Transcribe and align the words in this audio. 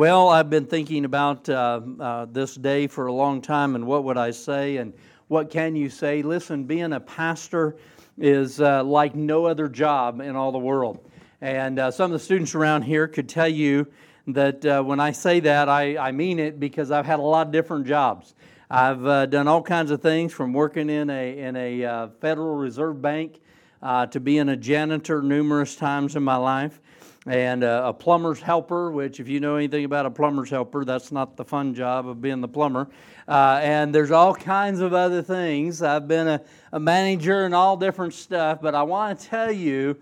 Well, 0.00 0.30
I've 0.30 0.48
been 0.48 0.64
thinking 0.64 1.04
about 1.04 1.46
uh, 1.50 1.82
uh, 2.00 2.24
this 2.24 2.54
day 2.54 2.86
for 2.86 3.08
a 3.08 3.12
long 3.12 3.42
time 3.42 3.74
and 3.74 3.86
what 3.86 4.04
would 4.04 4.16
I 4.16 4.30
say 4.30 4.78
and 4.78 4.94
what 5.28 5.50
can 5.50 5.76
you 5.76 5.90
say. 5.90 6.22
Listen, 6.22 6.64
being 6.64 6.94
a 6.94 7.00
pastor 7.00 7.76
is 8.16 8.62
uh, 8.62 8.82
like 8.82 9.14
no 9.14 9.44
other 9.44 9.68
job 9.68 10.22
in 10.22 10.36
all 10.36 10.52
the 10.52 10.58
world. 10.58 11.06
And 11.42 11.78
uh, 11.78 11.90
some 11.90 12.06
of 12.06 12.18
the 12.18 12.24
students 12.24 12.54
around 12.54 12.80
here 12.80 13.08
could 13.08 13.28
tell 13.28 13.46
you 13.46 13.88
that 14.28 14.64
uh, 14.64 14.82
when 14.82 15.00
I 15.00 15.12
say 15.12 15.38
that, 15.40 15.68
I, 15.68 15.98
I 15.98 16.12
mean 16.12 16.38
it 16.38 16.58
because 16.58 16.90
I've 16.90 17.04
had 17.04 17.18
a 17.18 17.22
lot 17.22 17.48
of 17.48 17.52
different 17.52 17.86
jobs. 17.86 18.34
I've 18.70 19.04
uh, 19.04 19.26
done 19.26 19.48
all 19.48 19.60
kinds 19.60 19.90
of 19.90 20.00
things 20.00 20.32
from 20.32 20.54
working 20.54 20.88
in 20.88 21.10
a, 21.10 21.38
in 21.38 21.56
a 21.56 22.08
Federal 22.22 22.54
Reserve 22.56 23.02
Bank 23.02 23.38
to 23.82 24.18
being 24.18 24.48
a 24.48 24.56
janitor 24.56 25.20
numerous 25.20 25.76
times 25.76 26.16
in 26.16 26.22
my 26.22 26.36
life 26.36 26.80
and 27.26 27.64
uh, 27.64 27.82
a 27.84 27.92
plumber's 27.92 28.40
helper, 28.40 28.90
which, 28.90 29.20
if 29.20 29.28
you 29.28 29.40
know 29.40 29.56
anything 29.56 29.84
about 29.84 30.06
a 30.06 30.10
plumber's 30.10 30.48
helper, 30.48 30.84
that's 30.84 31.12
not 31.12 31.36
the 31.36 31.44
fun 31.44 31.74
job 31.74 32.08
of 32.08 32.22
being 32.22 32.40
the 32.40 32.48
plumber. 32.48 32.88
Uh, 33.28 33.60
and 33.62 33.94
there's 33.94 34.10
all 34.10 34.34
kinds 34.34 34.80
of 34.80 34.94
other 34.94 35.22
things. 35.22 35.82
I've 35.82 36.08
been 36.08 36.26
a, 36.26 36.40
a 36.72 36.80
manager 36.80 37.44
and 37.44 37.54
all 37.54 37.76
different 37.76 38.14
stuff, 38.14 38.60
but 38.62 38.74
I 38.74 38.82
want 38.82 39.20
to 39.20 39.26
tell 39.26 39.52
you 39.52 39.96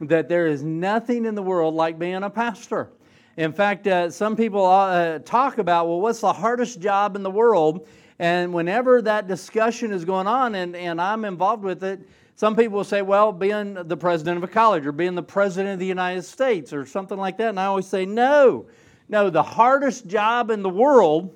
that 0.00 0.28
there 0.28 0.48
is 0.48 0.62
nothing 0.62 1.24
in 1.26 1.36
the 1.36 1.42
world 1.42 1.74
like 1.74 1.98
being 1.98 2.24
a 2.24 2.30
pastor. 2.30 2.90
In 3.36 3.52
fact, 3.52 3.86
uh, 3.86 4.10
some 4.10 4.36
people 4.36 4.64
uh, 4.66 5.20
talk 5.20 5.58
about, 5.58 5.86
well, 5.86 6.00
what's 6.00 6.20
the 6.20 6.32
hardest 6.32 6.80
job 6.80 7.16
in 7.16 7.22
the 7.22 7.30
world? 7.30 7.86
And 8.18 8.52
whenever 8.52 9.02
that 9.02 9.26
discussion 9.26 9.92
is 9.92 10.04
going 10.04 10.26
on 10.26 10.54
and, 10.54 10.76
and 10.76 11.00
I'm 11.00 11.24
involved 11.24 11.64
with 11.64 11.82
it, 11.82 12.00
some 12.36 12.56
people 12.56 12.76
will 12.78 12.84
say, 12.84 13.02
well, 13.02 13.32
being 13.32 13.74
the 13.74 13.96
president 13.96 14.38
of 14.38 14.44
a 14.44 14.48
college 14.48 14.86
or 14.86 14.92
being 14.92 15.14
the 15.14 15.22
president 15.22 15.74
of 15.74 15.78
the 15.78 15.86
United 15.86 16.22
States 16.22 16.72
or 16.72 16.84
something 16.84 17.18
like 17.18 17.38
that. 17.38 17.50
And 17.50 17.60
I 17.60 17.66
always 17.66 17.86
say, 17.86 18.04
no. 18.04 18.66
No, 19.08 19.30
the 19.30 19.42
hardest 19.42 20.06
job 20.06 20.50
in 20.50 20.62
the 20.62 20.70
world 20.70 21.34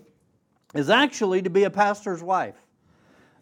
is 0.75 0.91
actually 0.91 1.42
to 1.42 1.51
be 1.51 1.65
a 1.65 1.70
pastor's 1.70 2.23
wife. 2.23 2.56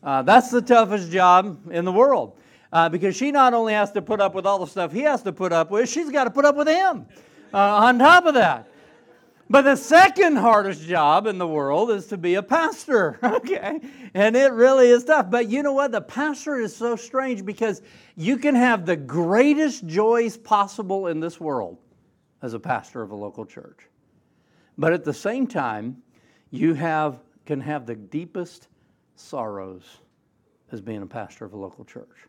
Uh, 0.02 0.22
that's 0.22 0.50
the 0.50 0.60
toughest 0.60 1.10
job 1.10 1.70
in 1.70 1.84
the 1.84 1.92
world 1.92 2.36
uh, 2.72 2.88
because 2.88 3.16
she 3.16 3.30
not 3.30 3.54
only 3.54 3.72
has 3.72 3.90
to 3.92 4.02
put 4.02 4.20
up 4.20 4.34
with 4.34 4.46
all 4.46 4.58
the 4.58 4.66
stuff 4.66 4.92
he 4.92 5.00
has 5.00 5.22
to 5.22 5.32
put 5.32 5.52
up 5.52 5.70
with, 5.70 5.88
she's 5.88 6.10
got 6.10 6.24
to 6.24 6.30
put 6.30 6.44
up 6.44 6.56
with 6.56 6.68
him 6.68 7.06
uh, 7.54 7.58
on 7.58 7.98
top 7.98 8.26
of 8.26 8.34
that. 8.34 8.68
But 9.48 9.62
the 9.62 9.76
second 9.76 10.36
hardest 10.36 10.82
job 10.82 11.26
in 11.26 11.38
the 11.38 11.46
world 11.46 11.90
is 11.90 12.06
to 12.08 12.16
be 12.16 12.34
a 12.34 12.42
pastor, 12.42 13.18
okay? 13.22 13.80
And 14.12 14.34
it 14.34 14.52
really 14.52 14.88
is 14.88 15.04
tough. 15.04 15.30
But 15.30 15.48
you 15.48 15.62
know 15.62 15.72
what? 15.72 15.92
The 15.92 16.00
pastor 16.00 16.58
is 16.58 16.74
so 16.74 16.96
strange 16.96 17.44
because 17.44 17.80
you 18.16 18.38
can 18.38 18.56
have 18.56 18.86
the 18.86 18.96
greatest 18.96 19.86
joys 19.86 20.36
possible 20.36 21.06
in 21.06 21.20
this 21.20 21.38
world 21.38 21.78
as 22.42 22.54
a 22.54 22.58
pastor 22.58 23.02
of 23.02 23.12
a 23.12 23.14
local 23.14 23.46
church. 23.46 23.86
But 24.78 24.92
at 24.92 25.04
the 25.04 25.14
same 25.14 25.46
time, 25.46 26.02
you 26.50 26.74
have, 26.74 27.20
can 27.44 27.60
have 27.60 27.86
the 27.86 27.94
deepest 27.94 28.68
sorrows 29.14 29.98
as 30.72 30.80
being 30.80 31.02
a 31.02 31.06
pastor 31.06 31.44
of 31.44 31.52
a 31.52 31.56
local 31.56 31.84
church. 31.84 32.26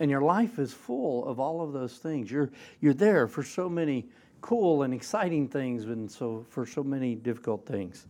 And 0.00 0.08
your 0.08 0.22
life 0.22 0.60
is 0.60 0.72
full 0.72 1.26
of 1.26 1.40
all 1.40 1.60
of 1.60 1.72
those 1.72 1.98
things. 1.98 2.30
You're, 2.30 2.50
you're 2.80 2.94
there 2.94 3.26
for 3.26 3.42
so 3.42 3.68
many 3.68 4.06
cool 4.40 4.82
and 4.82 4.94
exciting 4.94 5.48
things 5.48 5.84
and 5.84 6.10
so 6.10 6.44
for 6.50 6.66
so 6.66 6.82
many 6.82 7.14
difficult 7.14 7.66
things. 7.66 8.06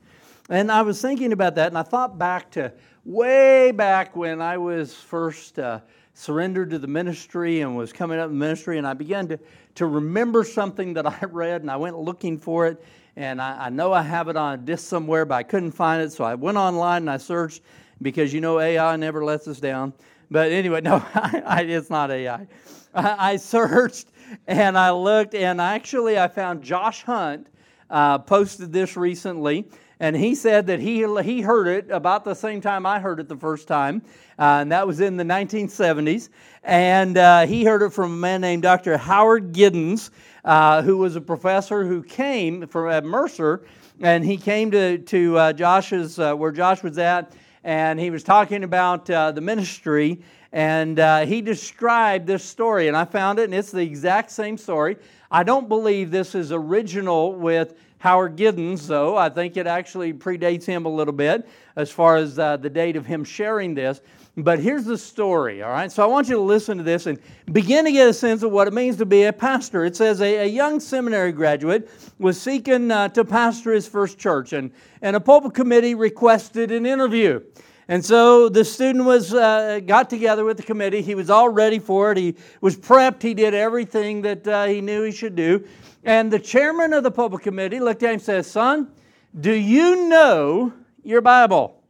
And 0.51 0.73
I 0.73 0.83
was 0.83 1.03
thinking 1.03 1.33
about 1.33 1.57
that, 1.57 1.67
and 1.67 1.77
I 1.77 1.83
thought 1.83 2.19
back 2.19 2.51
to 2.53 2.73
way 3.05 3.71
back 3.71 4.17
when 4.17 4.41
I 4.41 4.57
was 4.57 4.95
first 4.95 5.59
uh, 5.59 5.81
surrendered 6.15 6.71
to 6.71 6.79
the 6.79 6.87
ministry 6.87 7.61
and 7.61 7.77
was 7.77 7.93
coming 7.93 8.19
up 8.19 8.31
in 8.31 8.39
ministry, 8.39 8.79
and 8.79 8.87
I 8.87 8.95
began 8.95 9.29
to, 9.29 9.39
to 9.75 9.87
remember 9.87 10.45
something 10.45 10.95
that 10.95 11.07
I 11.23 11.27
read, 11.31 11.61
and 11.61 11.71
I 11.71 11.77
went 11.77 11.99
looking 11.99 12.39
for 12.39 12.67
it, 12.67 12.83
and 13.17 13.43
I, 13.43 13.67
I 13.67 13.69
know 13.69 13.93
I 13.93 14.03
have 14.03 14.29
it 14.29 14.37
on 14.37 14.55
a 14.55 14.57
disc 14.57 14.89
somewhere, 14.89 15.27
but 15.27 15.35
I 15.35 15.43
couldn't 15.43 15.73
find 15.73 16.03
it, 16.03 16.13
so 16.13 16.25
I 16.25 16.35
went 16.35 16.57
online 16.57 17.03
and 17.03 17.11
I 17.11 17.19
searched 17.19 17.63
because 18.01 18.33
you 18.33 18.41
know 18.41 18.59
AI 18.59 18.97
never 18.97 19.25
lets 19.25 19.49
us 19.49 19.61
down. 19.61 19.93
But 20.31 20.53
anyway, 20.53 20.81
no, 20.83 21.05
I, 21.15 21.65
it's 21.69 21.91
not 21.91 22.11
AI. 22.11 22.47
I, 22.95 23.33
I 23.33 23.37
searched 23.37 24.09
and 24.47 24.77
I 24.77 24.91
looked, 24.91 25.35
and 25.35 25.61
actually, 25.61 26.19
I 26.19 26.29
found 26.29 26.63
Josh 26.63 27.03
Hunt 27.03 27.49
uh, 27.91 28.19
posted 28.19 28.73
this 28.73 28.97
recently, 28.97 29.69
and 30.01 30.15
he 30.15 30.35
said 30.35 30.67
that 30.67 30.81
he 30.81 31.07
he 31.23 31.41
heard 31.41 31.67
it 31.67 31.91
about 31.91 32.25
the 32.25 32.35
same 32.35 32.61
time 32.61 32.87
I 32.87 33.01
heard 33.01 33.21
it 33.21 33.29
the 33.29 33.37
first 33.37 33.67
time, 33.67 34.03
uh, 34.39 34.59
and 34.61 34.73
that 34.73 34.87
was 34.87 35.01
in 35.01 35.17
the 35.17 35.25
1970s. 35.25 36.29
And 36.63 37.17
uh, 37.17 37.47
he 37.47 37.65
heard 37.65 37.83
it 37.83 37.93
from 37.93 38.13
a 38.13 38.17
man 38.17 38.41
named 38.43 38.63
Dr. 38.63 38.97
Howard 38.97 39.53
Giddens, 39.53 40.11
uh, 40.45 40.83
who 40.83 40.99
was 40.99 41.17
a 41.17 41.21
professor 41.21 41.85
who 41.85 42.03
came 42.03 42.67
from 42.67 42.91
at 42.91 43.05
Mercer, 43.05 43.63
and 44.01 44.25
he 44.25 44.37
came 44.37 44.71
to 44.71 44.99
to 44.99 45.39
uh, 45.39 45.53
Josh's 45.53 46.19
uh, 46.19 46.35
where 46.35 46.53
Josh 46.53 46.83
was 46.83 46.99
at, 46.99 47.33
and 47.65 47.99
he 47.99 48.11
was 48.11 48.23
talking 48.23 48.65
about 48.65 49.07
the 49.07 49.41
ministry 49.41 50.21
and 50.53 50.99
uh, 50.99 51.27
he 51.27 51.43
described 51.43 52.27
this 52.27 52.43
story, 52.43 52.89
and 52.89 52.97
I 52.97 53.05
found 53.05 53.39
it, 53.39 53.45
and 53.45 53.55
it's 53.55 53.71
the 53.71 53.83
exact 53.83 54.31
same 54.31 54.57
story. 54.57 54.97
I 55.31 55.43
don't 55.43 55.69
believe 55.69 56.11
this 56.11 56.35
is 56.35 56.53
original 56.53 57.35
with 57.35 57.75
Howard 57.99 58.37
Giddens, 58.37 58.87
though. 58.87 59.17
I 59.17 59.29
think 59.29 59.59
it 59.59 59.67
actually 59.67 60.15
predates 60.15 60.65
him 60.65 60.87
a 60.87 60.89
little 60.89 61.13
bit 61.13 61.47
as 61.77 61.91
far 61.91 62.17
as 62.17 62.39
uh, 62.39 62.57
the 62.57 62.71
date 62.71 62.97
of 62.97 63.05
him 63.05 63.25
sharing 63.25 63.75
this. 63.75 64.01
But 64.39 64.61
here's 64.61 64.85
the 64.85 64.97
story, 64.97 65.65
all 65.65 65.73
right? 65.73 65.91
So 65.91 66.01
I 66.05 66.07
want 66.07 66.29
you 66.29 66.37
to 66.37 66.41
listen 66.41 66.79
to 66.79 66.85
this 66.85 67.07
and 67.07 67.19
begin 67.51 67.85
to 67.87 67.91
get 67.91 68.09
a 68.09 68.13
sense 68.13 68.45
of 68.45 68.53
what 68.53 68.69
it 68.69 68.73
means 68.73 68.97
to 68.99 69.07
be 69.07 69.25
a 69.25 69.33
pastor. 69.33 69.85
It 69.85 69.97
says 69.97 70.21
a, 70.21 70.37
a 70.37 70.47
young 70.47 70.79
seminary 70.79 71.33
graduate 71.33 71.91
was 72.21 72.41
seeking 72.41 72.93
uh, 72.93 73.09
to 73.09 73.25
pastor 73.25 73.73
his 73.73 73.89
first 73.89 74.17
church, 74.17 74.53
and, 74.53 74.71
and 75.03 75.17
a 75.17 75.21
pulpit 75.21 75.55
committee 75.55 75.97
requested 75.97 76.71
an 76.71 76.87
interview. 76.87 77.41
And 77.89 78.05
so 78.05 78.49
the 78.49 78.65
student 78.65 79.07
was 79.07 79.35
uh, 79.35 79.81
got 79.85 80.09
together 80.09 80.45
with 80.45 80.57
the 80.57 80.63
committee. 80.63 81.03
He 81.03 81.17
was 81.17 81.31
all 81.31 81.49
ready 81.49 81.81
for 81.81 82.13
it. 82.13 82.19
He 82.19 82.37
was 82.61 82.77
prepped. 82.77 83.23
He 83.23 83.35
did 83.35 83.55
everything 83.55 84.23
that 84.23 84.47
uh, 84.47 84.67
he 84.67 84.81
knew 84.81 85.03
he 85.03 85.11
should 85.11 85.35
do. 85.35 85.67
And 86.05 86.31
the 86.31 86.39
chairman 86.39 86.93
of 86.93 87.03
the 87.03 87.11
pulpit 87.11 87.41
committee 87.41 87.81
looked 87.81 88.05
at 88.05 88.11
him 88.11 88.13
and 88.15 88.23
said, 88.23 88.47
"Son, 88.47 88.93
do 89.41 89.53
you 89.53 90.09
know 90.09 90.73
your 91.03 91.23
Bible?" 91.23 91.83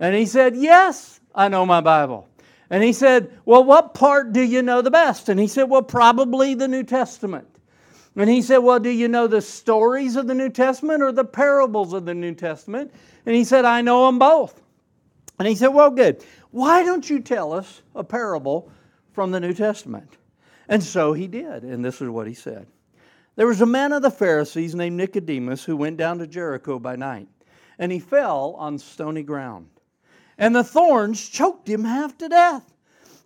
And 0.00 0.16
he 0.16 0.26
said, 0.26 0.56
"Yes, 0.56 1.20
I 1.34 1.48
know 1.48 1.66
my 1.66 1.80
Bible." 1.80 2.28
And 2.70 2.82
he 2.82 2.92
said, 2.92 3.30
"Well, 3.44 3.64
what 3.64 3.94
part 3.94 4.32
do 4.32 4.40
you 4.40 4.62
know 4.62 4.82
the 4.82 4.90
best?" 4.90 5.28
And 5.28 5.38
he 5.38 5.48
said, 5.48 5.64
"Well, 5.64 5.82
probably 5.82 6.54
the 6.54 6.68
New 6.68 6.82
Testament." 6.82 7.48
And 8.16 8.28
he 8.28 8.42
said, 8.42 8.58
Well, 8.58 8.78
do 8.78 8.90
you 8.90 9.08
know 9.08 9.26
the 9.26 9.40
stories 9.40 10.16
of 10.16 10.26
the 10.26 10.34
New 10.34 10.50
Testament 10.50 11.02
or 11.02 11.12
the 11.12 11.24
parables 11.24 11.92
of 11.92 12.04
the 12.04 12.14
New 12.14 12.34
Testament? 12.34 12.92
And 13.24 13.34
he 13.34 13.44
said, 13.44 13.64
I 13.64 13.80
know 13.80 14.06
them 14.06 14.18
both. 14.18 14.60
And 15.38 15.48
he 15.48 15.54
said, 15.54 15.68
Well, 15.68 15.90
good. 15.90 16.22
Why 16.50 16.82
don't 16.82 17.08
you 17.08 17.20
tell 17.20 17.52
us 17.52 17.82
a 17.94 18.04
parable 18.04 18.70
from 19.12 19.30
the 19.30 19.40
New 19.40 19.54
Testament? 19.54 20.18
And 20.68 20.82
so 20.82 21.12
he 21.12 21.26
did. 21.26 21.62
And 21.64 21.84
this 21.84 22.00
is 22.02 22.08
what 22.08 22.26
he 22.26 22.34
said 22.34 22.66
There 23.36 23.46
was 23.46 23.62
a 23.62 23.66
man 23.66 23.92
of 23.92 24.02
the 24.02 24.10
Pharisees 24.10 24.74
named 24.74 24.96
Nicodemus 24.96 25.64
who 25.64 25.76
went 25.76 25.96
down 25.96 26.18
to 26.18 26.26
Jericho 26.26 26.78
by 26.78 26.96
night, 26.96 27.28
and 27.78 27.90
he 27.90 27.98
fell 27.98 28.54
on 28.58 28.78
stony 28.78 29.22
ground. 29.22 29.68
And 30.38 30.54
the 30.54 30.64
thorns 30.64 31.28
choked 31.28 31.68
him 31.68 31.84
half 31.84 32.16
to 32.18 32.28
death, 32.28 32.72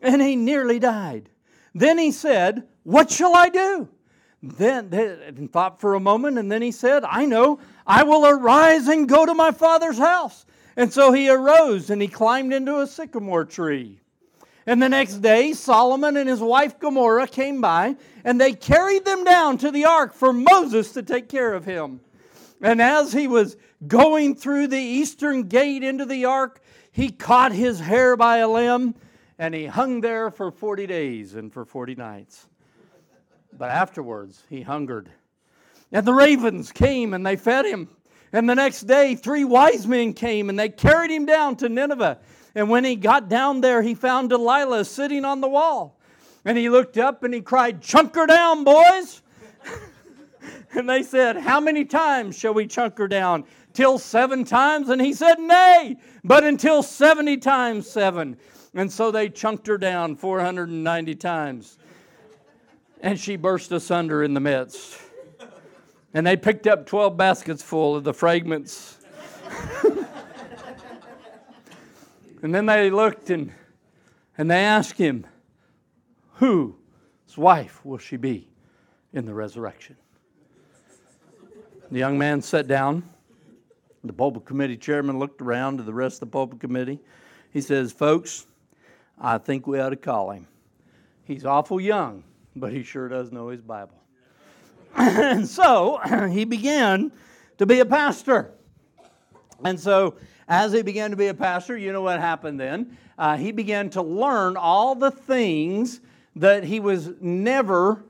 and 0.03 0.21
he 0.21 0.37
nearly 0.37 0.79
died. 0.79 1.29
Then 1.75 1.99
he 1.99 2.11
said, 2.11 2.67
What 2.83 3.11
shall 3.11 3.35
I 3.35 3.49
do? 3.49 3.89
Then, 4.43 4.91
then 4.91 5.49
thought 5.49 5.81
for 5.81 5.95
a 5.95 6.01
moment, 6.01 6.39
and 6.39 6.51
then 6.51 6.63
he 6.63 6.73
said, 6.73 7.05
I 7.05 7.25
know, 7.25 7.59
I 7.87 8.03
will 8.03 8.27
arise 8.27 8.89
and 8.89 9.09
go 9.09 9.25
to 9.25 9.35
my 9.35 9.51
father's 9.51 9.99
house 9.99 10.47
and 10.77 10.93
so 10.93 11.13
he 11.13 11.29
arose 11.29 11.91
and 11.91 12.01
he 12.01 12.09
climbed 12.09 12.53
into 12.53 12.81
a 12.81 12.87
sycamore 12.87 13.47
tree. 13.47 13.99
And 14.67 14.83
the 14.83 14.89
next 14.89 15.19
day, 15.19 15.53
Solomon 15.53 16.17
and 16.17 16.29
his 16.29 16.41
wife 16.41 16.79
Gomorrah 16.81 17.29
came 17.29 17.61
by, 17.61 17.95
and 18.25 18.41
they 18.41 18.53
carried 18.53 19.05
them 19.05 19.23
down 19.23 19.59
to 19.59 19.71
the 19.71 19.85
ark 19.85 20.13
for 20.13 20.33
Moses 20.33 20.93
to 20.93 21.05
take 21.05 21.29
care 21.29 21.55
of 21.55 21.65
him. 21.65 22.01
And 22.61 22.83
as 22.83 23.13
he 23.13 23.29
was 23.29 23.57
going 23.87 24.35
through 24.35 24.67
the 24.67 24.77
eastern 24.77 25.45
gate 25.45 25.85
into 25.85 26.05
the 26.05 26.25
ark, 26.25 26.61
he 26.97 27.11
caught 27.11 27.53
his 27.53 27.79
hair 27.79 28.17
by 28.17 28.39
a 28.39 28.49
limb, 28.49 28.95
and 29.39 29.55
he 29.55 29.67
hung 29.67 30.01
there 30.01 30.31
for 30.31 30.51
40 30.51 30.87
days 30.87 31.35
and 31.35 31.53
for 31.53 31.67
40 31.67 31.95
nights. 31.95 32.47
But 33.53 33.69
afterwards, 33.69 34.43
he 34.49 34.63
hungered. 34.63 35.11
And 35.93 36.07
the 36.07 36.15
ravens 36.15 36.73
came 36.73 37.13
and 37.13 37.27
they 37.27 37.37
fed 37.37 37.67
him. 37.67 37.91
And 38.33 38.49
the 38.49 38.55
next 38.55 38.87
day, 38.87 39.15
three 39.15 39.45
wise 39.45 39.87
men 39.87 40.15
came 40.15 40.49
and 40.49 40.59
they 40.59 40.71
carried 40.71 41.11
him 41.11 41.27
down 41.27 41.57
to 41.57 41.69
Nineveh. 41.69 42.19
And 42.55 42.71
when 42.71 42.83
he 42.83 42.97
got 42.97 43.29
down 43.29 43.61
there, 43.61 43.83
he 43.83 43.95
found 43.95 44.31
Delilah 44.31 44.87
sitting 44.87 45.27
on 45.27 45.43
the 45.43 45.49
wall. 45.49 46.01
And 46.47 46.57
he 46.57 46.71
looked 46.71 46.97
up 46.97 47.25
and 47.25 47.35
he 47.35 47.43
cried, 47.43 47.83
Chunk 47.83 48.15
her 48.15 48.27
down, 48.27 48.65
boys. 48.65 49.21
and 50.75 50.89
they 50.89 51.03
said, 51.03 51.37
How 51.37 51.61
many 51.61 51.85
times 51.85 52.39
shall 52.39 52.55
we 52.55 52.67
chunk 52.67 52.97
her 52.97 53.07
down? 53.07 53.45
Till 53.77 53.99
seven 53.99 54.45
times? 54.45 54.89
And 54.89 55.03
he 55.03 55.13
said, 55.13 55.39
Nay, 55.39 55.99
but 56.25 56.45
until 56.45 56.83
70 56.83 57.37
times 57.37 57.87
seven. 57.87 58.39
And 58.73 58.91
so 58.91 59.11
they 59.11 59.29
chunked 59.29 59.67
her 59.67 59.77
down 59.77 60.17
490 60.17 61.15
times. 61.17 61.77
And 63.03 63.21
she 63.21 63.37
burst 63.37 63.71
asunder 63.73 64.23
in 64.23 64.33
the 64.33 64.41
midst. 64.41 64.99
And 66.15 66.27
they 66.27 66.39
picked 66.39 66.67
up 66.67 66.87
12 66.87 67.19
baskets 67.19 67.63
full 67.63 67.95
of 67.95 68.03
the 68.03 68.15
fragments. 68.15 68.97
and 72.43 72.55
then 72.55 72.65
they 72.65 72.89
looked 72.89 73.29
and, 73.29 73.53
and 74.39 74.51
they 74.51 74.65
asked 74.65 74.97
him, 74.97 75.27
Whose 76.37 76.73
wife 77.37 77.85
will 77.85 77.99
she 77.99 78.17
be 78.17 78.49
in 79.13 79.27
the 79.27 79.35
resurrection? 79.35 79.99
The 81.91 81.99
young 81.99 82.17
man 82.17 82.41
sat 82.41 82.67
down. 82.67 83.11
The 84.07 84.13
pulpit 84.13 84.45
committee 84.45 84.77
chairman 84.77 85.19
looked 85.19 85.43
around 85.43 85.79
to 85.79 85.83
the 85.83 85.95
rest 85.95 86.17
of 86.17 86.21
the 86.21 86.33
pulpit 86.33 86.61
committee. 86.61 87.01
He 87.53 87.61
says, 87.61 87.93
Folks, 87.93 88.47
I 89.19 89.39
think 89.39 89.67
we 89.67 89.81
ought 89.81 89.91
to 89.91 89.97
call 89.97 90.31
him. 90.31 90.47
He's 91.25 91.45
awful 91.45 91.81
young, 91.81 92.23
but 92.55 92.73
he 92.73 92.83
sure 92.83 93.09
does 93.09 93.33
know 93.33 93.49
his 93.49 93.61
Bible. 93.61 94.01
and 94.97 95.47
so 95.47 95.99
he 96.31 96.45
began 96.45 97.11
to 97.59 97.67
be 97.67 97.81
a 97.81 97.87
pastor. 97.87 98.53
And 99.65 99.81
so, 99.81 100.17
as 100.49 100.73
he 100.73 100.83
began 100.83 101.11
to 101.11 101.17
be 101.17 101.29
a 101.29 101.35
pastor, 101.35 101.77
you 101.77 101.93
know 101.93 102.03
what 102.03 102.21
happened 102.21 102.61
then? 102.61 102.97
Uh, 103.19 103.37
he 103.37 103.51
began 103.51 103.91
to 103.91 104.03
learn 104.03 104.57
all 104.57 104.95
the 104.95 105.11
things 105.11 106.01
that 106.37 106.65
he 106.65 106.79
was 106.79 107.11
never 107.21 108.05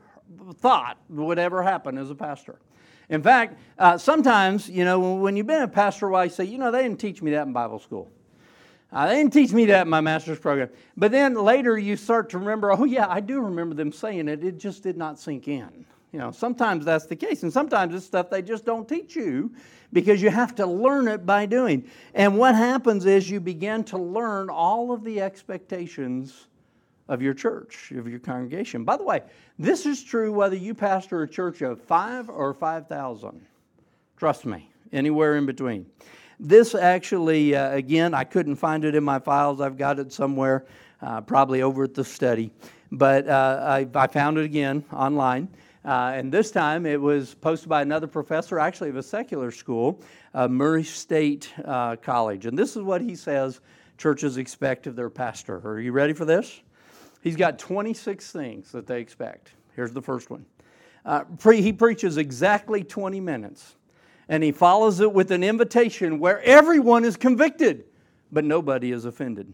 thought 0.57 0.99
would 1.09 1.39
ever 1.39 1.63
happen 1.63 1.97
as 1.97 2.11
a 2.11 2.15
pastor. 2.15 2.59
In 3.09 3.23
fact, 3.23 3.59
uh, 3.79 3.99
sometimes, 3.99 4.69
you 4.69 4.85
know, 4.85 5.15
when 5.15 5.37
you've 5.37 5.47
been 5.47 5.63
a 5.63 5.69
pastor 5.69 6.09
while, 6.09 6.25
you 6.25 6.31
say, 6.31 6.45
you 6.45 6.59
know, 6.59 6.71
they 6.71 6.83
didn't 6.83 7.01
teach 7.01 7.23
me 7.23 7.31
that 7.33 7.47
in 7.47 7.53
Bible 7.53 7.79
school. 7.79 8.11
Uh, 8.93 9.09
they 9.09 9.17
didn't 9.17 9.33
teach 9.33 9.53
me 9.53 9.67
that 9.67 9.83
in 9.83 9.89
my 9.89 10.01
master's 10.01 10.39
program. 10.39 10.71
But 10.97 11.13
then 11.13 11.35
later 11.35 11.77
you 11.77 11.97
start 11.97 12.31
to 12.31 12.39
remember, 12.39 12.73
oh, 12.73 12.85
yeah, 12.85 13.07
I 13.09 13.21
do 13.21 13.41
remember 13.41 13.75
them 13.75 13.93
saying 13.93 14.29
it. 14.29 14.43
It 14.43 14.59
just 14.59 14.83
did 14.83 14.97
not 14.97 15.19
sink 15.19 15.49
in. 15.49 15.85
You 16.13 16.19
know, 16.21 16.31
sometimes 16.31 16.85
that's 16.85 17.07
the 17.07 17.17
case. 17.17 17.43
And 17.43 17.53
sometimes 17.53 17.95
it's 17.95 18.07
stuff 18.07 18.31
they 18.31 18.43
just 18.43 18.65
don't 18.65 18.89
teach 18.89 19.15
you 19.15 19.53
because 19.93 20.23
you 20.23 20.31
have 20.31 20.55
to 20.57 20.67
learn 20.67 21.09
it 21.09 21.27
by 21.27 21.47
doing. 21.47 21.89
And 22.15 22.39
what 22.39 22.55
happens 22.55 23.07
is 23.07 23.29
you 23.29 23.41
begin 23.41 23.85
to 23.85 23.99
learn 23.99 24.49
all 24.49 24.93
of 24.93 25.05
the 25.05 25.21
expectations 25.21 26.47
of 27.09 27.23
your 27.23 27.35
church, 27.35 27.93
of 27.93 28.09
your 28.09 28.19
congregation. 28.19 28.85
By 28.85 28.97
the 28.97 29.05
way, 29.05 29.23
this 29.59 29.87
is 29.87 30.03
true 30.03 30.33
whether 30.33 30.57
you 30.57 30.75
pastor 30.75 31.23
a 31.23 31.29
church 31.29 31.63
of 31.63 31.81
five 31.81 32.29
or 32.29 32.53
5,000. 32.53 33.47
Trust 34.17 34.47
me, 34.47 34.71
anywhere 34.93 35.37
in 35.37 35.47
between. 35.47 35.87
This 36.39 36.75
actually, 36.75 37.55
uh, 37.55 37.71
again, 37.71 38.13
I 38.13 38.25
couldn't 38.25 38.57
find 38.57 38.85
it 38.85 38.95
in 38.95 39.05
my 39.05 39.19
files. 39.19 39.61
I've 39.61 39.79
got 39.79 39.99
it 39.99 40.13
somewhere, 40.13 40.67
uh, 41.01 41.21
probably 41.23 41.63
over 41.63 41.85
at 41.85 41.95
the 41.95 42.05
study. 42.05 42.51
But 42.93 43.29
uh, 43.29 43.61
I, 43.63 43.89
I, 43.95 44.07
found 44.07 44.39
it 44.39 44.45
again 44.45 44.85
online. 44.93 45.49
Uh, 45.85 46.13
and 46.15 46.31
this 46.33 46.51
time 46.51 46.85
it 46.85 47.01
was 47.01 47.35
posted 47.35 47.69
by 47.69 47.83
another 47.83 48.07
professor, 48.07 48.59
actually 48.59 48.91
of 48.91 48.97
a 48.97 49.03
secular 49.03 49.51
school, 49.51 50.03
uh, 50.35 50.47
Murray 50.47 50.85
State 50.85 51.53
uh, 51.65 51.97
College. 51.97 52.47
And 52.47 52.59
this 52.59 52.77
is 52.77 52.83
what 52.83 53.01
he 53.01 53.15
says 53.15 53.61
churches 53.97 54.37
expect 54.37 54.87
of 54.87 54.95
their 54.95 55.11
pastor. 55.11 55.61
Are 55.65 55.81
you 55.81 55.93
ready 55.93 56.13
for 56.13 56.25
this? 56.25 56.61
He's 57.27 57.35
got 57.35 57.59
26 57.59 58.31
things 58.31 58.71
that 58.71 58.87
they 58.87 59.01
expect. 59.01 59.51
Here's 59.75 59.91
the 59.91 60.01
first 60.01 60.31
one. 60.31 60.47
Uh, 61.05 61.25
pre- 61.41 61.61
he 61.61 61.73
preaches 61.73 62.19
exactly 62.19 62.85
20 62.85 63.19
minutes 63.19 63.75
and 64.29 64.45
he 64.45 64.53
follows 64.53 65.01
it 65.01 65.13
with 65.13 65.33
an 65.33 65.43
invitation 65.43 66.21
where 66.21 66.41
everyone 66.43 67.05
is 67.05 67.17
convicted, 67.17 67.87
but 68.31 68.45
nobody 68.45 68.93
is 68.93 69.07
offended. 69.07 69.53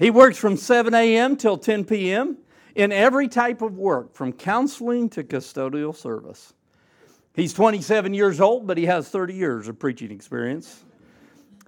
He 0.00 0.10
works 0.10 0.36
from 0.36 0.56
7 0.56 0.94
a.m. 0.94 1.36
till 1.36 1.58
10 1.58 1.84
p.m. 1.84 2.38
in 2.74 2.90
every 2.90 3.28
type 3.28 3.62
of 3.62 3.78
work, 3.78 4.12
from 4.16 4.32
counseling 4.32 5.08
to 5.10 5.22
custodial 5.22 5.94
service. 5.94 6.54
He's 7.34 7.52
27 7.52 8.14
years 8.14 8.40
old, 8.40 8.66
but 8.66 8.76
he 8.76 8.86
has 8.86 9.08
30 9.08 9.32
years 9.32 9.68
of 9.68 9.78
preaching 9.78 10.10
experience. 10.10 10.82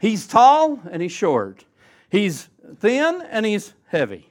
He's 0.00 0.26
tall 0.26 0.80
and 0.90 1.00
he's 1.00 1.12
short. 1.12 1.64
He's 2.08 2.48
thin 2.80 3.22
and 3.30 3.46
he's 3.46 3.72
heavy. 3.86 4.29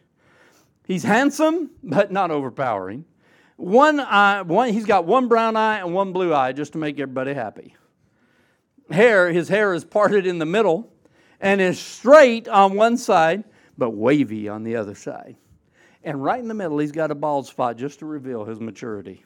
He's 0.90 1.04
handsome, 1.04 1.70
but 1.84 2.12
not 2.12 2.32
overpowering. 2.32 3.06
One 3.58 4.00
eye, 4.00 4.42
one, 4.42 4.74
he's 4.74 4.88
got 4.88 5.06
one 5.06 5.28
brown 5.28 5.56
eye 5.56 5.82
and 5.82 5.94
one 5.94 6.14
blue 6.14 6.34
eye 6.34 6.52
just 6.52 6.72
to 6.72 6.80
make 6.80 7.00
everybody 7.00 7.36
happy. 7.36 7.76
Hair, 8.90 9.32
his 9.32 9.48
hair 9.48 9.76
is 9.76 9.86
parted 9.86 10.26
in 10.26 10.40
the 10.40 10.48
middle 10.48 10.92
and 11.40 11.62
is 11.62 11.80
straight 11.80 12.48
on 12.48 12.76
one 12.76 12.98
side, 12.98 13.44
but 13.78 13.92
wavy 13.92 14.50
on 14.50 14.64
the 14.64 14.78
other 14.78 14.96
side. 14.96 15.36
And 16.04 16.24
right 16.24 16.40
in 16.40 16.48
the 16.48 16.56
middle, 16.56 16.80
he's 16.80 16.92
got 16.92 17.12
a 17.12 17.16
bald 17.16 17.46
spot 17.46 17.78
just 17.78 18.00
to 18.00 18.08
reveal 18.08 18.44
his 18.44 18.60
maturity. 18.60 19.24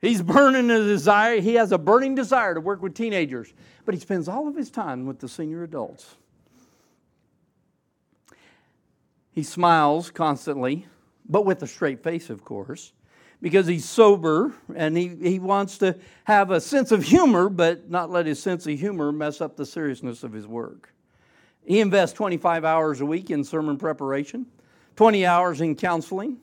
He's 0.00 0.22
burning 0.22 0.72
a 0.72 0.78
desire, 0.82 1.40
he 1.40 1.54
has 1.54 1.70
a 1.70 1.78
burning 1.78 2.16
desire 2.16 2.54
to 2.54 2.60
work 2.60 2.82
with 2.82 2.96
teenagers, 2.96 3.54
but 3.84 3.94
he 3.94 4.00
spends 4.00 4.26
all 4.26 4.48
of 4.48 4.56
his 4.56 4.70
time 4.70 5.06
with 5.06 5.20
the 5.20 5.28
senior 5.28 5.62
adults. 5.62 6.16
He 9.32 9.42
smiles 9.42 10.10
constantly 10.10 10.86
but 11.30 11.46
with 11.46 11.62
a 11.62 11.66
straight 11.66 12.02
face, 12.02 12.28
of 12.28 12.44
course, 12.44 12.92
because 13.40 13.66
he's 13.66 13.88
sober 13.88 14.52
and 14.74 14.96
he, 14.96 15.08
he 15.08 15.38
wants 15.38 15.78
to 15.78 15.96
have 16.24 16.50
a 16.50 16.60
sense 16.60 16.90
of 16.90 17.04
humor, 17.04 17.48
but 17.48 17.88
not 17.88 18.10
let 18.10 18.26
his 18.26 18.42
sense 18.42 18.66
of 18.66 18.78
humor 18.78 19.12
mess 19.12 19.40
up 19.40 19.56
the 19.56 19.64
seriousness 19.64 20.24
of 20.24 20.32
his 20.32 20.46
work. 20.46 20.92
He 21.64 21.78
invests 21.78 22.16
25 22.16 22.64
hours 22.64 23.00
a 23.00 23.06
week 23.06 23.30
in 23.30 23.44
sermon 23.44 23.78
preparation, 23.78 24.46
20 24.96 25.24
hours 25.24 25.60
in 25.60 25.76
counseling. 25.76 26.38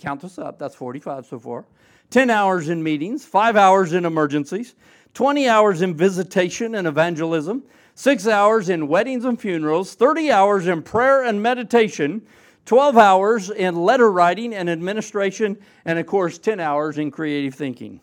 Count 0.00 0.22
this 0.22 0.38
up, 0.38 0.58
that's 0.58 0.74
45 0.74 1.26
so 1.26 1.38
far. 1.38 1.66
10 2.10 2.30
hours 2.30 2.68
in 2.68 2.82
meetings, 2.82 3.24
5 3.24 3.56
hours 3.56 3.92
in 3.92 4.06
emergencies, 4.06 4.76
20 5.14 5.48
hours 5.48 5.82
in 5.82 5.94
visitation 5.94 6.76
and 6.76 6.86
evangelism, 6.86 7.64
6 7.98 8.28
hours 8.28 8.68
in 8.68 8.88
weddings 8.88 9.24
and 9.24 9.40
funerals, 9.40 9.94
30 9.94 10.30
hours 10.30 10.66
in 10.66 10.82
prayer 10.82 11.24
and 11.24 11.42
meditation, 11.42 12.20
12 12.66 12.98
hours 12.98 13.48
in 13.48 13.74
letter 13.74 14.12
writing 14.12 14.54
and 14.54 14.68
administration, 14.68 15.56
and 15.86 15.98
of 15.98 16.04
course, 16.04 16.36
10 16.36 16.60
hours 16.60 16.98
in 16.98 17.10
creative 17.10 17.54
thinking. 17.54 18.00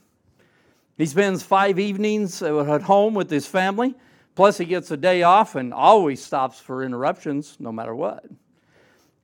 He 0.97 1.05
spends 1.05 1.43
five 1.43 1.77
evenings 1.77 2.41
at 2.41 2.81
home 2.81 3.13
with 3.13 3.29
his 3.29 3.45
family, 3.45 3.93
plus, 4.33 4.57
he 4.57 4.65
gets 4.65 4.89
a 4.89 4.97
day 4.97 5.21
off 5.21 5.53
and 5.53 5.71
always 5.71 6.23
stops 6.23 6.59
for 6.59 6.83
interruptions, 6.83 7.57
no 7.59 7.71
matter 7.71 7.93
what. 7.93 8.25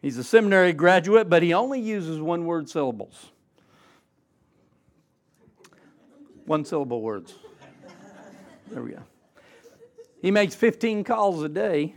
He's 0.04 0.20
a 0.20 0.24
seminary 0.24 0.72
graduate, 0.72 1.32
but 1.32 1.42
he 1.42 1.52
only 1.52 1.82
uses 1.82 2.22
one 2.22 2.46
word 2.46 2.70
syllables. 2.70 3.32
One 6.46 6.64
syllable 6.64 7.02
words. 7.02 7.34
There 8.70 8.84
we 8.84 8.92
go. 8.92 9.02
He 10.22 10.32
makes 10.32 10.56
15 10.56 11.04
calls 11.04 11.44
a 11.44 11.50
day 11.50 11.96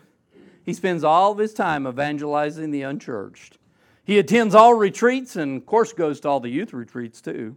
he 0.65 0.73
spends 0.73 1.03
all 1.03 1.33
of 1.33 1.39
his 1.39 1.55
time 1.55 1.87
evangelizing 1.87 2.71
the 2.71 2.83
unchurched. 2.83 3.59
He 4.05 4.19
attends 4.19 4.55
all 4.55 4.75
retreats 4.75 5.37
and, 5.37 5.57
of 5.57 5.67
course, 5.67 5.93
goes 5.93 6.21
to 6.21 6.29
all 6.29 6.41
the 6.41 6.49
youth 6.49 6.73
retreats 6.73 7.21
too. 7.21 7.57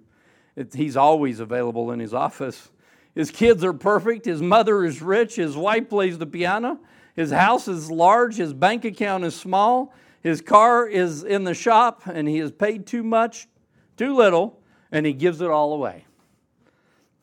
It, 0.55 0.74
he's 0.74 0.98
always 0.98 1.39
available 1.39 1.91
in 1.91 2.00
his 2.00 2.13
office. 2.13 2.72
His 3.13 3.31
kids 3.31 3.63
are 3.63 3.74
perfect. 3.74 4.25
His 4.25 4.41
mother 4.41 4.84
is 4.84 5.01
rich. 5.01 5.36
His 5.36 5.55
wife 5.55 5.89
plays 5.89 6.17
the 6.17 6.25
piano. 6.25 6.79
His 7.15 7.31
house 7.31 7.67
is 7.67 7.89
large. 7.89 8.36
His 8.36 8.53
bank 8.53 8.86
account 8.86 9.24
is 9.24 9.36
small. 9.36 9.93
His 10.22 10.41
car 10.41 10.88
is 10.88 11.24
in 11.24 11.43
the 11.43 11.53
shop, 11.53 12.01
and 12.07 12.27
he 12.27 12.38
has 12.39 12.51
paid 12.51 12.88
too 12.88 13.03
much, 13.03 13.48
too 13.95 14.15
little, 14.15 14.60
and 14.91 15.05
he 15.05 15.13
gives 15.13 15.39
it 15.39 15.50
all 15.50 15.74
away. 15.74 16.05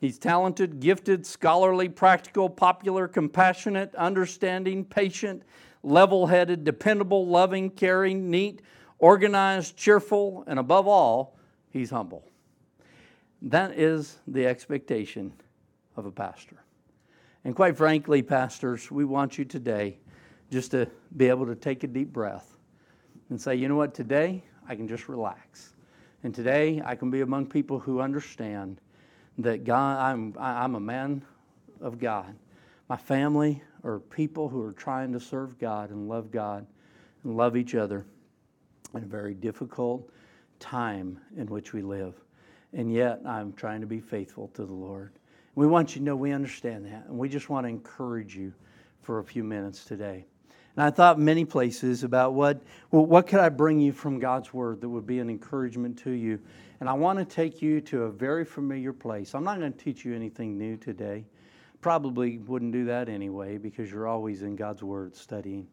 He's 0.03 0.19
talented, 0.19 0.81
gifted, 0.81 1.25
scholarly, 1.25 1.89
practical, 1.89 2.51
popular, 2.51 3.07
compassionate, 3.07 3.95
understanding, 3.95 4.85
patient, 4.85 5.45
level 5.85 6.27
headed, 6.27 6.65
dependable, 6.65 7.29
loving, 7.29 7.71
caring, 7.71 8.29
neat, 8.29 8.63
organized, 8.99 9.77
cheerful, 9.77 10.43
and 10.49 10.59
above 10.59 10.89
all, 10.89 11.39
he's 11.71 11.91
humble. 11.91 12.29
That 13.43 13.79
is 13.79 14.19
the 14.27 14.45
expectation 14.45 15.33
of 15.97 16.05
a 16.05 16.11
pastor. 16.11 16.65
And 17.45 17.55
quite 17.55 17.77
frankly, 17.77 18.23
pastors, 18.23 18.91
we 18.91 19.05
want 19.05 19.39
you 19.39 19.45
today 19.45 20.01
just 20.51 20.73
to 20.73 20.89
be 21.17 21.29
able 21.29 21.47
to 21.47 21.55
take 21.55 21.85
a 21.85 21.87
deep 21.87 22.13
breath 22.13 22.57
and 23.31 23.41
say, 23.41 23.55
you 23.55 23.69
know 23.69 23.77
what, 23.77 23.95
today 23.95 24.43
I 24.69 24.75
can 24.75 24.89
just 24.89 25.09
relax. 25.09 25.75
And 26.25 26.35
today 26.35 26.83
I 26.85 26.97
can 26.97 27.09
be 27.09 27.21
among 27.21 27.47
people 27.47 27.79
who 27.79 28.01
understand 28.01 28.81
that 29.39 29.65
God, 29.65 29.99
I'm, 29.99 30.35
I'm 30.39 30.75
a 30.75 30.81
man 30.81 31.25
of 31.81 31.99
God. 31.99 32.35
My 32.89 32.97
family 32.97 33.63
are 33.85 33.99
people 33.99 34.49
who 34.49 34.63
are 34.63 34.73
trying 34.73 35.13
to 35.13 35.21
serve 35.21 35.59
God 35.59 35.91
and 35.91 36.09
love 36.09 36.31
God 36.31 36.67
and 37.25 37.37
love 37.37 37.57
each 37.57 37.75
other 37.75 38.05
in 38.95 39.03
a 39.03 39.07
very 39.07 39.35
difficult 39.35 40.11
time 40.61 41.19
in 41.37 41.47
which 41.47 41.73
we 41.73 41.83
live. 41.83 42.15
And 42.73 42.93
yet, 42.93 43.21
I'm 43.27 43.53
trying 43.53 43.81
to 43.81 43.87
be 43.87 44.01
faithful 44.01 44.49
to 44.55 44.65
the 44.65 44.73
Lord. 44.73 45.13
We 45.55 45.67
want 45.67 45.95
you 45.95 46.01
to 46.01 46.05
know 46.05 46.17
we 46.17 46.33
understand 46.33 46.87
that, 46.87 47.07
and 47.09 47.19
we 47.19 47.29
just 47.29 47.51
want 47.51 47.65
to 47.65 47.69
encourage 47.69 48.35
you 48.35 48.53
for 49.03 49.19
a 49.19 49.25
few 49.25 49.45
minutes 49.45 49.85
today. 49.85 50.25
And 50.77 50.85
I 50.85 50.91
thought 50.91 51.19
many 51.19 51.45
places 51.45 52.03
about 52.03 52.33
what, 52.33 52.63
well, 52.91 53.05
what 53.05 53.27
could 53.27 53.41
I 53.41 53.51
bring 53.51 53.79
you 53.81 53.93
from 53.93 54.19
God's 54.19 54.55
Word 54.55 54.81
that 54.81 54.89
would 54.89 55.07
be 55.07 55.19
an 55.19 55.29
encouragement 55.29 55.99
to 55.99 56.11
you. 56.11 56.39
And 56.81 56.89
I 56.89 56.95
want 56.95 57.19
to 57.19 57.25
take 57.25 57.61
you 57.61 57.81
to 57.83 58.05
a 58.05 58.11
very 58.11 58.45
familiar 58.45 58.93
place. 58.93 59.35
I'm 59.35 59.45
not 59.45 59.59
going 59.59 59.73
to 59.73 59.79
teach 59.79 60.05
you 60.05 60.15
anything 60.15 60.57
new 60.57 60.77
today. 60.77 61.25
Probably 61.83 62.39
wouldn't 62.39 62.73
do 62.73 62.87
that 62.87 63.09
anyway 63.09 63.59
because 63.59 63.91
you're 63.91 64.09
always 64.09 64.43
in 64.43 64.57
God's 64.57 64.83
Word 64.83 65.15
studying. 65.15 65.67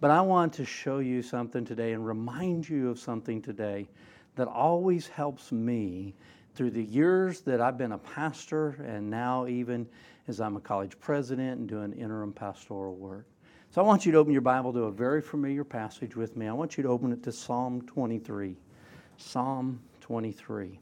But 0.00 0.10
I 0.10 0.20
want 0.20 0.52
to 0.54 0.64
show 0.64 0.98
you 0.98 1.22
something 1.22 1.64
today 1.64 1.92
and 1.92 2.04
remind 2.04 2.68
you 2.68 2.90
of 2.90 2.98
something 2.98 3.40
today 3.40 3.88
that 4.34 4.48
always 4.48 5.06
helps 5.06 5.52
me 5.52 6.14
through 6.54 6.70
the 6.70 6.82
years 6.82 7.40
that 7.42 7.60
I've 7.60 7.78
been 7.78 7.92
a 7.92 7.98
pastor 7.98 8.70
and 8.84 9.08
now 9.08 9.46
even 9.46 9.86
as 10.26 10.40
I'm 10.40 10.56
a 10.56 10.60
college 10.60 10.98
president 10.98 11.60
and 11.60 11.68
doing 11.68 11.92
interim 11.92 12.32
pastoral 12.32 12.96
work. 12.96 13.26
So 13.72 13.80
I 13.80 13.86
want 13.86 14.04
you 14.04 14.12
to 14.12 14.18
open 14.18 14.34
your 14.34 14.42
Bible 14.42 14.70
to 14.74 14.80
a 14.80 14.92
very 14.92 15.22
familiar 15.22 15.64
passage 15.64 16.14
with 16.14 16.36
me. 16.36 16.46
I 16.46 16.52
want 16.52 16.76
you 16.76 16.82
to 16.82 16.90
open 16.90 17.10
it 17.10 17.22
to 17.22 17.32
Psalm 17.32 17.80
23. 17.86 18.54
Psalm 19.16 19.80
23. 20.02 20.78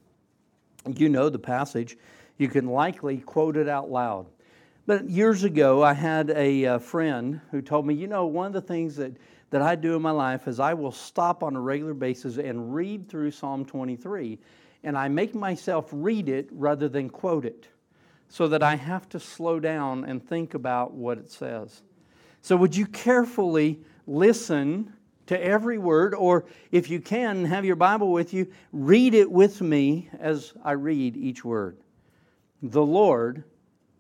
You 0.97 1.09
know 1.09 1.29
the 1.29 1.39
passage. 1.39 1.97
You 2.37 2.49
can 2.49 2.67
likely 2.67 3.19
quote 3.19 3.57
it 3.57 3.69
out 3.69 3.93
loud. 3.93 4.27
But 4.87 5.09
years 5.09 5.45
ago, 5.45 5.85
I 5.85 5.93
had 5.93 6.31
a, 6.31 6.67
uh, 6.67 6.79
friend 6.81 7.41
who 7.53 7.63
told 7.63 7.87
me, 7.87 7.95
you 7.95 8.09
know, 8.09 8.27
one 8.27 8.49
of 8.49 8.53
the 8.55 8.61
things 8.61 8.97
that, 8.97 9.13
that 9.51 9.63
I 9.63 9.77
do 9.77 9.95
in 9.95 10.03
my 10.03 10.11
life 10.11 10.49
is 10.49 10.59
I 10.59 10.75
will 10.75 10.91
stop 10.91 11.45
on 11.45 11.55
a 11.55 11.61
regular 11.61 11.95
basis 11.95 12.39
and 12.39 12.75
read 12.75 13.09
through 13.09 13.31
Psalm 13.31 13.65
23. 13.65 14.37
And 14.83 14.99
I 14.99 15.07
make 15.07 15.33
myself 15.33 15.89
read 15.93 16.29
it 16.29 16.49
rather 16.51 16.89
than 16.89 17.09
quote 17.09 17.45
it 17.45 17.69
so 18.29 18.49
that 18.49 18.65
I 18.65 18.75
have 18.75 19.09
to 19.11 19.21
slow 19.21 19.61
down 19.61 20.07
and 20.07 20.21
think 20.21 20.55
about 20.55 20.93
what 20.93 21.19
it 21.19 21.31
says. 21.31 21.83
So, 22.43 22.57
would 22.57 22.75
you 22.75 22.87
carefully 22.87 23.81
listen 24.07 24.93
to 25.27 25.41
every 25.41 25.79
word, 25.79 26.15
or 26.15 26.45
if 26.73 26.91
you 26.91 27.01
can, 27.01 27.45
have 27.45 27.65
your 27.65 27.77
Bible 27.77 28.11
with 28.11 28.35
you, 28.35 28.51
read 28.73 29.15
it 29.15 29.31
with 29.31 29.61
me 29.61 30.09
as 30.19 30.53
I 30.65 30.73
read 30.73 31.17
each 31.17 31.45
word. 31.45 31.79
The 32.63 32.83
Lord 32.83 33.45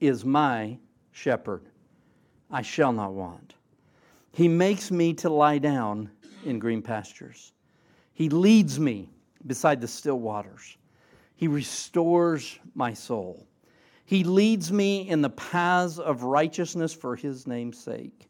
is 0.00 0.24
my 0.24 0.76
shepherd, 1.12 1.62
I 2.50 2.62
shall 2.62 2.92
not 2.92 3.12
want. 3.12 3.54
He 4.32 4.48
makes 4.48 4.90
me 4.90 5.14
to 5.14 5.30
lie 5.30 5.58
down 5.58 6.10
in 6.44 6.58
green 6.58 6.82
pastures. 6.82 7.52
He 8.12 8.28
leads 8.28 8.80
me 8.80 9.10
beside 9.46 9.80
the 9.80 9.88
still 9.88 10.18
waters. 10.18 10.76
He 11.36 11.48
restores 11.48 12.58
my 12.74 12.92
soul. 12.92 13.46
He 14.04 14.24
leads 14.24 14.72
me 14.72 15.08
in 15.08 15.22
the 15.22 15.30
paths 15.30 15.98
of 15.98 16.24
righteousness 16.24 16.92
for 16.92 17.14
his 17.14 17.46
name's 17.46 17.78
sake. 17.78 18.29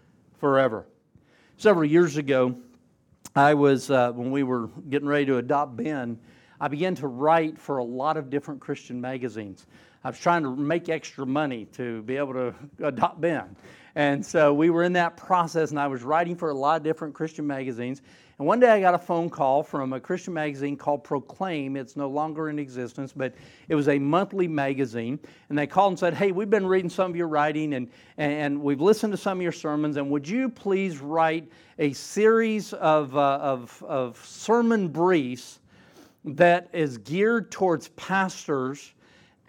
forever. 0.41 0.87
Several 1.57 1.85
years 1.85 2.17
ago, 2.17 2.55
I 3.35 3.53
was, 3.53 3.91
uh, 3.91 4.11
when 4.11 4.31
we 4.31 4.41
were 4.41 4.69
getting 4.89 5.07
ready 5.07 5.27
to 5.27 5.37
adopt 5.37 5.77
Ben, 5.77 6.19
I 6.59 6.67
began 6.67 6.95
to 6.95 7.07
write 7.07 7.59
for 7.59 7.77
a 7.77 7.83
lot 7.83 8.17
of 8.17 8.31
different 8.31 8.59
Christian 8.59 8.99
magazines. 8.99 9.67
I 10.03 10.09
was 10.09 10.17
trying 10.17 10.41
to 10.41 10.55
make 10.55 10.89
extra 10.89 11.27
money 11.27 11.65
to 11.73 12.01
be 12.01 12.17
able 12.17 12.33
to 12.33 12.55
adopt 12.87 13.21
Ben. 13.21 13.55
And 13.93 14.25
so 14.25 14.51
we 14.51 14.71
were 14.71 14.81
in 14.81 14.93
that 14.93 15.15
process, 15.15 15.69
and 15.69 15.79
I 15.79 15.85
was 15.85 16.01
writing 16.01 16.35
for 16.35 16.49
a 16.49 16.55
lot 16.55 16.77
of 16.77 16.83
different 16.83 17.13
Christian 17.13 17.45
magazines. 17.45 18.01
And 18.41 18.47
one 18.47 18.59
day 18.59 18.71
I 18.71 18.81
got 18.81 18.95
a 18.95 18.97
phone 18.97 19.29
call 19.29 19.61
from 19.61 19.93
a 19.93 19.99
Christian 19.99 20.33
magazine 20.33 20.75
called 20.75 21.03
Proclaim. 21.03 21.77
It's 21.77 21.95
no 21.95 22.09
longer 22.09 22.49
in 22.49 22.57
existence, 22.57 23.13
but 23.15 23.35
it 23.69 23.75
was 23.75 23.87
a 23.87 23.99
monthly 23.99 24.47
magazine. 24.47 25.19
And 25.49 25.57
they 25.59 25.67
called 25.67 25.91
and 25.91 25.99
said, 25.99 26.15
Hey, 26.15 26.31
we've 26.31 26.49
been 26.49 26.65
reading 26.65 26.89
some 26.89 27.11
of 27.11 27.15
your 27.15 27.27
writing 27.27 27.75
and, 27.75 27.87
and 28.17 28.59
we've 28.59 28.81
listened 28.81 29.13
to 29.13 29.17
some 29.17 29.37
of 29.37 29.43
your 29.43 29.51
sermons, 29.51 29.97
and 29.97 30.09
would 30.09 30.27
you 30.27 30.49
please 30.49 30.97
write 30.97 31.51
a 31.77 31.93
series 31.93 32.73
of, 32.73 33.15
uh, 33.15 33.37
of, 33.39 33.83
of 33.87 34.17
sermon 34.25 34.87
briefs 34.87 35.59
that 36.25 36.67
is 36.73 36.97
geared 36.97 37.51
towards 37.51 37.89
pastors? 37.89 38.95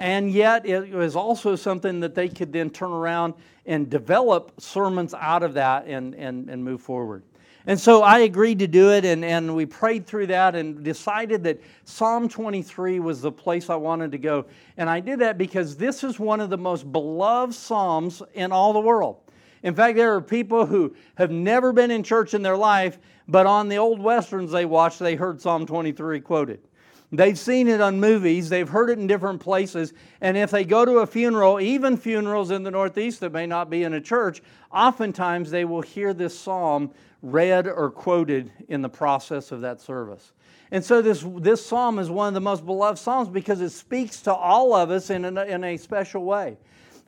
And 0.00 0.30
yet, 0.30 0.66
it 0.66 0.90
was 0.90 1.16
also 1.16 1.56
something 1.56 2.00
that 2.00 2.14
they 2.14 2.28
could 2.28 2.52
then 2.52 2.68
turn 2.68 2.90
around 2.90 3.32
and 3.64 3.88
develop 3.88 4.52
sermons 4.60 5.14
out 5.14 5.42
of 5.42 5.54
that 5.54 5.86
and, 5.86 6.14
and, 6.14 6.50
and 6.50 6.62
move 6.62 6.82
forward. 6.82 7.22
And 7.66 7.78
so 7.78 8.02
I 8.02 8.20
agreed 8.20 8.58
to 8.58 8.66
do 8.66 8.90
it, 8.90 9.04
and, 9.04 9.24
and 9.24 9.54
we 9.54 9.66
prayed 9.66 10.06
through 10.06 10.26
that 10.28 10.56
and 10.56 10.82
decided 10.82 11.44
that 11.44 11.60
Psalm 11.84 12.28
23 12.28 12.98
was 12.98 13.20
the 13.20 13.30
place 13.30 13.70
I 13.70 13.76
wanted 13.76 14.10
to 14.12 14.18
go. 14.18 14.46
And 14.76 14.90
I 14.90 14.98
did 14.98 15.20
that 15.20 15.38
because 15.38 15.76
this 15.76 16.02
is 16.02 16.18
one 16.18 16.40
of 16.40 16.50
the 16.50 16.58
most 16.58 16.90
beloved 16.90 17.54
Psalms 17.54 18.22
in 18.34 18.50
all 18.50 18.72
the 18.72 18.80
world. 18.80 19.18
In 19.62 19.76
fact, 19.76 19.96
there 19.96 20.14
are 20.14 20.20
people 20.20 20.66
who 20.66 20.94
have 21.14 21.30
never 21.30 21.72
been 21.72 21.92
in 21.92 22.02
church 22.02 22.34
in 22.34 22.42
their 22.42 22.56
life, 22.56 22.98
but 23.28 23.46
on 23.46 23.68
the 23.68 23.76
old 23.76 24.00
westerns 24.00 24.50
they 24.50 24.64
watched, 24.64 24.98
they 24.98 25.14
heard 25.14 25.40
Psalm 25.40 25.64
23 25.64 26.20
quoted. 26.20 26.60
They've 27.14 27.38
seen 27.38 27.68
it 27.68 27.82
on 27.82 28.00
movies, 28.00 28.48
they've 28.48 28.68
heard 28.68 28.88
it 28.88 28.98
in 28.98 29.06
different 29.06 29.42
places, 29.42 29.92
and 30.22 30.34
if 30.34 30.50
they 30.50 30.64
go 30.64 30.86
to 30.86 31.00
a 31.00 31.06
funeral, 31.06 31.60
even 31.60 31.98
funerals 31.98 32.50
in 32.50 32.62
the 32.62 32.70
Northeast 32.70 33.20
that 33.20 33.32
may 33.32 33.46
not 33.46 33.68
be 33.68 33.82
in 33.82 33.92
a 33.92 34.00
church, 34.00 34.42
oftentimes 34.72 35.50
they 35.50 35.66
will 35.66 35.82
hear 35.82 36.14
this 36.14 36.38
psalm 36.38 36.90
read 37.20 37.68
or 37.68 37.90
quoted 37.90 38.50
in 38.68 38.80
the 38.80 38.88
process 38.88 39.52
of 39.52 39.60
that 39.60 39.78
service. 39.82 40.32
And 40.70 40.82
so 40.82 41.02
this, 41.02 41.22
this 41.36 41.64
psalm 41.64 41.98
is 41.98 42.08
one 42.08 42.28
of 42.28 42.34
the 42.34 42.40
most 42.40 42.64
beloved 42.64 42.98
psalms 42.98 43.28
because 43.28 43.60
it 43.60 43.70
speaks 43.70 44.22
to 44.22 44.32
all 44.32 44.72
of 44.72 44.90
us 44.90 45.10
in 45.10 45.24
a, 45.36 45.44
in 45.44 45.64
a 45.64 45.76
special 45.76 46.24
way. 46.24 46.56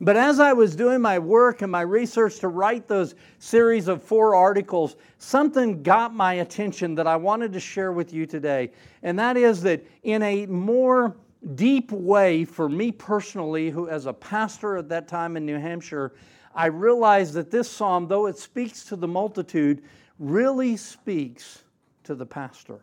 But 0.01 0.17
as 0.17 0.39
I 0.41 0.51
was 0.51 0.75
doing 0.75 0.99
my 0.99 1.17
work 1.19 1.61
and 1.61 1.71
my 1.71 1.81
research 1.81 2.39
to 2.39 2.49
write 2.49 2.87
those 2.87 3.15
series 3.39 3.87
of 3.87 4.03
four 4.03 4.35
articles, 4.35 4.97
something 5.19 5.83
got 5.83 6.13
my 6.13 6.33
attention 6.35 6.95
that 6.95 7.07
I 7.07 7.15
wanted 7.15 7.53
to 7.53 7.59
share 7.61 7.93
with 7.93 8.13
you 8.13 8.25
today. 8.25 8.71
And 9.03 9.17
that 9.19 9.37
is 9.37 9.61
that 9.61 9.85
in 10.03 10.21
a 10.21 10.47
more 10.47 11.15
deep 11.55 11.91
way 11.91 12.43
for 12.43 12.67
me 12.67 12.91
personally, 12.91 13.69
who 13.69 13.87
as 13.87 14.05
a 14.05 14.13
pastor 14.13 14.77
at 14.77 14.89
that 14.89 15.07
time 15.07 15.37
in 15.37 15.45
New 15.45 15.59
Hampshire, 15.59 16.13
I 16.53 16.65
realized 16.67 17.33
that 17.35 17.49
this 17.49 17.69
psalm, 17.69 18.07
though 18.07 18.25
it 18.25 18.37
speaks 18.37 18.83
to 18.85 18.97
the 18.97 19.07
multitude, 19.07 19.81
really 20.19 20.75
speaks 20.75 21.63
to 22.03 22.15
the 22.15 22.25
pastor 22.25 22.81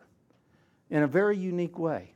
in 0.91 1.03
a 1.03 1.07
very 1.07 1.37
unique 1.37 1.79
way. 1.79 2.13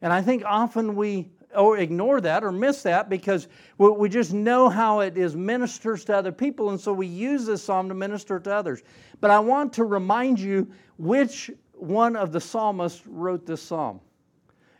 And 0.00 0.12
I 0.12 0.22
think 0.22 0.44
often 0.46 0.94
we 0.96 1.30
or 1.56 1.78
ignore 1.78 2.20
that 2.20 2.44
or 2.44 2.52
miss 2.52 2.82
that 2.82 3.08
because 3.08 3.48
we 3.78 4.08
just 4.08 4.32
know 4.32 4.68
how 4.68 5.00
it 5.00 5.16
is 5.16 5.36
ministers 5.36 6.04
to 6.06 6.16
other 6.16 6.32
people, 6.32 6.70
and 6.70 6.80
so 6.80 6.92
we 6.92 7.06
use 7.06 7.46
this 7.46 7.62
psalm 7.62 7.88
to 7.88 7.94
minister 7.94 8.38
to 8.40 8.54
others. 8.54 8.82
But 9.20 9.30
I 9.30 9.38
want 9.38 9.72
to 9.74 9.84
remind 9.84 10.38
you 10.38 10.70
which 10.96 11.50
one 11.72 12.16
of 12.16 12.32
the 12.32 12.40
psalmists 12.40 13.06
wrote 13.06 13.46
this 13.46 13.62
psalm. 13.62 14.00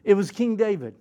It 0.04 0.14
was 0.14 0.30
King 0.30 0.56
David. 0.56 0.94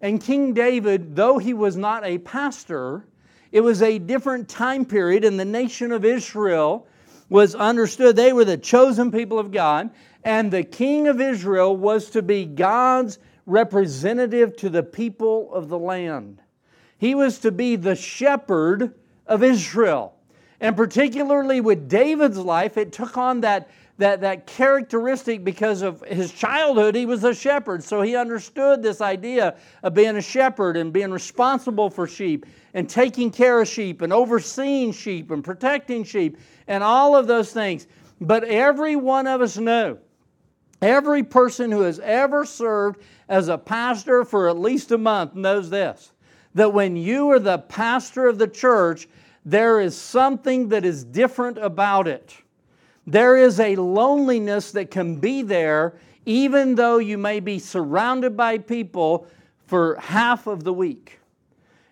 And 0.00 0.20
King 0.20 0.52
David, 0.52 1.16
though 1.16 1.38
he 1.38 1.54
was 1.54 1.76
not 1.76 2.04
a 2.04 2.18
pastor, 2.18 3.06
it 3.52 3.60
was 3.60 3.82
a 3.82 3.98
different 3.98 4.48
time 4.48 4.84
period 4.84 5.24
in 5.24 5.36
the 5.36 5.44
nation 5.44 5.92
of 5.92 6.04
Israel 6.04 6.86
was 7.28 7.54
understood 7.54 8.16
they 8.16 8.32
were 8.32 8.44
the 8.44 8.58
chosen 8.58 9.10
people 9.10 9.38
of 9.38 9.50
God, 9.50 9.90
and 10.24 10.50
the 10.50 10.62
king 10.62 11.08
of 11.08 11.20
Israel 11.20 11.76
was 11.76 12.10
to 12.10 12.22
be 12.22 12.44
God's 12.44 13.18
representative 13.46 14.56
to 14.56 14.70
the 14.70 14.82
people 14.82 15.52
of 15.52 15.68
the 15.68 15.78
land. 15.78 16.40
He 16.98 17.14
was 17.14 17.38
to 17.40 17.50
be 17.50 17.76
the 17.76 17.96
shepherd 17.96 18.94
of 19.26 19.42
Israel. 19.42 20.14
And 20.60 20.76
particularly 20.76 21.60
with 21.60 21.88
David's 21.88 22.38
life, 22.38 22.76
it 22.78 22.92
took 22.92 23.18
on 23.18 23.42
that, 23.42 23.68
that, 23.98 24.22
that 24.22 24.46
characteristic 24.46 25.44
because 25.44 25.82
of 25.82 26.00
his 26.02 26.32
childhood. 26.32 26.94
He 26.94 27.04
was 27.04 27.24
a 27.24 27.34
shepherd. 27.34 27.82
So 27.82 28.00
he 28.00 28.16
understood 28.16 28.82
this 28.82 29.00
idea 29.00 29.56
of 29.82 29.92
being 29.92 30.16
a 30.16 30.22
shepherd 30.22 30.76
and 30.76 30.92
being 30.92 31.10
responsible 31.10 31.90
for 31.90 32.06
sheep 32.06 32.46
and 32.72 32.88
taking 32.88 33.30
care 33.30 33.60
of 33.60 33.68
sheep 33.68 34.00
and 34.00 34.12
overseeing 34.12 34.92
sheep 34.92 35.30
and 35.30 35.44
protecting 35.44 36.04
sheep 36.04 36.38
and 36.66 36.82
all 36.82 37.14
of 37.16 37.26
those 37.26 37.52
things. 37.52 37.86
But 38.20 38.44
every 38.44 38.96
one 38.96 39.26
of 39.26 39.42
us 39.42 39.58
know, 39.58 39.98
every 40.84 41.22
person 41.22 41.72
who 41.72 41.80
has 41.80 41.98
ever 42.00 42.44
served 42.44 43.00
as 43.28 43.48
a 43.48 43.58
pastor 43.58 44.24
for 44.24 44.48
at 44.48 44.58
least 44.58 44.92
a 44.92 44.98
month 44.98 45.34
knows 45.34 45.70
this 45.70 46.12
that 46.54 46.72
when 46.72 46.94
you 46.94 47.30
are 47.30 47.40
the 47.40 47.58
pastor 47.58 48.28
of 48.28 48.38
the 48.38 48.46
church, 48.46 49.08
there 49.44 49.80
is 49.80 49.96
something 49.96 50.68
that 50.68 50.84
is 50.84 51.02
different 51.02 51.58
about 51.58 52.06
it. 52.06 52.32
There 53.08 53.36
is 53.36 53.58
a 53.58 53.74
loneliness 53.74 54.70
that 54.70 54.88
can 54.90 55.16
be 55.16 55.42
there 55.42 55.94
even 56.26 56.74
though 56.74 56.98
you 56.98 57.18
may 57.18 57.40
be 57.40 57.58
surrounded 57.58 58.36
by 58.36 58.58
people 58.58 59.26
for 59.66 59.96
half 59.96 60.46
of 60.46 60.64
the 60.64 60.72
week. 60.72 61.18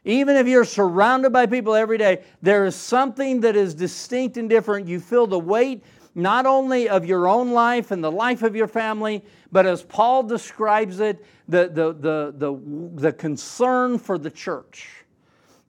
Even 0.04 0.36
if 0.36 0.46
you're 0.46 0.64
surrounded 0.64 1.32
by 1.32 1.46
people 1.46 1.74
every 1.74 1.98
day, 1.98 2.24
there 2.40 2.64
is 2.64 2.74
something 2.74 3.40
that 3.40 3.56
is 3.56 3.74
distinct 3.74 4.36
and 4.36 4.48
different. 4.48 4.88
You 4.88 5.00
feel 5.00 5.26
the 5.26 5.38
weight 5.38 5.84
not 6.14 6.46
only 6.46 6.88
of 6.88 7.04
your 7.06 7.26
own 7.26 7.52
life 7.52 7.90
and 7.90 8.02
the 8.02 8.12
life 8.12 8.42
of 8.42 8.54
your 8.54 8.68
family, 8.68 9.24
but 9.50 9.66
as 9.66 9.82
Paul 9.82 10.22
describes 10.22 11.00
it, 11.00 11.24
the, 11.48 11.68
the, 11.68 11.92
the, 11.92 12.34
the, 12.36 12.60
the 12.94 13.12
concern 13.12 13.98
for 13.98 14.18
the 14.18 14.30
church 14.30 14.88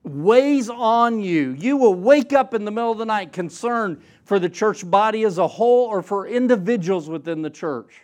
weighs 0.04 0.68
on 0.68 1.18
you. 1.18 1.52
You 1.58 1.76
will 1.76 1.94
wake 1.94 2.32
up 2.32 2.54
in 2.54 2.64
the 2.64 2.70
middle 2.70 2.92
of 2.92 2.98
the 2.98 3.06
night 3.06 3.32
concerned 3.32 4.02
for 4.24 4.38
the 4.38 4.48
church 4.48 4.88
body 4.88 5.24
as 5.24 5.38
a 5.38 5.48
whole 5.48 5.86
or 5.86 6.02
for 6.02 6.26
individuals 6.26 7.08
within 7.08 7.42
the 7.42 7.50
church. 7.50 8.02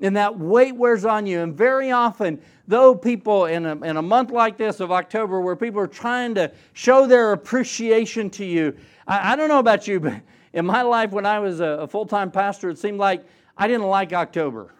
And 0.00 0.16
that 0.16 0.36
weight 0.36 0.74
wears 0.74 1.04
on 1.04 1.26
you. 1.26 1.40
And 1.40 1.54
very 1.54 1.92
often, 1.92 2.40
though 2.66 2.94
people 2.94 3.44
in 3.44 3.66
a, 3.66 3.76
in 3.82 3.98
a 3.98 4.02
month 4.02 4.30
like 4.30 4.56
this 4.56 4.80
of 4.80 4.90
October, 4.90 5.40
where 5.40 5.54
people 5.54 5.80
are 5.80 5.86
trying 5.86 6.34
to 6.34 6.50
show 6.72 7.06
their 7.06 7.32
appreciation 7.32 8.28
to 8.30 8.44
you, 8.44 8.76
I, 9.06 9.32
I 9.32 9.36
don't 9.36 9.48
know 9.48 9.60
about 9.60 9.86
you, 9.86 10.00
but 10.00 10.14
in 10.52 10.66
my 10.66 10.82
life 10.82 11.10
when 11.10 11.26
I 11.26 11.38
was 11.38 11.60
a, 11.60 11.86
full 11.86 12.06
time 12.06 12.30
pastor, 12.30 12.70
it 12.70 12.78
seemed 12.78 12.98
like 12.98 13.24
I 13.56 13.66
didn't 13.66 13.86
like 13.86 14.12
October. 14.12 14.74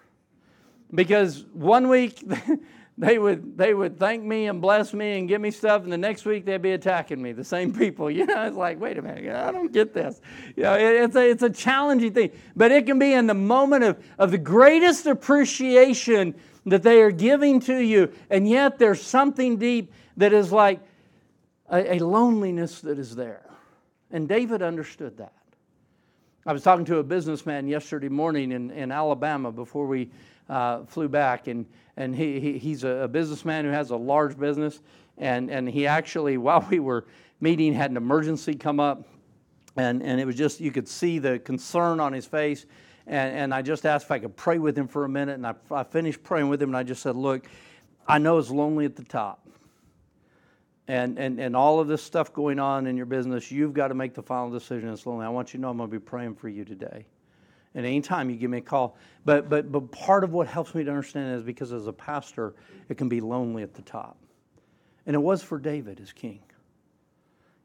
Because 0.94 1.44
one 1.52 1.88
week, 1.88 2.22
they 2.98 3.18
would 3.18 3.56
they 3.56 3.72
would 3.72 3.98
thank 3.98 4.22
me 4.22 4.46
and 4.46 4.60
bless 4.60 4.92
me 4.92 5.18
and 5.18 5.26
give 5.26 5.40
me 5.40 5.50
stuff, 5.50 5.82
and 5.82 5.92
the 5.92 5.98
next 5.98 6.26
week 6.26 6.44
they'd 6.44 6.60
be 6.60 6.72
attacking 6.72 7.20
me. 7.20 7.32
The 7.32 7.44
same 7.44 7.72
people, 7.78 8.10
you 8.10 8.26
know. 8.26 8.46
It's 8.46 8.56
like, 8.56 8.78
wait 8.78 8.98
a 8.98 9.02
minute, 9.02 9.34
I 9.34 9.50
don't 9.50 9.72
get 9.72 9.94
this. 9.94 10.20
You 10.54 10.64
know, 10.64 10.74
it, 10.74 11.04
it's 11.04 11.16
a 11.16 11.30
it's 11.30 11.42
a 11.42 11.50
challenging 11.50 12.12
thing, 12.12 12.32
but 12.54 12.70
it 12.70 12.84
can 12.84 12.98
be 12.98 13.14
in 13.14 13.26
the 13.26 13.34
moment 13.34 13.84
of 13.84 14.04
of 14.18 14.30
the 14.30 14.38
greatest 14.38 15.06
appreciation 15.06 16.34
that 16.66 16.82
they 16.82 17.00
are 17.00 17.10
giving 17.10 17.60
to 17.60 17.78
you, 17.78 18.12
and 18.28 18.46
yet 18.46 18.78
there's 18.78 19.02
something 19.02 19.56
deep 19.56 19.92
that 20.18 20.34
is 20.34 20.52
like 20.52 20.80
a, 21.70 21.96
a 21.96 21.98
loneliness 21.98 22.82
that 22.82 22.98
is 22.98 23.16
there, 23.16 23.50
and 24.10 24.28
David 24.28 24.60
understood 24.60 25.16
that. 25.16 25.32
I 26.44 26.52
was 26.52 26.64
talking 26.64 26.84
to 26.86 26.98
a 26.98 27.04
businessman 27.04 27.68
yesterday 27.68 28.08
morning 28.08 28.50
in, 28.50 28.72
in 28.72 28.90
Alabama 28.90 29.52
before 29.52 29.86
we 29.86 30.10
uh, 30.48 30.84
flew 30.86 31.08
back, 31.08 31.46
and 31.46 31.64
and 31.96 32.16
he, 32.16 32.40
he 32.40 32.58
he's 32.58 32.82
a, 32.82 33.06
businessman 33.06 33.64
who 33.64 33.70
has 33.70 33.90
a 33.90 33.96
large 33.96 34.36
business, 34.36 34.80
and 35.18 35.52
and 35.52 35.68
he 35.68 35.86
actually 35.86 36.36
while 36.38 36.66
we 36.68 36.80
were 36.80 37.06
meeting 37.40 37.72
had 37.72 37.92
an 37.92 37.96
emergency 37.96 38.54
come 38.54 38.80
up, 38.80 39.06
and 39.76 40.02
and 40.02 40.20
it 40.20 40.24
was 40.24 40.34
just 40.34 40.58
you 40.58 40.72
could 40.72 40.88
see 40.88 41.20
the 41.20 41.38
concern 41.38 42.00
on 42.00 42.12
his 42.12 42.26
face, 42.26 42.66
and 43.06 43.36
and 43.36 43.54
I 43.54 43.62
just 43.62 43.86
asked 43.86 44.06
if 44.06 44.10
I 44.10 44.18
could 44.18 44.36
pray 44.36 44.58
with 44.58 44.76
him 44.76 44.88
for 44.88 45.04
a 45.04 45.08
minute, 45.08 45.34
and 45.34 45.46
I, 45.46 45.54
I 45.70 45.84
finished 45.84 46.24
praying 46.24 46.48
with 46.48 46.60
him, 46.60 46.70
and 46.70 46.76
I 46.76 46.82
just 46.82 47.02
said, 47.02 47.14
look, 47.14 47.46
I 48.08 48.18
know 48.18 48.38
it's 48.38 48.50
lonely 48.50 48.84
at 48.84 48.96
the 48.96 49.04
top. 49.04 49.46
And, 50.88 51.18
and, 51.18 51.38
and 51.38 51.54
all 51.54 51.78
of 51.78 51.86
this 51.88 52.02
stuff 52.02 52.32
going 52.32 52.58
on 52.58 52.86
in 52.86 52.96
your 52.96 53.06
business, 53.06 53.52
you've 53.52 53.72
got 53.72 53.88
to 53.88 53.94
make 53.94 54.14
the 54.14 54.22
final 54.22 54.50
decision. 54.50 54.88
It's 54.88 55.06
lonely. 55.06 55.24
I 55.24 55.28
want 55.28 55.54
you 55.54 55.58
to 55.58 55.62
know 55.62 55.70
I'm 55.70 55.76
going 55.76 55.88
to 55.88 55.96
be 55.96 56.04
praying 56.04 56.34
for 56.34 56.48
you 56.48 56.64
today. 56.64 57.06
And 57.74 57.86
anytime 57.86 58.28
you 58.28 58.36
give 58.36 58.50
me 58.50 58.58
a 58.58 58.62
call. 58.62 58.96
But, 59.24 59.48
but, 59.48 59.70
but 59.70 59.90
part 59.92 60.24
of 60.24 60.32
what 60.32 60.46
helps 60.46 60.74
me 60.74 60.84
to 60.84 60.90
understand 60.90 61.36
is 61.36 61.42
because 61.42 61.72
as 61.72 61.86
a 61.86 61.92
pastor, 61.92 62.54
it 62.88 62.98
can 62.98 63.08
be 63.08 63.20
lonely 63.20 63.62
at 63.62 63.74
the 63.74 63.82
top. 63.82 64.18
And 65.06 65.14
it 65.14 65.20
was 65.20 65.42
for 65.42 65.58
David 65.58 66.00
as 66.00 66.12
king. 66.12 66.40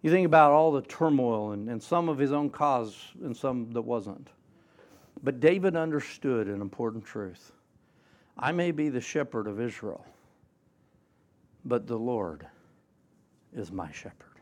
You 0.01 0.11
think 0.11 0.25
about 0.25 0.51
all 0.51 0.71
the 0.71 0.83
turmoil 0.83 1.51
and, 1.51 1.69
and 1.69 1.81
some 1.81 2.07
of 2.07 2.17
his 2.17 2.31
own 2.31 2.49
cause 2.49 2.95
and 3.23 3.35
some 3.35 3.71
that 3.71 3.81
wasn't. 3.81 4.29
But 5.23 5.39
David 5.39 5.75
understood 5.75 6.47
an 6.47 6.61
important 6.61 7.05
truth 7.05 7.51
I 8.39 8.51
may 8.51 8.71
be 8.71 8.89
the 8.89 9.01
shepherd 9.01 9.47
of 9.47 9.59
Israel, 9.59 10.05
but 11.65 11.87
the 11.87 11.97
Lord 11.97 12.45
is 13.55 13.71
my 13.71 13.91
shepherd. 13.91 14.39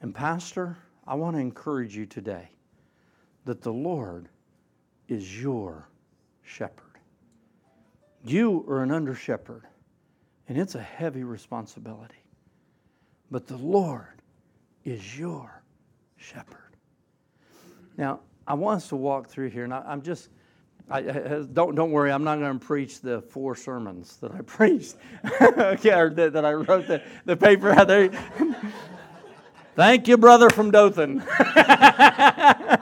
And, 0.00 0.14
Pastor, 0.14 0.76
I 1.06 1.14
want 1.14 1.36
to 1.36 1.40
encourage 1.40 1.96
you 1.96 2.06
today 2.06 2.50
that 3.44 3.62
the 3.62 3.72
Lord 3.72 4.28
is 5.08 5.40
your 5.40 5.88
shepherd. 6.42 6.98
You 8.24 8.64
are 8.68 8.82
an 8.82 8.90
under 8.90 9.14
shepherd, 9.14 9.64
and 10.48 10.58
it's 10.58 10.74
a 10.74 10.82
heavy 10.82 11.24
responsibility. 11.24 12.14
But 13.30 13.46
the 13.46 13.56
Lord 13.56 14.22
is 14.84 15.18
your 15.18 15.62
shepherd. 16.16 16.76
Now, 17.96 18.20
I 18.46 18.54
want 18.54 18.78
us 18.78 18.88
to 18.88 18.96
walk 18.96 19.28
through 19.28 19.50
here, 19.50 19.64
and 19.64 19.74
I, 19.74 19.92
am 19.92 20.02
just. 20.02 20.28
I, 20.90 21.00
don't 21.52 21.74
don't 21.74 21.90
worry. 21.90 22.12
I'm 22.12 22.24
not 22.24 22.38
going 22.38 22.58
to 22.58 22.64
preach 22.64 23.00
the 23.00 23.22
four 23.22 23.54
sermons 23.54 24.16
that 24.18 24.32
I 24.32 24.40
preached. 24.46 24.96
okay, 25.24 25.92
or 25.92 26.10
that, 26.10 26.32
that 26.34 26.44
I 26.44 26.52
wrote 26.52 26.86
the, 26.86 27.02
the 27.24 27.36
paper 27.36 27.70
out 27.70 27.88
there. 27.88 28.10
Thank 29.74 30.06
you, 30.06 30.18
brother 30.18 30.50
from 30.50 30.70
Dothan. 30.70 31.24
yeah, 31.46 32.76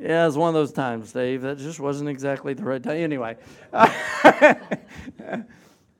it's 0.00 0.36
one 0.36 0.48
of 0.48 0.54
those 0.54 0.72
times, 0.72 1.12
Dave. 1.12 1.42
That 1.42 1.58
just 1.58 1.78
wasn't 1.78 2.08
exactly 2.08 2.54
the 2.54 2.64
right 2.64 2.82
time. 2.82 2.96
Anyway, 2.96 3.36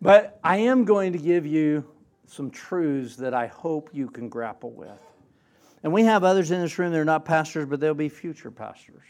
but 0.01 0.41
I 0.43 0.57
am 0.57 0.87
going 0.87 1.13
to 1.13 1.19
give 1.19 1.45
you 1.45 1.85
some 2.27 2.51
truths 2.51 3.17
that 3.17 3.35
I 3.35 3.49
hope 3.49 3.91
you 3.93 4.09
can 4.09 4.31
grapple 4.31 4.71
with. 4.71 4.99
And 5.83 5.93
we 5.93 6.03
have 6.05 6.25
others 6.25 6.51
in 6.51 6.63
this 6.63 6.79
room 6.79 6.93
that 6.93 6.99
are 6.99 7.05
not 7.05 7.27
pastors, 7.27 7.67
but 7.67 7.81
they'll 7.81 7.93
be 7.93 8.09
future 8.09 8.51
pastors. 8.51 9.03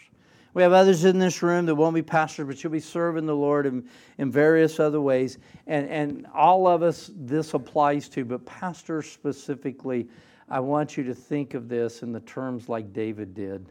We 0.57 0.63
have 0.63 0.73
others 0.73 1.05
in 1.05 1.19
this 1.19 1.43
room 1.43 1.67
that 1.67 1.75
won't 1.75 1.95
be 1.95 2.01
pastors, 2.01 2.47
but 2.47 2.65
you'll 2.65 2.73
be 2.73 2.81
serving 2.81 3.27
the 3.27 3.37
Lord 3.37 3.67
in, 3.67 3.87
in 4.17 4.33
various 4.33 4.81
other 4.81 5.03
ways. 5.03 5.37
And, 5.67 5.87
and 5.91 6.27
all 6.35 6.67
of 6.67 6.83
us, 6.83 7.11
this 7.15 7.53
applies 7.53 8.09
to, 8.09 8.25
but 8.25 8.47
pastors 8.47 9.05
specifically, 9.05 10.09
I 10.49 10.61
want 10.61 10.97
you 10.97 11.05
to 11.05 11.15
think 11.15 11.53
of 11.53 11.69
this 11.69 12.03
in 12.03 12.11
the 12.11 12.21
terms 12.21 12.71
like 12.71 12.95
David 12.95 13.35
did 13.35 13.71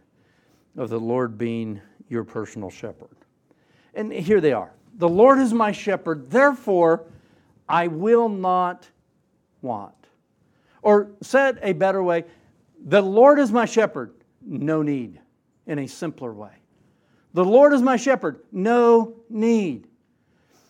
of 0.77 0.91
the 0.91 0.99
Lord 0.99 1.39
being 1.39 1.81
your 2.07 2.23
personal 2.23 2.69
shepherd. 2.69 3.17
And 3.95 4.13
here 4.13 4.39
they 4.39 4.53
are 4.53 4.71
The 4.97 5.09
Lord 5.09 5.39
is 5.39 5.55
my 5.55 5.71
shepherd, 5.71 6.29
therefore 6.29 7.05
I 7.67 7.87
will 7.87 8.29
not 8.29 8.87
want. 9.63 9.95
Or 10.83 11.09
said 11.21 11.57
a 11.63 11.73
better 11.73 12.03
way, 12.03 12.25
the 12.85 13.01
Lord 13.01 13.39
is 13.39 13.51
my 13.51 13.65
shepherd, 13.65 14.13
no 14.45 14.83
need, 14.83 15.19
in 15.65 15.79
a 15.79 15.87
simpler 15.87 16.31
way. 16.31 16.51
The 17.35 17.43
Lord 17.43 17.73
is 17.73 17.81
my 17.81 17.97
shepherd, 17.97 18.39
no 18.53 19.13
need. 19.29 19.87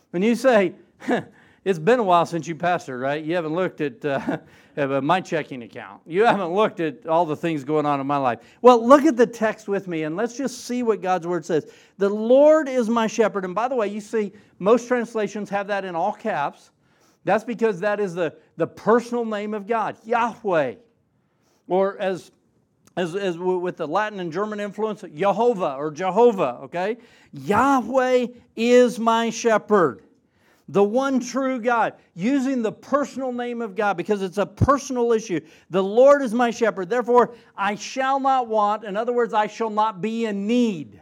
When 0.09 0.23
you 0.23 0.33
say, 0.33 0.73
it's 1.63 1.77
been 1.77 1.99
a 1.99 2.03
while 2.03 2.25
since 2.25 2.47
you 2.47 2.55
pastored, 2.55 2.99
right? 2.99 3.23
You 3.23 3.35
haven't 3.35 3.53
looked 3.53 3.81
at 3.81 4.03
uh, 4.03 4.39
my 5.03 5.21
checking 5.21 5.61
account. 5.61 6.01
You 6.07 6.25
haven't 6.25 6.55
looked 6.55 6.79
at 6.79 7.05
all 7.05 7.23
the 7.23 7.35
things 7.35 7.63
going 7.63 7.85
on 7.85 8.01
in 8.01 8.07
my 8.07 8.17
life. 8.17 8.39
Well, 8.63 8.83
look 8.83 9.03
at 9.03 9.15
the 9.15 9.27
text 9.27 9.67
with 9.67 9.87
me 9.87 10.05
and 10.05 10.15
let's 10.15 10.35
just 10.35 10.65
see 10.65 10.81
what 10.81 11.03
God's 11.03 11.27
word 11.27 11.45
says. 11.45 11.71
The 11.99 12.09
Lord 12.09 12.67
is 12.67 12.89
my 12.89 13.05
shepherd. 13.05 13.45
And 13.45 13.53
by 13.53 13.67
the 13.67 13.75
way, 13.75 13.87
you 13.89 14.01
see, 14.01 14.33
most 14.57 14.87
translations 14.87 15.51
have 15.51 15.67
that 15.67 15.85
in 15.85 15.95
all 15.95 16.13
caps. 16.13 16.71
That's 17.25 17.43
because 17.43 17.79
that 17.81 17.99
is 17.99 18.15
the, 18.15 18.35
the 18.57 18.65
personal 18.65 19.23
name 19.23 19.53
of 19.53 19.67
God, 19.67 19.97
Yahweh. 20.03 20.73
Or 21.67 21.99
as 21.99 22.31
as, 22.97 23.15
as 23.15 23.37
with 23.37 23.77
the 23.77 23.87
Latin 23.87 24.19
and 24.19 24.31
German 24.31 24.59
influence, 24.59 25.03
Jehovah 25.13 25.75
or 25.77 25.91
Jehovah, 25.91 26.59
okay? 26.63 26.97
Yahweh 27.33 28.27
is 28.55 28.99
my 28.99 29.29
shepherd, 29.29 30.03
the 30.69 30.83
one 30.83 31.19
true 31.19 31.59
God, 31.59 31.93
using 32.13 32.61
the 32.61 32.71
personal 32.71 33.33
name 33.33 33.61
of 33.61 33.75
God 33.75 33.97
because 33.97 34.21
it's 34.21 34.37
a 34.37 34.45
personal 34.45 35.11
issue. 35.11 35.41
The 35.69 35.83
Lord 35.83 36.21
is 36.21 36.33
my 36.33 36.51
shepherd, 36.51 36.89
therefore 36.89 37.35
I 37.55 37.75
shall 37.75 38.19
not 38.19 38.47
want. 38.47 38.85
In 38.85 38.95
other 38.95 39.13
words, 39.13 39.33
I 39.33 39.47
shall 39.47 39.69
not 39.69 40.01
be 40.01 40.25
in 40.25 40.47
need. 40.47 41.01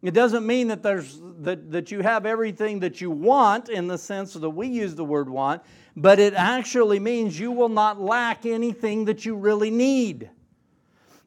It 0.00 0.14
doesn't 0.14 0.46
mean 0.46 0.68
that, 0.68 0.82
there's, 0.82 1.18
that, 1.40 1.72
that 1.72 1.90
you 1.90 2.02
have 2.02 2.24
everything 2.24 2.78
that 2.80 3.00
you 3.00 3.10
want 3.10 3.68
in 3.68 3.88
the 3.88 3.98
sense 3.98 4.34
that 4.34 4.48
we 4.50 4.68
use 4.68 4.94
the 4.94 5.04
word 5.04 5.28
want, 5.28 5.62
but 5.96 6.20
it 6.20 6.34
actually 6.34 7.00
means 7.00 7.40
you 7.40 7.50
will 7.50 7.68
not 7.68 8.00
lack 8.00 8.46
anything 8.46 9.06
that 9.06 9.24
you 9.24 9.34
really 9.34 9.70
need. 9.70 10.30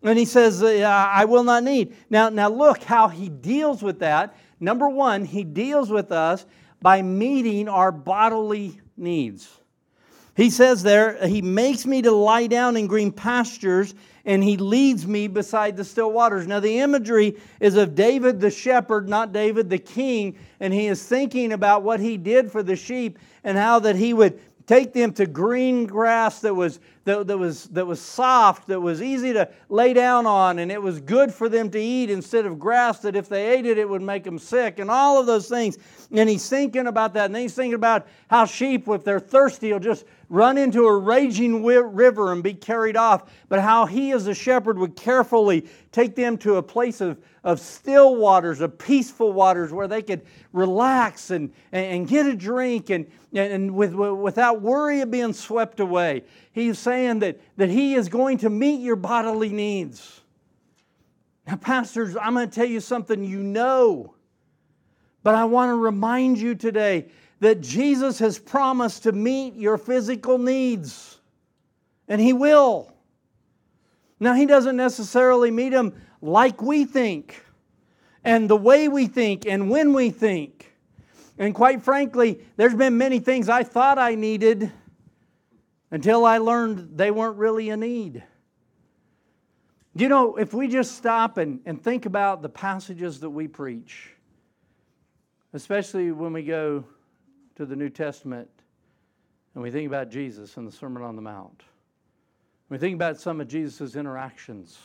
And 0.04 0.18
he 0.18 0.26
says, 0.26 0.64
uh, 0.64 1.10
I 1.12 1.26
will 1.26 1.44
not 1.44 1.64
need. 1.64 1.96
Now, 2.10 2.30
now 2.30 2.50
look 2.50 2.84
how 2.84 3.08
he 3.08 3.30
deals 3.30 3.84
with 3.84 4.00
that. 4.00 4.36
Number 4.60 4.90
one, 4.90 5.26
he 5.26 5.44
deals 5.44 5.90
with 5.90 6.12
us 6.12 6.46
by 6.82 7.02
meeting 7.02 7.70
our 7.70 7.92
bodily 7.92 8.80
needs. 8.98 9.62
He 10.36 10.50
says 10.50 10.82
there, 10.82 11.26
He 11.28 11.42
makes 11.42 11.86
me 11.86 12.02
to 12.02 12.12
lie 12.12 12.48
down 12.48 12.78
in 12.78 12.88
green 12.88 13.12
pastures, 13.12 13.94
and 14.26 14.44
He 14.44 14.58
leads 14.58 15.06
me 15.06 15.28
beside 15.28 15.76
the 15.76 15.84
still 15.84 16.12
waters. 16.12 16.48
Now, 16.48 16.60
the 16.60 16.80
imagery 16.80 17.38
is 17.60 17.76
of 17.76 17.96
David 17.96 18.40
the 18.40 18.50
shepherd, 18.50 19.10
not 19.10 19.34
David 19.34 19.70
the 19.70 19.78
king, 19.78 20.38
and 20.60 20.74
he 20.74 20.88
is 20.88 21.04
thinking 21.04 21.52
about 21.52 21.84
what 21.84 22.00
he 22.00 22.18
did 22.18 22.52
for 22.52 22.64
the 22.64 22.76
sheep 22.76 23.20
and 23.44 23.58
how 23.58 23.80
that 23.80 23.96
he 23.96 24.14
would 24.14 24.40
take 24.72 24.94
them 24.94 25.12
to 25.12 25.26
green 25.26 25.86
grass 25.86 26.40
that 26.40 26.56
was, 26.56 26.80
that, 27.04 27.28
that, 27.28 27.38
was, 27.38 27.66
that 27.66 27.86
was 27.86 28.00
soft, 28.00 28.70
that 28.70 28.80
was 28.80 29.02
easy 29.02 29.34
to 29.34 29.50
lay 29.68 29.92
down 29.92 30.26
on, 30.26 30.60
and 30.60 30.72
it 30.72 30.82
was 30.82 31.02
good 31.02 31.34
for 31.34 31.50
them 31.50 31.70
to 31.70 31.78
eat 31.78 32.10
instead 32.10 32.46
of 32.46 32.58
grass 32.58 33.00
that 33.00 33.14
if 33.14 33.28
they 33.28 33.50
ate 33.50 33.66
it, 33.66 33.78
it 33.78 33.90
would 33.90 34.02
make 34.02 34.24
them 34.24 34.40
sick, 34.40 34.80
and 34.80 34.90
all 34.90 35.20
of 35.20 35.26
those 35.26 35.50
things. 35.50 35.78
And 36.12 36.30
he's 36.30 36.48
thinking 36.48 36.88
about 36.88 37.14
that, 37.16 37.26
and 37.26 37.36
then 37.36 37.42
he's 37.42 37.54
thinking 37.54 37.74
about 37.74 38.08
how 38.30 38.46
sheep, 38.46 38.88
if 38.88 39.04
they're 39.04 39.20
thirsty, 39.20 39.74
will 39.74 39.80
just 39.82 40.06
run 40.32 40.58
into 40.58 40.88
a 40.88 40.98
raging 40.98 41.62
river 41.62 42.32
and 42.32 42.42
be 42.42 42.54
carried 42.54 42.96
off, 42.96 43.30
but 43.50 43.60
how 43.60 43.86
he 43.86 44.14
as 44.14 44.28
a 44.28 44.34
shepherd 44.34 44.80
would 44.80 44.96
carefully 44.96 45.68
take 45.92 46.16
them 46.16 46.38
to 46.38 46.56
a 46.56 46.64
place 46.64 47.02
of, 47.02 47.22
of 47.44 47.60
still 47.60 48.16
waters, 48.16 48.62
of 48.62 48.78
peaceful 48.78 49.34
waters 49.34 49.74
where 49.74 49.90
they 49.90 50.02
could 50.02 50.22
relax 50.54 51.32
and, 51.32 51.52
and, 51.74 52.08
get 52.08 52.26
a 52.26 52.34
drink 52.34 52.90
and, 52.90 53.08
and 53.34 53.76
with, 53.76 53.94
without 53.94 54.62
worry 54.62 55.02
of 55.02 55.12
being 55.12 55.34
swept 55.34 55.82
away. 55.82 56.24
He's 56.54 56.80
saying 56.80 57.20
that, 57.20 57.42
that 57.58 57.70
he 57.70 57.96
is 57.96 58.08
going 58.08 58.38
to 58.38 58.50
meet 58.50 58.80
your 58.80 58.96
bodily 58.96 59.50
needs. 59.50 60.22
Now, 61.46 61.58
pastors, 61.58 62.16
I'm 62.16 62.36
going 62.36 62.50
to 62.50 62.56
tell 62.56 62.66
you 62.66 62.80
something 62.80 63.22
you 63.22 63.44
know, 63.44 64.16
but 65.24 65.36
I 65.36 65.44
want 65.44 65.72
to 65.72 65.76
remind 65.76 66.38
you 66.38 66.56
today 66.56 67.08
that 67.42 67.60
Jesus 67.60 68.20
has 68.20 68.38
promised 68.38 69.04
to 69.04 69.12
meet 69.12 69.56
your 69.56 69.78
physical 69.78 70.38
needs, 70.38 71.20
and 72.08 72.22
He 72.22 72.34
will. 72.34 72.94
Now, 74.20 74.36
He 74.36 74.46
doesn't 74.46 74.78
necessarily 74.78 75.50
meet 75.50 75.70
them 75.70 76.00
like 76.22 76.62
we 76.62 76.86
think, 76.86 77.44
and 78.24 78.48
the 78.48 78.56
way 78.56 78.88
we 78.88 79.08
think, 79.08 79.48
and 79.48 79.70
when 79.72 79.92
we 79.94 80.12
think. 80.12 80.72
And 81.40 81.56
quite 81.56 81.82
frankly, 81.82 82.40
there's 82.58 82.76
been 82.76 83.00
many 83.00 83.18
things 83.18 83.50
I 83.50 83.64
thought 83.64 83.98
I 83.98 84.14
needed 84.14 84.72
until 85.90 86.26
I 86.26 86.38
learned 86.38 86.96
they 86.96 87.10
weren't 87.10 87.38
really 87.38 87.72
a 87.72 87.78
need. 87.78 88.24
You 89.96 90.10
know, 90.10 90.36
if 90.36 90.54
we 90.54 90.68
just 90.68 90.96
stop 90.96 91.40
and, 91.40 91.60
and 91.66 91.84
think 91.84 92.06
about 92.06 92.44
the 92.44 92.50
passages 92.50 93.20
that 93.22 93.32
we 93.32 93.48
preach, 93.48 94.12
especially 95.54 96.12
when 96.12 96.34
we 96.34 96.44
go 96.44 96.86
to 97.62 97.66
the 97.68 97.76
New 97.76 97.90
Testament 97.90 98.50
and 99.54 99.62
we 99.62 99.70
think 99.70 99.88
about 99.88 100.10
Jesus 100.10 100.58
and 100.58 100.68
the 100.68 100.72
Sermon 100.72 101.04
on 101.04 101.16
the 101.16 101.22
Mount, 101.22 101.62
we 102.70 102.80
think 102.80 102.96
about 102.96 103.20
some 103.20 103.40
of 103.40 103.48
Jesus' 103.48 103.96
interactions 103.96 104.80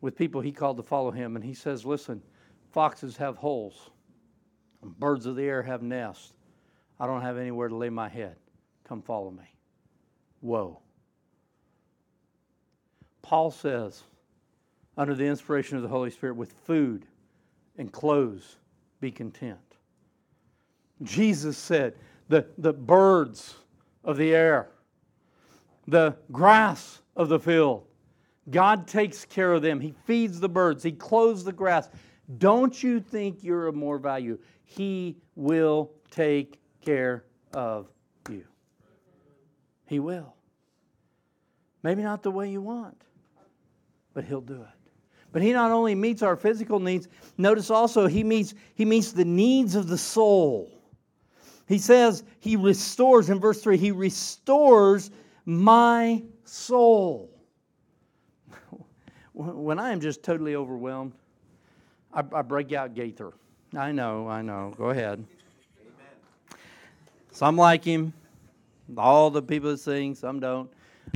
with 0.00 0.16
people 0.16 0.40
he 0.40 0.50
called 0.50 0.78
to 0.78 0.82
follow 0.82 1.10
him, 1.10 1.36
and 1.36 1.44
he 1.44 1.52
says, 1.52 1.84
Listen, 1.84 2.22
foxes 2.70 3.18
have 3.18 3.36
holes, 3.36 3.90
birds 4.82 5.26
of 5.26 5.36
the 5.36 5.42
air 5.42 5.62
have 5.62 5.82
nests. 5.82 6.32
I 6.98 7.06
don't 7.06 7.20
have 7.20 7.36
anywhere 7.36 7.68
to 7.68 7.76
lay 7.76 7.90
my 7.90 8.08
head. 8.08 8.36
Come 8.84 9.02
follow 9.02 9.30
me. 9.30 9.52
Whoa. 10.40 10.80
Paul 13.20 13.50
says, 13.50 14.04
under 14.96 15.14
the 15.14 15.26
inspiration 15.26 15.76
of 15.76 15.82
the 15.82 15.88
Holy 15.88 16.10
Spirit, 16.10 16.36
with 16.36 16.52
food 16.64 17.04
and 17.76 17.92
clothes, 17.92 18.56
be 19.00 19.10
content. 19.10 19.67
Jesus 21.02 21.56
said, 21.56 21.94
the, 22.28 22.46
the 22.58 22.72
birds 22.72 23.54
of 24.04 24.16
the 24.16 24.34
air, 24.34 24.68
the 25.86 26.16
grass 26.30 27.00
of 27.16 27.28
the 27.28 27.38
field. 27.38 27.84
God 28.50 28.86
takes 28.86 29.24
care 29.24 29.52
of 29.52 29.62
them. 29.62 29.80
He 29.80 29.94
feeds 30.04 30.40
the 30.40 30.48
birds, 30.48 30.82
He 30.82 30.92
clothes 30.92 31.44
the 31.44 31.52
grass. 31.52 31.88
Don't 32.38 32.82
you 32.82 33.00
think 33.00 33.42
you're 33.42 33.68
of 33.68 33.74
more 33.74 33.98
value? 33.98 34.38
He 34.64 35.16
will 35.34 35.90
take 36.10 36.60
care 36.84 37.24
of 37.54 37.88
you. 38.28 38.44
He 39.86 39.98
will. 39.98 40.34
Maybe 41.82 42.02
not 42.02 42.22
the 42.22 42.30
way 42.30 42.50
you 42.50 42.60
want, 42.60 43.00
but 44.12 44.24
He'll 44.24 44.42
do 44.42 44.60
it. 44.60 44.78
But 45.30 45.42
he 45.42 45.52
not 45.52 45.70
only 45.70 45.94
meets 45.94 46.22
our 46.22 46.36
physical 46.36 46.80
needs, 46.80 47.08
notice 47.36 47.70
also 47.70 48.06
he 48.06 48.24
meets, 48.24 48.54
he 48.74 48.84
meets 48.84 49.12
the 49.12 49.24
needs 49.24 49.74
of 49.74 49.88
the 49.88 49.98
soul. 49.98 50.77
He 51.68 51.76
says 51.76 52.24
he 52.40 52.56
restores, 52.56 53.28
in 53.28 53.38
verse 53.38 53.60
3, 53.60 53.76
he 53.76 53.92
restores 53.92 55.10
my 55.44 56.22
soul. 56.44 57.30
When 59.34 59.78
I 59.78 59.92
am 59.92 60.00
just 60.00 60.24
totally 60.24 60.56
overwhelmed, 60.56 61.12
I, 62.12 62.24
I 62.32 62.42
break 62.42 62.72
out 62.72 62.94
Gaither. 62.94 63.32
I 63.76 63.92
know, 63.92 64.26
I 64.26 64.42
know. 64.42 64.74
Go 64.76 64.86
ahead. 64.86 65.24
Amen. 65.80 66.58
Some 67.30 67.56
like 67.56 67.84
him. 67.84 68.12
All 68.96 69.30
the 69.30 69.42
people 69.42 69.70
that 69.70 69.78
sing, 69.78 70.16
some 70.16 70.40
don't. 70.40 70.68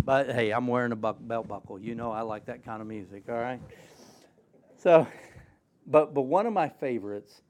But 0.05 0.31
hey, 0.31 0.53
I'm 0.53 0.69
wearing 0.69 0.93
a 0.93 0.97
belt 0.97 1.49
buckle. 1.49 1.81
You 1.81 1.97
know 1.97 2.13
I 2.13 2.21
like 2.21 2.45
that 2.45 2.65
kind 2.65 2.81
of 2.81 2.87
music, 2.87 3.25
all 3.29 3.35
right? 3.35 3.61
So, 4.79 5.07
but 5.87 6.15
but 6.15 6.23
one 6.23 6.47
of 6.47 6.53
my 6.53 6.69
favorites, 6.69 7.43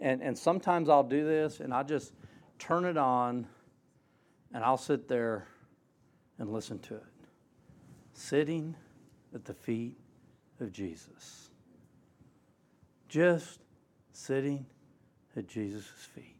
and, 0.00 0.22
and 0.22 0.38
sometimes 0.38 0.88
I'll 0.88 1.02
do 1.02 1.26
this 1.26 1.60
and 1.60 1.74
I 1.74 1.82
just 1.82 2.14
turn 2.58 2.84
it 2.84 2.96
on, 2.96 3.46
and 4.52 4.64
I'll 4.64 4.76
sit 4.76 5.08
there 5.08 5.48
and 6.38 6.52
listen 6.52 6.78
to 6.80 6.94
it. 6.94 7.02
Sitting 8.12 8.74
at 9.34 9.44
the 9.44 9.54
feet 9.54 9.96
of 10.60 10.72
Jesus. 10.72 11.50
Just 13.08 13.60
sitting 14.12 14.66
at 15.36 15.48
Jesus' 15.48 15.86
feet 16.14 16.34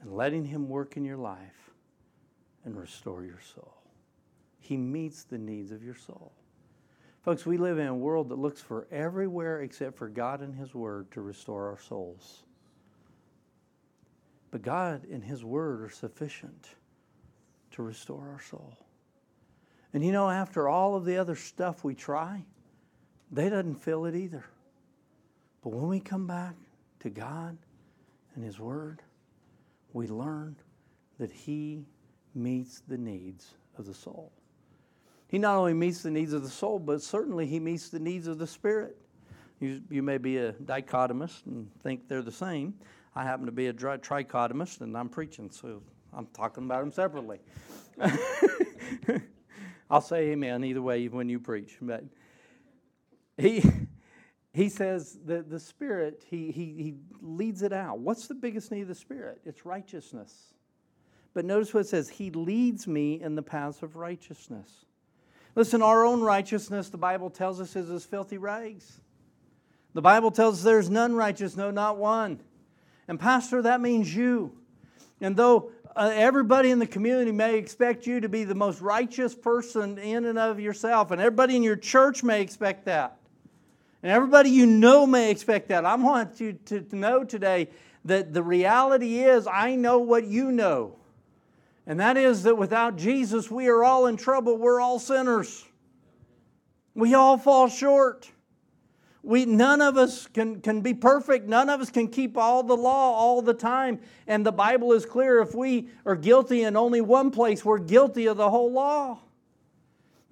and 0.00 0.12
letting 0.12 0.44
Him 0.44 0.68
work 0.68 0.96
in 0.96 1.04
your 1.04 1.16
life 1.16 1.70
and 2.64 2.76
restore 2.76 3.24
your 3.24 3.40
soul. 3.54 3.82
He 4.58 4.76
meets 4.76 5.24
the 5.24 5.38
needs 5.38 5.72
of 5.72 5.82
your 5.82 5.94
soul. 5.94 6.32
Folks, 7.22 7.46
we 7.46 7.56
live 7.56 7.78
in 7.78 7.86
a 7.86 7.94
world 7.94 8.28
that 8.28 8.38
looks 8.38 8.60
for 8.60 8.86
everywhere 8.90 9.62
except 9.62 9.96
for 9.96 10.08
God 10.08 10.40
and 10.40 10.54
His 10.54 10.74
Word 10.74 11.10
to 11.12 11.20
restore 11.20 11.68
our 11.68 11.78
souls. 11.78 12.43
But 14.54 14.62
God 14.62 15.08
and 15.10 15.24
His 15.24 15.44
Word 15.44 15.82
are 15.82 15.90
sufficient 15.90 16.68
to 17.72 17.82
restore 17.82 18.28
our 18.30 18.40
soul. 18.40 18.78
And 19.92 20.04
you 20.04 20.12
know, 20.12 20.30
after 20.30 20.68
all 20.68 20.94
of 20.94 21.04
the 21.04 21.16
other 21.16 21.34
stuff 21.34 21.82
we 21.82 21.96
try, 21.96 22.44
they 23.32 23.48
doesn't 23.48 23.82
feel 23.82 24.04
it 24.04 24.14
either. 24.14 24.44
But 25.64 25.70
when 25.70 25.88
we 25.88 25.98
come 25.98 26.28
back 26.28 26.54
to 27.00 27.10
God 27.10 27.58
and 28.36 28.44
His 28.44 28.60
Word, 28.60 29.02
we 29.92 30.06
learn 30.06 30.54
that 31.18 31.32
He 31.32 31.84
meets 32.32 32.80
the 32.86 32.96
needs 32.96 33.54
of 33.76 33.86
the 33.86 33.94
soul. 33.94 34.30
He 35.26 35.38
not 35.40 35.56
only 35.56 35.74
meets 35.74 36.00
the 36.00 36.12
needs 36.12 36.32
of 36.32 36.44
the 36.44 36.48
soul, 36.48 36.78
but 36.78 37.02
certainly 37.02 37.48
He 37.48 37.58
meets 37.58 37.88
the 37.88 37.98
needs 37.98 38.28
of 38.28 38.38
the 38.38 38.46
spirit. 38.46 38.96
You, 39.58 39.82
you 39.90 40.04
may 40.04 40.18
be 40.18 40.36
a 40.38 40.52
dichotomist 40.52 41.44
and 41.46 41.68
think 41.82 42.06
they're 42.06 42.22
the 42.22 42.30
same. 42.30 42.74
I 43.16 43.24
happen 43.24 43.46
to 43.46 43.52
be 43.52 43.68
a 43.68 43.72
trichotomist 43.72 44.80
and 44.80 44.96
I'm 44.96 45.08
preaching, 45.08 45.50
so 45.50 45.82
I'm 46.12 46.26
talking 46.34 46.64
about 46.64 46.80
them 46.80 46.92
separately. 46.92 47.38
I'll 49.90 50.00
say 50.00 50.30
amen 50.30 50.64
either 50.64 50.82
way 50.82 51.06
when 51.08 51.28
you 51.28 51.38
preach. 51.38 51.76
But 51.80 52.04
he, 53.36 53.62
he 54.52 54.68
says 54.68 55.18
that 55.26 55.50
the 55.50 55.60
Spirit, 55.60 56.24
he, 56.28 56.50
he, 56.50 56.64
he 56.82 56.94
leads 57.20 57.62
it 57.62 57.72
out. 57.72 57.98
What's 57.98 58.26
the 58.26 58.34
biggest 58.34 58.72
need 58.72 58.82
of 58.82 58.88
the 58.88 58.94
Spirit? 58.94 59.40
It's 59.44 59.64
righteousness. 59.64 60.54
But 61.34 61.44
notice 61.44 61.74
what 61.74 61.80
it 61.80 61.88
says 61.88 62.08
He 62.08 62.30
leads 62.30 62.86
me 62.86 63.20
in 63.20 63.34
the 63.34 63.42
paths 63.42 63.82
of 63.82 63.96
righteousness. 63.96 64.70
Listen, 65.56 65.82
our 65.82 66.04
own 66.04 66.20
righteousness, 66.20 66.88
the 66.88 66.98
Bible 66.98 67.30
tells 67.30 67.60
us, 67.60 67.76
is 67.76 67.90
as 67.90 68.04
filthy 68.04 68.38
rags. 68.38 69.00
The 69.92 70.02
Bible 70.02 70.32
tells 70.32 70.58
us 70.58 70.64
there's 70.64 70.90
none 70.90 71.14
righteous, 71.14 71.56
no, 71.56 71.70
not 71.70 71.96
one. 71.96 72.40
And, 73.08 73.20
Pastor, 73.20 73.62
that 73.62 73.80
means 73.80 74.14
you. 74.14 74.52
And 75.20 75.36
though 75.36 75.70
uh, 75.96 76.10
everybody 76.12 76.70
in 76.70 76.78
the 76.78 76.86
community 76.86 77.32
may 77.32 77.56
expect 77.56 78.06
you 78.06 78.20
to 78.20 78.28
be 78.28 78.44
the 78.44 78.54
most 78.54 78.80
righteous 78.80 79.34
person 79.34 79.98
in 79.98 80.24
and 80.24 80.38
of 80.38 80.58
yourself, 80.58 81.10
and 81.10 81.20
everybody 81.20 81.56
in 81.56 81.62
your 81.62 81.76
church 81.76 82.22
may 82.22 82.40
expect 82.40 82.86
that, 82.86 83.16
and 84.02 84.10
everybody 84.10 84.50
you 84.50 84.66
know 84.66 85.06
may 85.06 85.30
expect 85.30 85.68
that, 85.68 85.84
I 85.84 85.94
want 85.94 86.40
you 86.40 86.54
to, 86.66 86.80
to 86.80 86.96
know 86.96 87.24
today 87.24 87.68
that 88.04 88.34
the 88.34 88.42
reality 88.42 89.20
is 89.20 89.46
I 89.46 89.76
know 89.76 89.98
what 89.98 90.26
you 90.26 90.52
know. 90.52 90.96
And 91.86 92.00
that 92.00 92.16
is 92.16 92.42
that 92.44 92.56
without 92.56 92.96
Jesus, 92.96 93.50
we 93.50 93.68
are 93.68 93.84
all 93.84 94.06
in 94.06 94.16
trouble. 94.16 94.56
We're 94.56 94.80
all 94.80 94.98
sinners. 94.98 95.64
We 96.94 97.14
all 97.14 97.38
fall 97.38 97.68
short. 97.68 98.30
We, 99.24 99.46
none 99.46 99.80
of 99.80 99.96
us 99.96 100.26
can, 100.26 100.60
can 100.60 100.82
be 100.82 100.92
perfect. 100.92 101.48
None 101.48 101.70
of 101.70 101.80
us 101.80 101.90
can 101.90 102.08
keep 102.08 102.36
all 102.36 102.62
the 102.62 102.76
law 102.76 103.14
all 103.14 103.40
the 103.40 103.54
time. 103.54 103.98
And 104.26 104.44
the 104.44 104.52
Bible 104.52 104.92
is 104.92 105.06
clear 105.06 105.40
if 105.40 105.54
we 105.54 105.88
are 106.04 106.14
guilty 106.14 106.62
in 106.62 106.76
only 106.76 107.00
one 107.00 107.30
place, 107.30 107.64
we're 107.64 107.78
guilty 107.78 108.26
of 108.26 108.36
the 108.36 108.50
whole 108.50 108.70
law. 108.70 109.20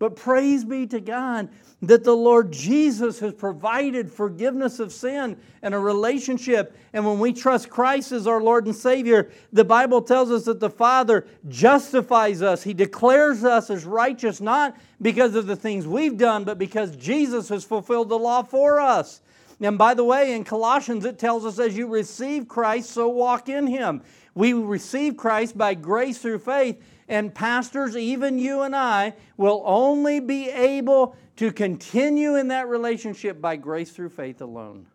But 0.02 0.16
praise 0.16 0.64
be 0.64 0.84
to 0.88 0.98
God 1.00 1.48
that 1.80 2.02
the 2.02 2.16
Lord 2.16 2.50
Jesus 2.50 3.20
has 3.20 3.34
provided 3.34 4.10
forgiveness 4.10 4.80
of 4.80 4.92
sin 4.92 5.36
and 5.62 5.76
a 5.76 5.78
relationship. 5.78 6.76
And 6.92 7.06
when 7.06 7.20
we 7.20 7.32
trust 7.32 7.70
Christ 7.70 8.10
as 8.10 8.26
our 8.26 8.42
Lord 8.42 8.66
and 8.66 8.74
Savior, 8.74 9.30
the 9.52 9.62
Bible 9.62 10.02
tells 10.02 10.32
us 10.32 10.42
that 10.46 10.58
the 10.58 10.70
Father 10.70 11.24
justifies 11.46 12.42
us. 12.42 12.64
He 12.64 12.74
declares 12.74 13.44
us 13.44 13.70
as 13.70 13.84
righteous, 13.84 14.40
not 14.40 14.76
because 15.00 15.36
of 15.36 15.46
the 15.46 15.54
things 15.54 15.86
we've 15.86 16.18
done, 16.18 16.42
but 16.42 16.58
because 16.58 16.96
Jesus 16.96 17.48
has 17.50 17.62
fulfilled 17.62 18.08
the 18.08 18.18
law 18.18 18.42
for 18.42 18.80
us. 18.80 19.20
And 19.60 19.78
by 19.78 19.94
the 19.94 20.02
way, 20.02 20.32
in 20.32 20.42
Colossians, 20.42 21.04
it 21.04 21.20
tells 21.20 21.44
us 21.44 21.60
as 21.60 21.76
you 21.76 21.86
receive 21.86 22.48
Christ, 22.48 22.90
so 22.90 23.06
walk 23.06 23.48
in 23.48 23.68
Him. 23.68 24.02
We 24.34 24.52
receive 24.52 25.16
Christ 25.16 25.56
by 25.56 25.74
grace 25.74 26.18
through 26.18 26.40
faith, 26.40 26.82
and 27.08 27.34
pastors, 27.34 27.96
even 27.96 28.38
you 28.38 28.62
and 28.62 28.74
I, 28.74 29.14
will 29.36 29.62
only 29.64 30.20
be 30.20 30.48
able 30.50 31.16
to 31.36 31.52
continue 31.52 32.36
in 32.36 32.48
that 32.48 32.68
relationship 32.68 33.40
by 33.40 33.56
grace 33.56 33.90
through 33.90 34.10
faith 34.10 34.40
alone. 34.40 34.86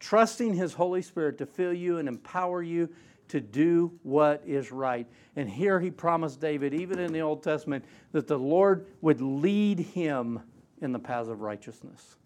Trusting 0.00 0.54
His 0.54 0.74
Holy 0.74 1.02
Spirit 1.02 1.38
to 1.38 1.46
fill 1.46 1.72
you 1.72 1.98
and 1.98 2.08
empower 2.08 2.62
you 2.62 2.88
to 3.28 3.40
do 3.40 3.98
what 4.02 4.42
is 4.46 4.72
right. 4.72 5.06
And 5.36 5.48
here 5.48 5.80
He 5.80 5.90
promised 5.90 6.40
David, 6.40 6.74
even 6.74 6.98
in 6.98 7.12
the 7.12 7.20
Old 7.20 7.42
Testament, 7.42 7.84
that 8.12 8.26
the 8.26 8.38
Lord 8.38 8.86
would 9.00 9.20
lead 9.20 9.78
him 9.78 10.40
in 10.80 10.92
the 10.92 10.98
paths 10.98 11.28
of 11.28 11.40
righteousness. 11.40 12.16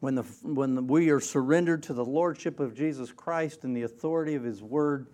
When, 0.00 0.16
the, 0.16 0.22
when 0.42 0.88
we 0.88 1.10
are 1.10 1.20
surrendered 1.20 1.84
to 1.84 1.94
the 1.94 2.04
Lordship 2.04 2.58
of 2.58 2.74
Jesus 2.74 3.12
Christ 3.12 3.62
and 3.62 3.76
the 3.76 3.82
authority 3.82 4.34
of 4.34 4.42
His 4.42 4.60
Word, 4.60 5.06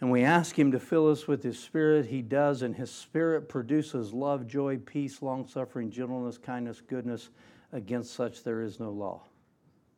and 0.00 0.10
we 0.10 0.22
ask 0.22 0.58
Him 0.58 0.72
to 0.72 0.80
fill 0.80 1.10
us 1.10 1.26
with 1.26 1.42
His 1.42 1.58
Spirit, 1.58 2.06
He 2.06 2.22
does, 2.22 2.62
and 2.62 2.74
His 2.74 2.90
Spirit 2.90 3.48
produces 3.48 4.12
love, 4.12 4.46
joy, 4.46 4.78
peace, 4.78 5.22
long 5.22 5.46
suffering, 5.46 5.90
gentleness, 5.90 6.38
kindness, 6.38 6.80
goodness. 6.80 7.30
Against 7.72 8.14
such 8.14 8.44
there 8.44 8.62
is 8.62 8.78
no 8.78 8.90
law 8.90 9.22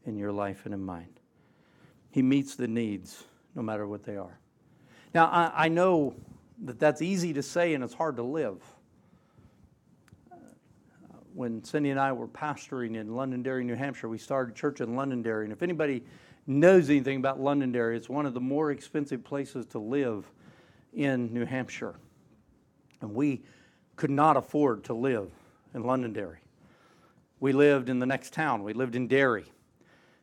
in 0.06 0.16
your 0.16 0.32
life 0.32 0.62
and 0.64 0.72
in 0.72 0.82
mine. 0.82 1.10
He 2.10 2.22
meets 2.22 2.56
the 2.56 2.68
needs 2.68 3.24
no 3.54 3.62
matter 3.62 3.86
what 3.86 4.04
they 4.04 4.16
are. 4.16 4.38
Now, 5.12 5.26
I, 5.26 5.52
I 5.64 5.68
know 5.68 6.14
that 6.64 6.78
that's 6.78 7.02
easy 7.02 7.32
to 7.34 7.42
say 7.42 7.74
and 7.74 7.84
it's 7.84 7.94
hard 7.94 8.16
to 8.16 8.22
live. 8.22 8.62
When 11.34 11.62
Cindy 11.64 11.90
and 11.90 12.00
I 12.00 12.12
were 12.12 12.28
pastoring 12.28 12.96
in 12.96 13.14
Londonderry, 13.14 13.62
New 13.64 13.74
Hampshire, 13.74 14.08
we 14.08 14.16
started 14.16 14.54
church 14.54 14.80
in 14.80 14.96
Londonderry. 14.96 15.44
And 15.44 15.52
if 15.52 15.62
anybody 15.62 16.02
knows 16.46 16.88
anything 16.90 17.18
about 17.18 17.40
Londonderry, 17.40 17.96
it's 17.96 18.08
one 18.08 18.26
of 18.26 18.34
the 18.34 18.40
more 18.40 18.70
expensive 18.70 19.24
places 19.24 19.66
to 19.66 19.78
live 19.78 20.30
in 20.92 21.32
New 21.32 21.44
Hampshire. 21.44 21.94
And 23.00 23.14
we 23.14 23.42
could 23.96 24.10
not 24.10 24.36
afford 24.36 24.84
to 24.84 24.94
live 24.94 25.30
in 25.74 25.82
Londonderry. 25.82 26.38
We 27.40 27.52
lived 27.52 27.88
in 27.88 27.98
the 27.98 28.06
next 28.06 28.32
town, 28.32 28.62
we 28.62 28.72
lived 28.72 28.96
in 28.96 29.08
Derry. 29.08 29.44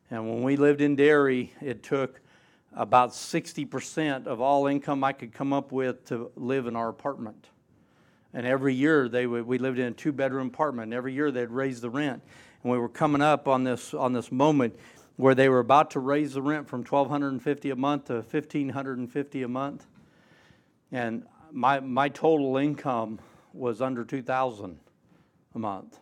And 0.09 0.29
when 0.29 0.43
we 0.43 0.57
lived 0.57 0.81
in 0.81 0.95
Derry, 0.95 1.53
it 1.62 1.83
took 1.83 2.21
about 2.75 3.12
60% 3.12 4.27
of 4.27 4.41
all 4.41 4.67
income 4.67 5.03
I 5.03 5.13
could 5.13 5.33
come 5.33 5.53
up 5.53 5.71
with 5.71 6.05
to 6.05 6.31
live 6.36 6.67
in 6.67 6.75
our 6.75 6.89
apartment. 6.89 7.47
And 8.33 8.47
every 8.47 8.73
year 8.73 9.07
they 9.07 9.27
would, 9.27 9.45
we 9.45 9.59
lived 9.59 9.77
in 9.77 9.88
a 9.88 9.91
two 9.91 10.12
bedroom 10.12 10.47
apartment. 10.47 10.91
Every 10.91 11.13
year 11.13 11.31
they'd 11.31 11.51
raise 11.51 11.81
the 11.81 11.89
rent. 11.89 12.21
And 12.63 12.71
we 12.71 12.77
were 12.77 12.89
coming 12.89 13.21
up 13.21 13.47
on 13.47 13.63
this, 13.63 13.93
on 13.93 14.13
this 14.13 14.31
moment 14.31 14.75
where 15.15 15.36
they 15.36 15.47
were 15.47 15.60
about 15.60 15.91
to 15.91 15.99
raise 15.99 16.34
the 16.34 16.41
rent 16.41 16.67
from 16.67 16.80
1250 16.80 17.69
a 17.69 17.76
month 17.76 18.06
to 18.06 18.13
1550 18.13 19.43
a 19.43 19.47
month. 19.47 19.86
And 20.91 21.26
my, 21.52 21.80
my 21.80 22.10
total 22.10 22.58
income 22.58 23.19
was 23.54 23.82
under 23.82 24.04
2000 24.04 24.80
a 25.54 25.60
month. 25.60 25.99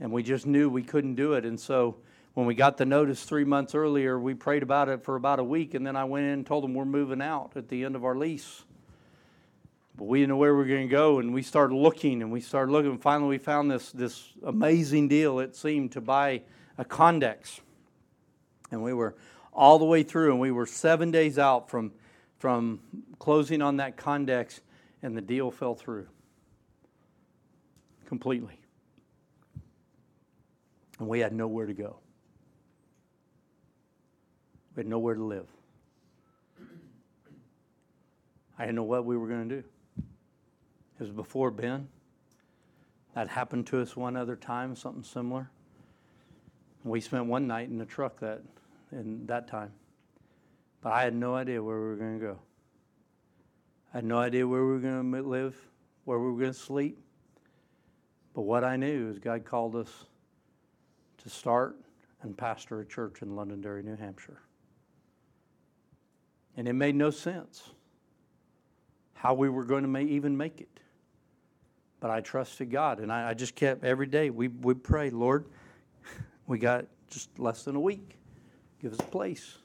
And 0.00 0.12
we 0.12 0.22
just 0.22 0.46
knew 0.46 0.68
we 0.68 0.82
couldn't 0.82 1.14
do 1.14 1.32
it. 1.32 1.44
And 1.44 1.58
so 1.58 1.96
when 2.34 2.46
we 2.46 2.54
got 2.54 2.76
the 2.76 2.84
notice 2.84 3.24
three 3.24 3.44
months 3.44 3.74
earlier 3.74 4.18
we 4.18 4.34
prayed 4.34 4.62
about 4.62 4.88
it 4.88 5.02
for 5.02 5.16
about 5.16 5.38
a 5.38 5.44
week. 5.44 5.74
And 5.74 5.86
then 5.86 5.96
i 5.96 6.04
went 6.04 6.26
in 6.26 6.32
and 6.32 6.46
told 6.46 6.64
them 6.64 6.74
we're 6.74 6.84
moving 6.84 7.22
out 7.22 7.52
at 7.56 7.68
the 7.68 7.84
end 7.84 7.96
of 7.96 8.04
our 8.04 8.14
lease. 8.14 8.64
But 9.96 10.04
we 10.04 10.20
didn't 10.20 10.28
know 10.28 10.36
where 10.36 10.54
we 10.54 10.58
were 10.62 10.68
going 10.68 10.88
to 10.88 10.92
go. 10.92 11.18
And 11.20 11.32
we 11.32 11.42
started 11.42 11.74
looking 11.74 12.20
and 12.20 12.30
we 12.30 12.42
started 12.42 12.70
looking. 12.70 12.90
And 12.90 13.02
finally 13.02 13.30
we 13.30 13.38
found 13.38 13.70
this, 13.70 13.90
this 13.92 14.28
amazing 14.44 15.08
deal. 15.08 15.40
It 15.40 15.56
seemed 15.56 15.92
to 15.92 16.02
buy 16.02 16.42
a 16.76 16.84
condex 16.84 17.62
and 18.70 18.82
we 18.82 18.92
were 18.92 19.16
all 19.52 19.78
the 19.78 19.84
way 19.84 20.02
through, 20.02 20.30
and 20.32 20.40
we 20.40 20.50
were 20.50 20.66
seven 20.66 21.10
days 21.10 21.38
out 21.38 21.68
from, 21.68 21.92
from 22.38 22.80
closing 23.18 23.62
on 23.62 23.78
that 23.78 23.96
condex, 23.96 24.60
and 25.02 25.16
the 25.16 25.20
deal 25.20 25.50
fell 25.50 25.74
through 25.74 26.06
completely. 28.06 28.58
And 30.98 31.08
we 31.08 31.20
had 31.20 31.32
nowhere 31.32 31.66
to 31.66 31.74
go. 31.74 31.98
We 34.74 34.80
had 34.80 34.86
nowhere 34.88 35.14
to 35.14 35.22
live. 35.22 35.46
I 38.58 38.62
didn't 38.62 38.76
know 38.76 38.82
what 38.82 39.04
we 39.04 39.16
were 39.16 39.28
going 39.28 39.48
to 39.48 39.56
do. 39.56 39.64
It 39.98 41.00
was 41.00 41.10
before 41.10 41.50
Ben. 41.50 41.88
That 43.14 43.28
happened 43.28 43.66
to 43.68 43.80
us 43.80 43.96
one 43.96 44.16
other 44.16 44.34
time, 44.36 44.74
something 44.74 45.04
similar. 45.04 45.50
We 46.84 47.00
spent 47.00 47.26
one 47.26 47.46
night 47.46 47.68
in 47.68 47.80
a 47.80 47.86
truck 47.86 48.20
that 48.20 48.42
in 48.92 49.26
that 49.26 49.48
time. 49.48 49.72
But 50.80 50.92
I 50.92 51.02
had 51.02 51.14
no 51.14 51.34
idea 51.34 51.62
where 51.62 51.76
we 51.76 51.86
were 51.86 51.96
going 51.96 52.18
to 52.18 52.24
go. 52.24 52.38
I 53.92 53.98
had 53.98 54.04
no 54.04 54.18
idea 54.18 54.46
where 54.46 54.64
we 54.64 54.72
were 54.72 54.78
going 54.78 55.12
to 55.12 55.22
live, 55.22 55.56
where 56.04 56.18
we 56.18 56.26
were 56.30 56.38
going 56.38 56.52
to 56.52 56.58
sleep. 56.58 56.98
But 58.34 58.42
what 58.42 58.62
I 58.64 58.76
knew 58.76 59.10
is 59.10 59.18
God 59.18 59.44
called 59.44 59.74
us 59.74 60.06
to 61.18 61.28
start 61.28 61.76
and 62.22 62.36
pastor 62.36 62.80
a 62.80 62.86
church 62.86 63.22
in 63.22 63.34
Londonderry, 63.34 63.82
New 63.82 63.96
Hampshire. 63.96 64.40
And 66.56 66.68
it 66.68 66.74
made 66.74 66.94
no 66.94 67.10
sense 67.10 67.70
how 69.14 69.34
we 69.34 69.48
were 69.48 69.64
going 69.64 69.82
to 69.82 69.88
make, 69.88 70.08
even 70.08 70.36
make 70.36 70.60
it. 70.60 70.80
But 72.00 72.10
I 72.10 72.20
trusted 72.20 72.70
God, 72.70 73.00
and 73.00 73.12
I, 73.12 73.30
I 73.30 73.34
just 73.34 73.56
kept 73.56 73.84
every 73.84 74.06
day. 74.06 74.30
We 74.30 74.46
we 74.46 74.74
pray, 74.74 75.10
Lord. 75.10 75.46
We 76.48 76.58
got 76.58 76.86
just 77.10 77.38
less 77.38 77.62
than 77.62 77.76
a 77.76 77.80
week. 77.80 78.18
Give 78.80 78.92
us 78.92 78.98
a 78.98 79.10
place. 79.10 79.58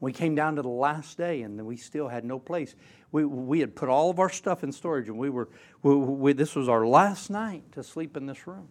We 0.00 0.12
came 0.12 0.34
down 0.34 0.56
to 0.56 0.62
the 0.62 0.68
last 0.68 1.18
day 1.18 1.42
and 1.42 1.64
we 1.64 1.76
still 1.76 2.08
had 2.08 2.24
no 2.24 2.38
place. 2.38 2.74
We, 3.12 3.24
we 3.24 3.60
had 3.60 3.76
put 3.76 3.88
all 3.88 4.10
of 4.10 4.18
our 4.18 4.30
stuff 4.30 4.64
in 4.64 4.72
storage 4.72 5.08
and 5.08 5.18
we 5.18 5.30
were, 5.30 5.48
we, 5.82 5.94
we, 5.94 6.32
this 6.32 6.54
was 6.54 6.68
our 6.68 6.86
last 6.86 7.30
night 7.30 7.72
to 7.72 7.82
sleep 7.82 8.16
in 8.16 8.26
this 8.26 8.46
room. 8.46 8.68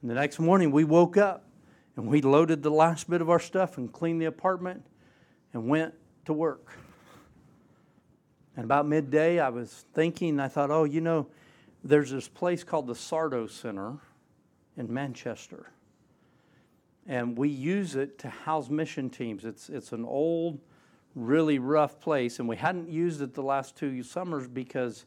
And 0.00 0.10
the 0.10 0.14
next 0.14 0.38
morning 0.38 0.72
we 0.72 0.84
woke 0.84 1.18
up 1.18 1.44
and 1.96 2.06
we 2.06 2.22
loaded 2.22 2.62
the 2.62 2.70
last 2.70 3.10
bit 3.10 3.20
of 3.20 3.28
our 3.28 3.38
stuff 3.38 3.76
and 3.76 3.92
cleaned 3.92 4.20
the 4.20 4.26
apartment 4.26 4.84
and 5.52 5.68
went 5.68 5.94
to 6.24 6.32
work. 6.32 6.78
And 8.56 8.64
about 8.64 8.86
midday, 8.86 9.38
I 9.38 9.50
was 9.50 9.84
thinking, 9.92 10.40
I 10.40 10.48
thought, 10.48 10.70
oh, 10.70 10.84
you 10.84 11.02
know, 11.02 11.26
there's 11.84 12.10
this 12.10 12.28
place 12.28 12.64
called 12.64 12.86
the 12.86 12.94
Sardo 12.94 13.50
Center 13.50 13.98
in 14.78 14.92
Manchester 14.92 15.72
and 17.06 17.36
we 17.36 17.48
use 17.48 17.96
it 17.96 18.18
to 18.20 18.28
house 18.28 18.68
mission 18.68 19.10
teams. 19.10 19.44
It's, 19.44 19.68
it's 19.68 19.92
an 19.92 20.04
old, 20.04 20.60
really 21.14 21.58
rough 21.58 22.00
place, 22.00 22.38
and 22.38 22.48
we 22.48 22.56
hadn't 22.56 22.88
used 22.88 23.22
it 23.22 23.34
the 23.34 23.42
last 23.42 23.76
two 23.76 24.02
summers 24.02 24.46
because 24.46 25.04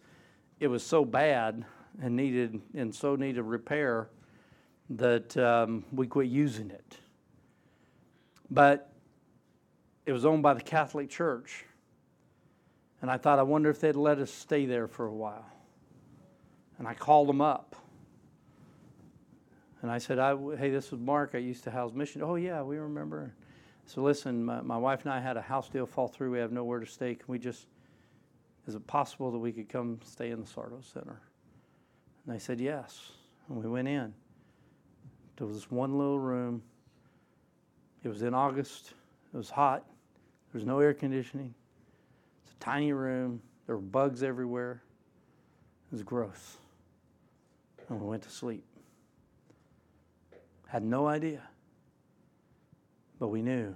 it 0.59 0.67
was 0.67 0.83
so 0.83 1.05
bad 1.05 1.65
and 2.01 2.15
needed 2.15 2.61
and 2.73 2.93
so 2.93 3.15
needed 3.15 3.43
repair 3.43 4.09
that 4.89 5.35
um, 5.37 5.85
we 5.91 6.05
quit 6.05 6.27
using 6.27 6.69
it. 6.69 6.97
But 8.51 8.91
it 10.05 10.11
was 10.11 10.25
owned 10.25 10.43
by 10.43 10.53
the 10.53 10.61
Catholic 10.61 11.09
Church, 11.09 11.65
and 13.01 13.09
I 13.09 13.17
thought, 13.17 13.39
I 13.39 13.43
wonder 13.43 13.69
if 13.69 13.79
they'd 13.79 13.95
let 13.95 14.19
us 14.19 14.31
stay 14.31 14.65
there 14.65 14.87
for 14.87 15.07
a 15.07 15.13
while. 15.13 15.45
And 16.77 16.87
I 16.87 16.93
called 16.93 17.29
them 17.29 17.41
up 17.41 17.75
and 19.85 19.91
I 19.91 19.99
said, 19.99 20.17
I, 20.17 20.35
hey, 20.57 20.71
this 20.71 20.87
is 20.87 20.97
Mark. 20.97 21.35
I 21.35 21.37
used 21.37 21.63
to 21.65 21.69
house 21.69 21.93
mission. 21.93 22.23
Oh, 22.23 22.33
yeah, 22.33 22.63
we 22.63 22.77
remember. 22.77 23.35
So 23.85 24.01
listen, 24.01 24.43
my, 24.43 24.59
my 24.61 24.77
wife 24.79 25.03
and 25.03 25.13
I 25.13 25.19
had 25.19 25.37
a 25.37 25.41
house 25.43 25.69
deal 25.69 25.85
fall 25.85 26.07
through. 26.07 26.31
We 26.31 26.39
have 26.39 26.51
nowhere 26.51 26.79
to 26.79 26.87
stay. 26.87 27.13
Can 27.13 27.25
we 27.27 27.37
just, 27.37 27.67
is 28.65 28.73
it 28.73 28.87
possible 28.87 29.29
that 29.29 29.37
we 29.37 29.51
could 29.51 29.69
come 29.69 29.99
stay 30.03 30.31
in 30.31 30.39
the 30.39 30.47
Sardo 30.47 30.83
Center? 30.91 31.21
And 32.25 32.33
they 32.33 32.39
said, 32.39 32.59
yes. 32.59 33.11
And 33.47 33.63
we 33.63 33.69
went 33.69 33.87
in. 33.87 34.11
There 35.37 35.45
was 35.45 35.55
this 35.55 35.69
one 35.69 35.95
little 35.95 36.17
room. 36.17 36.63
It 38.03 38.07
was 38.07 38.23
in 38.23 38.33
August. 38.33 38.95
It 39.35 39.37
was 39.37 39.51
hot. 39.51 39.85
There 40.51 40.57
was 40.57 40.65
no 40.65 40.79
air 40.79 40.95
conditioning. 40.95 41.53
It's 42.43 42.53
a 42.53 42.59
tiny 42.59 42.91
room. 42.91 43.39
There 43.67 43.75
were 43.75 43.83
bugs 43.83 44.23
everywhere. 44.23 44.81
It 45.91 45.93
was 45.93 46.01
gross. 46.01 46.57
And 47.87 48.01
we 48.01 48.07
went 48.07 48.23
to 48.23 48.31
sleep. 48.31 48.63
Had 50.75 50.83
no 50.83 51.07
idea. 51.07 51.41
But 53.17 53.29
we 53.29 53.41
knew 53.41 53.73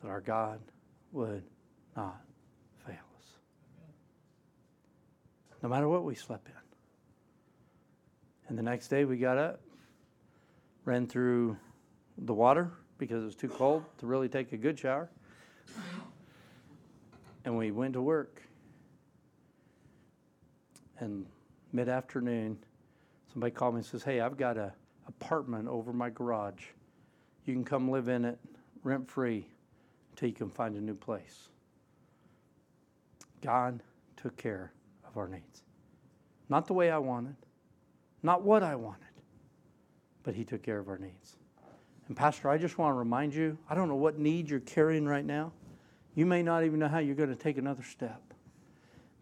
that 0.00 0.08
our 0.08 0.20
God 0.20 0.60
would 1.10 1.42
not 1.96 2.20
fail 2.86 2.94
us. 2.94 3.26
No 5.60 5.68
matter 5.68 5.88
what 5.88 6.04
we 6.04 6.14
slept 6.14 6.46
in. 6.46 6.54
And 8.46 8.56
the 8.56 8.62
next 8.62 8.86
day 8.86 9.06
we 9.06 9.16
got 9.16 9.38
up, 9.38 9.58
ran 10.84 11.08
through 11.08 11.56
the 12.16 12.32
water 12.32 12.70
because 12.98 13.20
it 13.24 13.26
was 13.26 13.34
too 13.34 13.48
cold 13.48 13.82
to 13.98 14.06
really 14.06 14.28
take 14.28 14.52
a 14.52 14.56
good 14.56 14.78
shower. 14.78 15.10
And 17.44 17.58
we 17.58 17.72
went 17.72 17.94
to 17.94 18.02
work. 18.02 18.40
And 21.00 21.26
mid 21.72 21.88
afternoon, 21.88 22.56
somebody 23.32 23.50
called 23.50 23.74
me 23.74 23.78
and 23.78 23.86
says, 23.86 24.04
Hey, 24.04 24.20
I've 24.20 24.36
got 24.36 24.56
an 24.56 24.70
apartment 25.08 25.68
over 25.68 25.92
my 25.92 26.10
garage. 26.10 26.64
You 27.44 27.54
can 27.54 27.64
come 27.64 27.90
live 27.90 28.08
in 28.08 28.24
it 28.24 28.38
rent 28.84 29.08
free 29.08 29.46
until 30.12 30.28
you 30.28 30.34
can 30.34 30.50
find 30.50 30.76
a 30.76 30.80
new 30.80 30.94
place. 30.94 31.48
God 33.42 33.82
took 34.16 34.36
care 34.36 34.72
of 35.06 35.16
our 35.16 35.28
needs. 35.28 35.62
Not 36.48 36.66
the 36.66 36.74
way 36.74 36.90
I 36.90 36.98
wanted, 36.98 37.36
not 38.22 38.42
what 38.42 38.62
I 38.62 38.74
wanted, 38.74 39.02
but 40.22 40.34
He 40.34 40.44
took 40.44 40.62
care 40.62 40.78
of 40.78 40.88
our 40.88 40.98
needs. 40.98 41.36
And, 42.08 42.16
Pastor, 42.16 42.48
I 42.48 42.56
just 42.56 42.78
want 42.78 42.94
to 42.94 42.98
remind 42.98 43.34
you 43.34 43.58
I 43.68 43.74
don't 43.74 43.88
know 43.88 43.96
what 43.96 44.18
need 44.18 44.48
you're 44.48 44.60
carrying 44.60 45.06
right 45.06 45.24
now. 45.24 45.52
You 46.14 46.26
may 46.26 46.42
not 46.42 46.64
even 46.64 46.78
know 46.78 46.88
how 46.88 46.98
you're 46.98 47.14
going 47.14 47.28
to 47.28 47.36
take 47.36 47.58
another 47.58 47.82
step. 47.82 48.22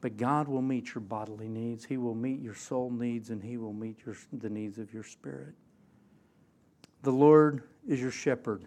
But 0.00 0.16
God 0.16 0.46
will 0.46 0.62
meet 0.62 0.94
your 0.94 1.02
bodily 1.02 1.48
needs, 1.48 1.84
He 1.84 1.96
will 1.96 2.14
meet 2.14 2.40
your 2.40 2.54
soul 2.54 2.90
needs, 2.90 3.30
and 3.30 3.42
He 3.42 3.56
will 3.56 3.72
meet 3.72 3.98
your, 4.06 4.14
the 4.32 4.50
needs 4.50 4.78
of 4.78 4.94
your 4.94 5.02
spirit. 5.02 5.54
The 7.02 7.10
Lord 7.10 7.62
is 7.86 8.00
your 8.00 8.10
shepherd, 8.10 8.64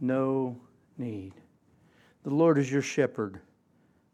no 0.00 0.60
need. 0.96 1.34
The 2.24 2.30
Lord 2.30 2.58
is 2.58 2.70
your 2.70 2.82
shepherd, 2.82 3.40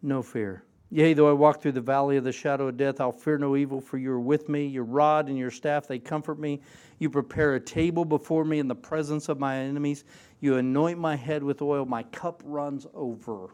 no 0.02 0.22
fear. 0.22 0.64
Yea, 0.90 1.14
though 1.14 1.28
I 1.28 1.32
walk 1.32 1.60
through 1.60 1.72
the 1.72 1.80
valley 1.80 2.16
of 2.16 2.24
the 2.24 2.30
shadow 2.30 2.68
of 2.68 2.76
death, 2.76 3.00
I'll 3.00 3.10
fear 3.10 3.38
no 3.38 3.56
evil, 3.56 3.80
for 3.80 3.98
you 3.98 4.12
are 4.12 4.20
with 4.20 4.48
me. 4.48 4.66
Your 4.66 4.84
rod 4.84 5.28
and 5.28 5.36
your 5.36 5.50
staff, 5.50 5.88
they 5.88 5.98
comfort 5.98 6.38
me. 6.38 6.60
You 7.00 7.10
prepare 7.10 7.54
a 7.54 7.60
table 7.60 8.04
before 8.04 8.44
me 8.44 8.60
in 8.60 8.68
the 8.68 8.76
presence 8.76 9.28
of 9.28 9.40
my 9.40 9.56
enemies. 9.56 10.04
You 10.40 10.56
anoint 10.56 11.00
my 11.00 11.16
head 11.16 11.42
with 11.42 11.62
oil. 11.62 11.84
My 11.84 12.04
cup 12.04 12.42
runs 12.44 12.86
over. 12.94 13.50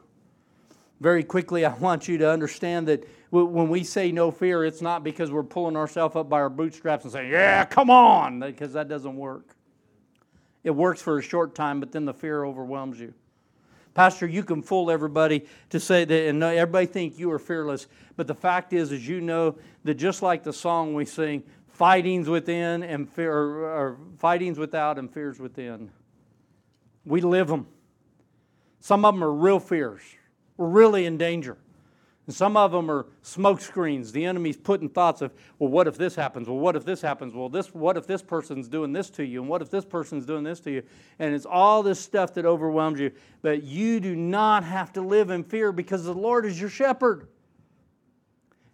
Very 1.00 1.24
quickly, 1.24 1.64
I 1.64 1.72
want 1.74 2.08
you 2.08 2.18
to 2.18 2.30
understand 2.30 2.88
that 2.88 3.08
when 3.30 3.68
we 3.68 3.84
say 3.84 4.12
no 4.12 4.30
fear, 4.30 4.64
it's 4.64 4.82
not 4.82 5.02
because 5.02 5.30
we're 5.30 5.42
pulling 5.42 5.76
ourselves 5.76 6.14
up 6.14 6.28
by 6.28 6.40
our 6.40 6.50
bootstraps 6.50 7.04
and 7.04 7.12
saying, 7.12 7.30
Yeah, 7.30 7.64
come 7.64 7.88
on, 7.88 8.40
because 8.40 8.74
that 8.74 8.88
doesn't 8.88 9.16
work. 9.16 9.56
It 10.62 10.72
works 10.72 11.00
for 11.00 11.18
a 11.18 11.22
short 11.22 11.54
time, 11.54 11.80
but 11.80 11.90
then 11.90 12.04
the 12.04 12.12
fear 12.12 12.44
overwhelms 12.44 13.00
you. 13.00 13.14
Pastor, 13.94 14.26
you 14.26 14.44
can 14.44 14.62
fool 14.62 14.90
everybody 14.90 15.46
to 15.70 15.80
say 15.80 16.04
that, 16.04 16.28
and 16.28 16.42
everybody 16.42 16.86
think 16.86 17.18
you 17.18 17.30
are 17.32 17.38
fearless. 17.38 17.86
But 18.16 18.26
the 18.26 18.34
fact 18.34 18.72
is, 18.72 18.92
as 18.92 19.06
you 19.08 19.20
know 19.20 19.56
that 19.84 19.94
just 19.94 20.22
like 20.22 20.42
the 20.42 20.52
song 20.52 20.94
we 20.94 21.06
sing, 21.06 21.42
fightings 21.68 22.28
within 22.28 22.82
and 22.82 23.08
fear, 23.08 23.32
or, 23.32 23.96
fightings 24.18 24.58
without 24.58 24.98
and 24.98 25.12
fears 25.12 25.40
within. 25.40 25.90
We 27.06 27.22
live 27.22 27.48
them. 27.48 27.66
Some 28.80 29.04
of 29.04 29.14
them 29.14 29.24
are 29.24 29.32
real 29.32 29.58
fears. 29.58 30.02
We're 30.60 30.66
really 30.66 31.06
in 31.06 31.16
danger. 31.16 31.56
And 32.26 32.36
some 32.36 32.54
of 32.54 32.70
them 32.70 32.90
are 32.90 33.06
smoke 33.22 33.62
screens. 33.62 34.12
The 34.12 34.26
enemy's 34.26 34.58
putting 34.58 34.90
thoughts 34.90 35.22
of, 35.22 35.32
well, 35.58 35.70
what 35.70 35.88
if 35.88 35.96
this 35.96 36.14
happens? 36.14 36.48
Well, 36.48 36.58
what 36.58 36.76
if 36.76 36.84
this 36.84 37.00
happens? 37.00 37.32
Well, 37.32 37.48
this, 37.48 37.72
what 37.72 37.96
if 37.96 38.06
this 38.06 38.20
person's 38.20 38.68
doing 38.68 38.92
this 38.92 39.08
to 39.12 39.24
you? 39.24 39.40
And 39.40 39.48
what 39.48 39.62
if 39.62 39.70
this 39.70 39.86
person's 39.86 40.26
doing 40.26 40.44
this 40.44 40.60
to 40.60 40.70
you? 40.70 40.82
And 41.18 41.34
it's 41.34 41.46
all 41.46 41.82
this 41.82 41.98
stuff 41.98 42.34
that 42.34 42.44
overwhelms 42.44 43.00
you. 43.00 43.10
But 43.40 43.62
you 43.62 44.00
do 44.00 44.14
not 44.14 44.62
have 44.62 44.92
to 44.92 45.00
live 45.00 45.30
in 45.30 45.44
fear 45.44 45.72
because 45.72 46.04
the 46.04 46.12
Lord 46.12 46.44
is 46.44 46.60
your 46.60 46.70
shepherd. 46.70 47.28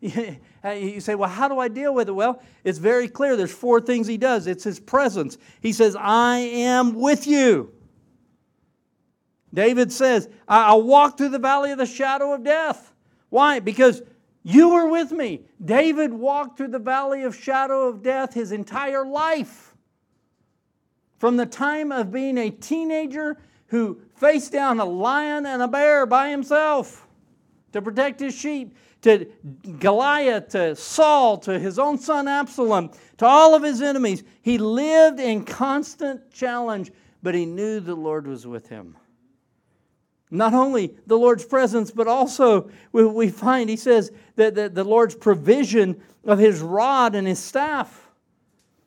You 0.64 0.99
say, 0.99 1.14
well, 1.14 1.31
how 1.31 1.46
do 1.46 1.61
I 1.61 1.68
deal 1.68 1.94
with 1.94 2.09
it? 2.09 2.12
Well, 2.12 2.42
it's 2.64 2.79
very 2.79 3.07
clear. 3.07 3.37
There's 3.37 3.53
four 3.53 3.81
things 3.81 4.09
he 4.09 4.16
does. 4.16 4.49
It's 4.49 4.64
his 4.64 4.81
presence. 4.81 5.38
He 5.61 5.72
says, 5.72 5.94
I 5.96 6.38
am 6.38 6.94
with 6.94 7.29
you. 7.29 7.72
David 9.57 9.90
says, 9.90 10.29
I'll 10.47 10.83
walk 10.83 11.16
through 11.16 11.31
the 11.31 11.38
valley 11.38 11.73
of 11.73 11.79
the 11.79 11.87
shadow 11.87 12.35
of 12.35 12.45
death. 12.45 12.92
Why? 13.31 13.59
Because 13.59 14.03
you 14.42 14.69
were 14.69 14.87
with 14.87 15.12
me. 15.12 15.47
David 15.64 16.12
walked 16.12 16.59
through 16.59 16.69
the 16.69 16.79
valley 16.79 17.23
of 17.23 17.35
shadow 17.35 17.88
of 17.88 18.03
death 18.03 18.35
his 18.35 18.53
entire 18.53 19.07
life. 19.07 19.75
From 21.16 21.38
the 21.38 21.47
time 21.47 21.90
of 21.90 22.12
being 22.12 22.37
a 22.37 22.51
teenager 22.51 23.38
who 23.69 23.99
faced 24.16 24.53
down 24.53 24.79
a 24.79 24.85
lion 24.85 25.47
and 25.47 25.62
a 25.62 25.69
bear 25.69 26.05
by 26.05 26.29
himself 26.29 27.09
to 27.73 27.81
protect 27.81 28.21
his 28.21 28.35
sheep, 28.35 28.77
to 29.01 29.25
Goliath, 29.79 30.49
to 30.49 30.77
Saul, 30.77 31.38
to 31.38 31.59
his 31.59 31.79
own 31.79 31.97
son 31.97 32.29
Absalom, 32.29 32.90
to 33.16 33.25
all 33.25 33.55
of 33.55 33.62
his 33.62 33.81
enemies. 33.81 34.23
He 34.42 34.59
lived 34.59 35.19
in 35.19 35.47
constant 35.47 36.31
challenge, 36.31 36.92
but 37.23 37.35
he 37.35 37.47
knew 37.47 37.81
the 37.81 37.95
Lord 37.95 38.27
was 38.27 38.47
with 38.47 38.69
him. 38.69 38.97
Not 40.37 40.55
only 40.55 40.94
the 41.07 41.16
Lord's 41.16 41.44
presence, 41.44 41.90
but 41.90 42.07
also 42.07 42.70
we 42.92 43.31
find, 43.31 43.70
he 43.70 43.77
says, 43.77 44.12
that 44.37 44.75
the 44.75 44.85
Lord's 44.85 45.14
provision 45.14 46.01
of 46.25 46.38
his 46.38 46.61
rod 46.61 47.14
and 47.14 47.27
his 47.27 47.38
staff. 47.38 48.09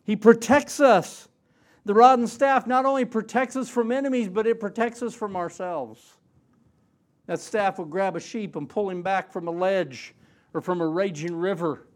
He 0.04 0.16
protects 0.16 0.80
us. 0.80 1.28
The 1.86 1.94
rod 1.94 2.20
and 2.20 2.30
staff 2.30 2.68
not 2.68 2.86
only 2.86 3.06
protects 3.06 3.56
us 3.56 3.70
from 3.70 3.92
enemies, 3.92 4.30
but 4.30 4.46
it 4.46 4.60
protects 4.60 5.02
us 5.02 5.14
from 5.14 5.36
ourselves. 5.36 6.18
That 7.26 7.40
staff 7.40 7.78
will 7.78 7.86
grab 7.86 8.16
a 8.16 8.20
sheep 8.20 8.56
and 8.56 8.68
pull 8.68 8.90
him 8.90 9.02
back 9.02 9.32
from 9.32 9.48
a 9.48 9.52
ledge 9.52 10.14
or 10.54 10.62
from 10.62 10.82
a 10.82 10.88
raging 10.88 11.36
river. 11.36 11.88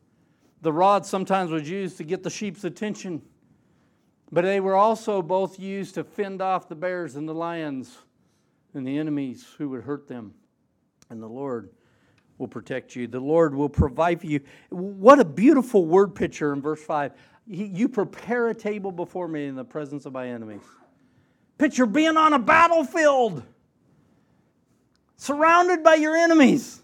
The 0.62 0.72
rod 0.72 1.06
sometimes 1.06 1.52
was 1.52 1.70
used 1.70 1.98
to 1.98 2.04
get 2.04 2.24
the 2.24 2.30
sheep's 2.30 2.64
attention, 2.64 3.22
but 4.32 4.44
they 4.44 4.60
were 4.60 4.76
also 4.76 5.22
both 5.22 5.60
used 5.60 5.96
to 5.96 6.04
fend 6.04 6.42
off 6.42 6.70
the 6.70 6.76
bears 6.76 7.16
and 7.16 7.28
the 7.28 7.34
lions 7.34 7.98
and 8.74 8.86
the 8.86 8.98
enemies 8.98 9.48
who 9.58 9.70
would 9.70 9.84
hurt 9.84 10.08
them. 10.08 10.34
And 11.10 11.22
the 11.22 11.28
Lord 11.28 11.70
will 12.38 12.48
protect 12.48 12.96
you. 12.96 13.08
The 13.08 13.20
Lord 13.20 13.54
will 13.54 13.70
provide 13.70 14.22
for 14.22 14.28
you. 14.28 14.40
What 14.70 15.20
a 15.20 15.26
beautiful 15.26 15.86
word 15.86 16.16
picture 16.16 16.54
in 16.54 16.62
verse 16.62 16.84
5. 16.84 17.14
You 17.46 17.90
prepare 17.90 18.50
a 18.50 18.56
table 18.56 18.92
before 18.92 19.28
me 19.28 19.48
in 19.48 19.56
the 19.56 19.66
presence 19.66 20.06
of 20.06 20.14
my 20.14 20.28
enemies. 20.28 20.62
Picture 21.58 21.86
being 21.86 22.18
on 22.18 22.34
a 22.34 22.40
battlefield, 22.40 23.44
surrounded 25.18 25.84
by 25.84 25.96
your 25.96 26.16
enemies. 26.16 26.82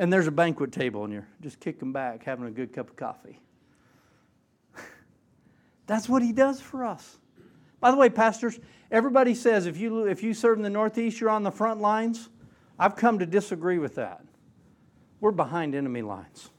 And 0.00 0.12
there's 0.12 0.26
a 0.26 0.32
banquet 0.32 0.70
table, 0.70 1.04
and 1.04 1.12
you're 1.12 1.26
just 1.40 1.58
kicking 1.58 1.92
back, 1.92 2.22
having 2.24 2.46
a 2.46 2.50
good 2.50 2.72
cup 2.72 2.90
of 2.90 2.96
coffee. 2.96 3.40
That's 5.86 6.08
what 6.08 6.22
he 6.22 6.32
does 6.32 6.60
for 6.60 6.84
us. 6.84 7.18
By 7.80 7.90
the 7.90 7.96
way, 7.96 8.08
pastors, 8.08 8.58
everybody 8.90 9.34
says 9.34 9.66
if 9.66 9.76
you, 9.76 10.06
if 10.06 10.22
you 10.22 10.34
serve 10.34 10.58
in 10.58 10.62
the 10.62 10.70
Northeast, 10.70 11.20
you're 11.20 11.30
on 11.30 11.42
the 11.42 11.50
front 11.50 11.80
lines. 11.80 12.28
I've 12.78 12.96
come 12.96 13.18
to 13.18 13.26
disagree 13.26 13.78
with 13.78 13.96
that. 13.96 14.24
We're 15.20 15.32
behind 15.32 15.74
enemy 15.74 16.02
lines, 16.02 16.50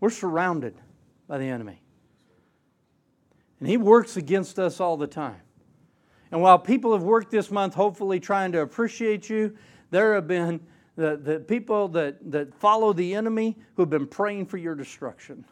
we're 0.00 0.10
surrounded 0.10 0.74
by 1.26 1.38
the 1.38 1.46
enemy. 1.46 1.82
And 3.60 3.68
he 3.68 3.76
works 3.76 4.16
against 4.16 4.58
us 4.58 4.78
all 4.78 4.96
the 4.96 5.08
time. 5.08 5.40
And 6.30 6.40
while 6.40 6.58
people 6.58 6.92
have 6.92 7.02
worked 7.02 7.30
this 7.30 7.50
month, 7.50 7.74
hopefully 7.74 8.20
trying 8.20 8.52
to 8.52 8.60
appreciate 8.60 9.28
you, 9.28 9.56
there 9.90 10.14
have 10.14 10.28
been 10.28 10.60
the, 10.96 11.16
the 11.16 11.40
people 11.40 11.88
that, 11.88 12.30
that 12.30 12.54
follow 12.54 12.92
the 12.92 13.14
enemy 13.14 13.56
who 13.74 13.82
have 13.82 13.90
been 13.90 14.06
praying 14.06 14.46
for 14.46 14.58
your 14.58 14.74
destruction. 14.74 15.44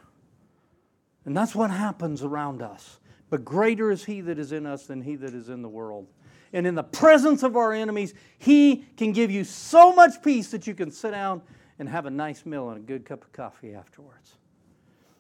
And 1.24 1.36
that's 1.36 1.54
what 1.54 1.70
happens 1.70 2.22
around 2.22 2.62
us. 2.62 3.00
But 3.30 3.44
greater 3.44 3.90
is 3.90 4.04
he 4.04 4.20
that 4.22 4.38
is 4.38 4.52
in 4.52 4.66
us 4.66 4.86
than 4.86 5.02
he 5.02 5.16
that 5.16 5.34
is 5.34 5.48
in 5.48 5.62
the 5.62 5.68
world. 5.68 6.06
And 6.52 6.66
in 6.66 6.74
the 6.74 6.84
presence 6.84 7.42
of 7.42 7.56
our 7.56 7.72
enemies, 7.72 8.14
he 8.38 8.84
can 8.96 9.12
give 9.12 9.30
you 9.30 9.44
so 9.44 9.92
much 9.92 10.22
peace 10.22 10.50
that 10.52 10.66
you 10.66 10.74
can 10.74 10.90
sit 10.90 11.10
down 11.10 11.42
and 11.78 11.88
have 11.88 12.06
a 12.06 12.10
nice 12.10 12.46
meal 12.46 12.70
and 12.70 12.78
a 12.78 12.80
good 12.80 13.04
cup 13.04 13.24
of 13.24 13.32
coffee 13.32 13.74
afterwards. 13.74 14.36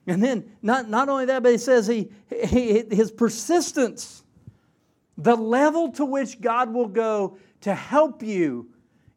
And 0.06 0.22
then, 0.22 0.56
not, 0.62 0.88
not 0.88 1.08
only 1.08 1.26
that, 1.26 1.42
but 1.42 1.50
he 1.50 1.58
says 1.58 1.86
he, 1.86 2.10
he, 2.30 2.84
his 2.90 3.10
persistence, 3.10 4.22
the 5.18 5.34
level 5.34 5.90
to 5.92 6.04
which 6.04 6.40
God 6.40 6.72
will 6.72 6.86
go 6.86 7.38
to 7.62 7.74
help 7.74 8.22
you 8.22 8.70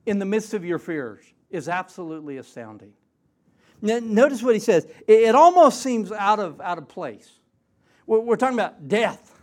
in 0.08 0.18
the 0.18 0.26
midst 0.26 0.56
of 0.56 0.66
your 0.66 0.80
fears, 0.80 1.24
is 1.52 1.70
absolutely 1.70 2.38
astounding. 2.38 2.92
Now, 3.82 4.00
notice 4.02 4.42
what 4.42 4.56
he 4.56 4.60
says. 4.60 4.86
It, 5.08 5.22
it 5.22 5.36
almost 5.36 5.82
seems 5.82 6.12
out 6.12 6.40
of, 6.40 6.60
out 6.60 6.80
of 6.80 6.88
place. 6.88 7.39
We're, 8.10 8.38
talking 8.38 8.58
about 8.58 8.88
death. 8.88 9.40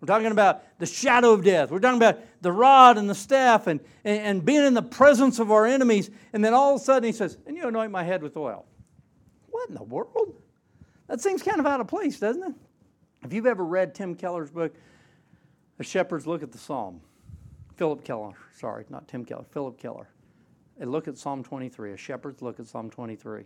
We're 0.00 0.06
talking 0.06 0.32
about 0.32 0.78
the 0.80 0.86
shadow 0.86 1.30
of 1.32 1.44
death. 1.44 1.70
We're 1.70 1.78
talking 1.78 1.96
about 1.96 2.18
the 2.42 2.50
rod 2.50 2.98
and 2.98 3.08
the 3.08 3.14
staff 3.14 3.68
and, 3.68 3.78
and, 4.02 4.20
and, 4.20 4.44
being 4.44 4.64
in 4.64 4.74
the 4.74 4.82
presence 4.82 5.38
of 5.38 5.52
our 5.52 5.64
enemies. 5.64 6.10
And 6.32 6.44
then 6.44 6.52
all 6.52 6.74
of 6.74 6.80
a 6.80 6.84
sudden 6.84 7.06
he 7.06 7.12
says, 7.12 7.38
And 7.46 7.56
you 7.56 7.68
anoint 7.68 7.92
my 7.92 8.02
head 8.02 8.20
with 8.20 8.36
oil. 8.36 8.66
What 9.50 9.68
in 9.68 9.76
the 9.76 9.84
world? 9.84 10.34
That 11.06 11.20
seems 11.20 11.40
kind 11.40 11.60
of 11.60 11.66
out 11.66 11.80
of 11.80 11.86
place, 11.86 12.18
doesn't 12.18 12.42
it? 12.42 12.54
If 13.26 13.32
you've 13.32 13.46
ever 13.46 13.64
read 13.64 13.94
Tim 13.94 14.16
Keller's 14.16 14.50
book, 14.50 14.74
A 15.78 15.84
Shepherd's 15.84 16.26
Look 16.26 16.42
at 16.42 16.50
the 16.50 16.58
Psalm, 16.58 17.00
Philip 17.76 18.02
Keller, 18.02 18.32
sorry, 18.58 18.86
not 18.90 19.06
Tim 19.06 19.24
Keller, 19.24 19.44
Philip 19.52 19.78
Keller. 19.78 20.08
A 20.80 20.86
look 20.86 21.06
at 21.06 21.16
Psalm 21.16 21.44
23, 21.44 21.92
a 21.92 21.96
shepherd's 21.96 22.42
look 22.42 22.58
at 22.58 22.66
Psalm 22.66 22.90
23. 22.90 23.44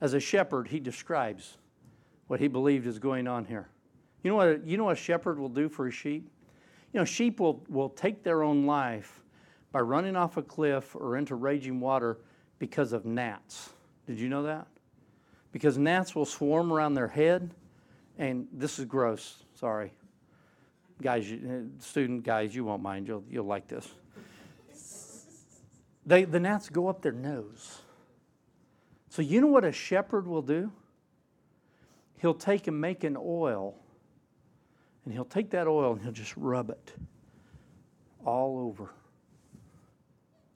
As 0.00 0.14
a 0.14 0.20
shepherd, 0.20 0.68
he 0.68 0.78
describes 0.78 1.56
what 2.26 2.40
he 2.40 2.48
believed 2.48 2.86
is 2.86 2.98
going 2.98 3.26
on 3.26 3.44
here. 3.44 3.68
You 4.22 4.30
know 4.30 4.36
what, 4.36 4.66
you 4.66 4.76
know 4.76 4.84
what 4.84 4.96
a 4.96 5.00
shepherd 5.00 5.38
will 5.38 5.48
do 5.48 5.68
for 5.68 5.86
his 5.86 5.94
sheep? 5.94 6.30
You 6.92 7.00
know, 7.00 7.04
sheep 7.04 7.40
will, 7.40 7.62
will 7.68 7.90
take 7.90 8.22
their 8.22 8.42
own 8.42 8.66
life 8.66 9.22
by 9.72 9.80
running 9.80 10.16
off 10.16 10.36
a 10.36 10.42
cliff 10.42 10.94
or 10.94 11.16
into 11.16 11.34
raging 11.34 11.80
water 11.80 12.18
because 12.58 12.92
of 12.92 13.04
gnats. 13.04 13.70
Did 14.06 14.18
you 14.18 14.28
know 14.28 14.44
that? 14.44 14.66
Because 15.52 15.76
gnats 15.76 16.14
will 16.14 16.24
swarm 16.24 16.72
around 16.72 16.94
their 16.94 17.08
head, 17.08 17.52
and 18.18 18.46
this 18.52 18.78
is 18.78 18.84
gross, 18.84 19.42
sorry. 19.54 19.92
Guys, 21.02 21.30
eh, 21.30 21.62
student 21.80 22.22
guys, 22.22 22.54
you 22.54 22.64
won't 22.64 22.82
mind, 22.82 23.08
you'll, 23.08 23.24
you'll 23.28 23.44
like 23.44 23.68
this. 23.68 23.88
They, 26.06 26.24
the 26.24 26.38
gnats 26.40 26.68
go 26.68 26.88
up 26.88 27.02
their 27.02 27.12
nose. 27.12 27.80
So, 29.08 29.22
you 29.22 29.40
know 29.40 29.46
what 29.46 29.64
a 29.64 29.72
shepherd 29.72 30.26
will 30.26 30.42
do? 30.42 30.70
He'll 32.24 32.32
take 32.32 32.68
and 32.68 32.80
make 32.80 33.04
an 33.04 33.18
oil, 33.20 33.74
and 35.04 35.12
he'll 35.12 35.26
take 35.26 35.50
that 35.50 35.66
oil 35.66 35.92
and 35.92 36.00
he'll 36.00 36.10
just 36.10 36.34
rub 36.38 36.70
it 36.70 36.94
all 38.24 38.58
over. 38.60 38.94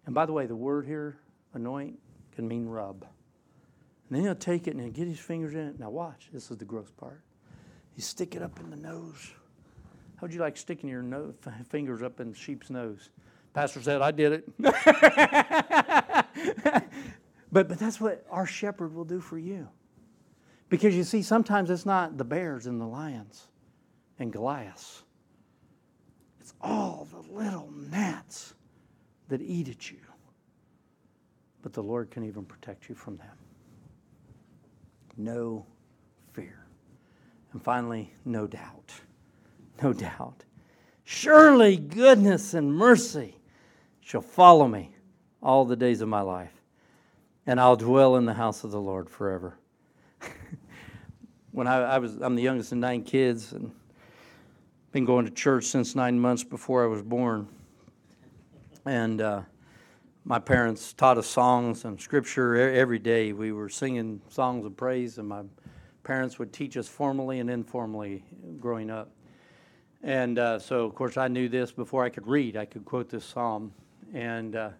And 0.07 0.15
by 0.15 0.25
the 0.25 0.33
way, 0.33 0.47
the 0.47 0.57
word 0.57 0.87
here, 0.87 1.19
anoint, 1.53 1.99
can 2.35 2.49
mean 2.49 2.65
rub. 2.65 3.05
And 4.09 4.17
then 4.17 4.23
he'll 4.23 4.35
take 4.35 4.67
it 4.67 4.77
and 4.77 4.95
get 4.95 5.09
his 5.09 5.19
fingers 5.19 5.53
in 5.53 5.61
it. 5.61 5.79
Now, 5.79 5.91
watch, 5.91 6.31
this 6.33 6.51
is 6.51 6.57
the 6.57 6.65
gross 6.65 6.91
part. 6.91 7.21
You 7.97 8.03
stick 8.03 8.35
it 8.35 8.41
up 8.41 8.59
in 8.61 8.71
the 8.71 8.77
nose. 8.77 9.31
How 10.17 10.23
would 10.23 10.33
you 10.33 10.41
like 10.41 10.57
sticking 10.57 10.89
your 10.89 11.03
nose, 11.03 11.35
fingers 11.69 12.01
up 12.01 12.19
in 12.19 12.33
sheep's 12.33 12.71
nose? 12.71 13.11
Pastor 13.53 13.83
said, 13.83 14.01
I 14.01 14.11
did 14.11 14.33
it. 14.33 14.49
but, 17.53 17.69
but 17.69 17.79
that's 17.79 18.01
what 18.01 18.25
our 18.31 18.47
shepherd 18.47 18.95
will 18.95 19.05
do 19.05 19.21
for 19.21 19.39
you. 19.39 19.69
Because 20.69 20.95
you 20.95 21.05
see, 21.05 21.23
sometimes 21.23 21.71
it's 21.71 21.87
not 21.87 22.19
the 22.19 22.25
bears 22.25 22.67
and 22.67 22.81
the 22.81 22.87
lions 22.87 23.49
and 24.19 24.33
Goliath, 24.33 25.03
it's 26.41 26.55
all 26.61 27.07
the 27.11 27.33
little 27.33 27.71
gnats 27.91 28.55
that 29.29 29.41
eat 29.41 29.69
at 29.69 29.91
you. 29.91 29.99
But 31.63 31.73
the 31.73 31.83
Lord 31.83 32.11
can 32.11 32.25
even 32.25 32.45
protect 32.45 32.89
you 32.89 32.95
from 32.95 33.17
them. 33.17 33.37
No 35.17 35.67
fear. 36.33 36.65
And 37.53 37.63
finally, 37.63 38.13
no 38.25 38.47
doubt. 38.47 38.93
No 39.83 39.93
doubt. 39.93 40.45
Surely 41.05 41.77
goodness 41.77 42.55
and 42.55 42.73
mercy 42.73 43.37
shall 44.01 44.23
follow 44.23 44.69
me 44.69 44.95
all 45.43 45.65
the 45.65 45.77
days 45.77 46.01
of 46.01 46.09
my 46.09 46.21
life, 46.21 46.63
and 47.47 47.61
I'll 47.61 47.77
dwell 47.77 48.17
in 48.17 48.25
the 48.25 48.35
house 48.35 48.65
of 48.65 48.71
the 48.71 48.81
Lord 48.81 49.09
forever. 49.09 49.59
when 51.53 51.67
I, 51.67 51.77
I, 51.83 51.99
was, 51.99 52.17
I'm 52.21 52.35
the 52.35 52.43
youngest 52.43 52.73
of 52.73 52.79
nine 52.79 53.03
kids, 53.03 53.53
and 53.53 53.71
been 54.93 55.05
going 55.05 55.25
to 55.25 55.31
church 55.31 55.65
since 55.65 55.95
nine 55.95 56.19
months 56.19 56.45
before 56.45 56.85
I 56.85 56.87
was 56.87 57.03
born. 57.03 57.49
And 58.85 59.21
uh, 59.21 59.43
my 60.25 60.39
parents 60.39 60.93
taught 60.93 61.19
us 61.19 61.27
songs 61.27 61.85
and 61.85 62.01
scripture 62.01 62.57
every 62.57 62.99
day. 62.99 63.33
We 63.33 63.53
were 63.53 63.69
singing 63.69 64.21
songs 64.29 64.65
of 64.65 64.77
praise, 64.77 65.19
and 65.19 65.29
my 65.29 65.43
parents 66.05 66.39
would 66.39 66.53
teach 66.53 66.77
us 66.77 66.89
formally 66.89 67.41
and 67.41 67.51
informally 67.51 68.25
growing 68.61 68.91
up. 68.91 69.11
And 70.03 70.39
uh, 70.39 70.59
so, 70.59 70.85
of 70.85 70.95
course, 70.95 71.17
I 71.17 71.29
knew 71.29 71.49
this 71.49 71.73
before 71.73 72.05
I 72.05 72.09
could 72.09 72.27
read. 72.27 72.57
I 72.57 72.65
could 72.65 72.85
quote 72.85 73.11
this 73.11 73.25
psalm 73.25 73.73
and 74.15 74.57
uh, 74.57 74.71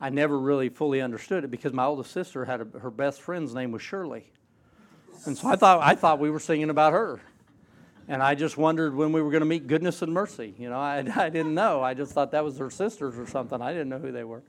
I 0.00 0.10
never 0.10 0.38
really 0.38 0.68
fully 0.68 1.00
understood 1.00 1.44
it 1.44 1.50
because 1.50 1.72
my 1.72 1.84
oldest 1.84 2.12
sister 2.12 2.44
had 2.44 2.60
a, 2.60 2.78
her 2.78 2.90
best 2.90 3.20
friend's 3.20 3.54
name 3.54 3.72
was 3.72 3.82
Shirley, 3.82 4.32
and 5.26 5.36
so 5.36 5.48
I 5.48 5.56
thought 5.56 5.80
I 5.82 5.94
thought 5.94 6.18
we 6.18 6.30
were 6.30 6.40
singing 6.40 6.70
about 6.70 6.92
her, 6.92 7.20
and 8.08 8.22
I 8.22 8.34
just 8.34 8.56
wondered 8.56 8.94
when 8.94 9.12
we 9.12 9.22
were 9.22 9.30
going 9.30 9.42
to 9.42 9.46
meet 9.46 9.66
goodness 9.66 10.02
and 10.02 10.12
mercy. 10.12 10.54
You 10.58 10.70
know, 10.70 10.78
I, 10.78 10.98
I 11.16 11.28
didn't 11.28 11.54
know. 11.54 11.82
I 11.82 11.94
just 11.94 12.12
thought 12.12 12.32
that 12.32 12.44
was 12.44 12.58
her 12.58 12.70
sisters 12.70 13.18
or 13.18 13.26
something. 13.26 13.60
I 13.60 13.72
didn't 13.72 13.88
know 13.88 13.98
who 13.98 14.12
they 14.12 14.24
were, 14.24 14.42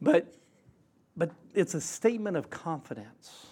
but 0.00 0.32
but 1.16 1.30
it's 1.54 1.74
a 1.74 1.80
statement 1.80 2.36
of 2.36 2.50
confidence. 2.50 3.46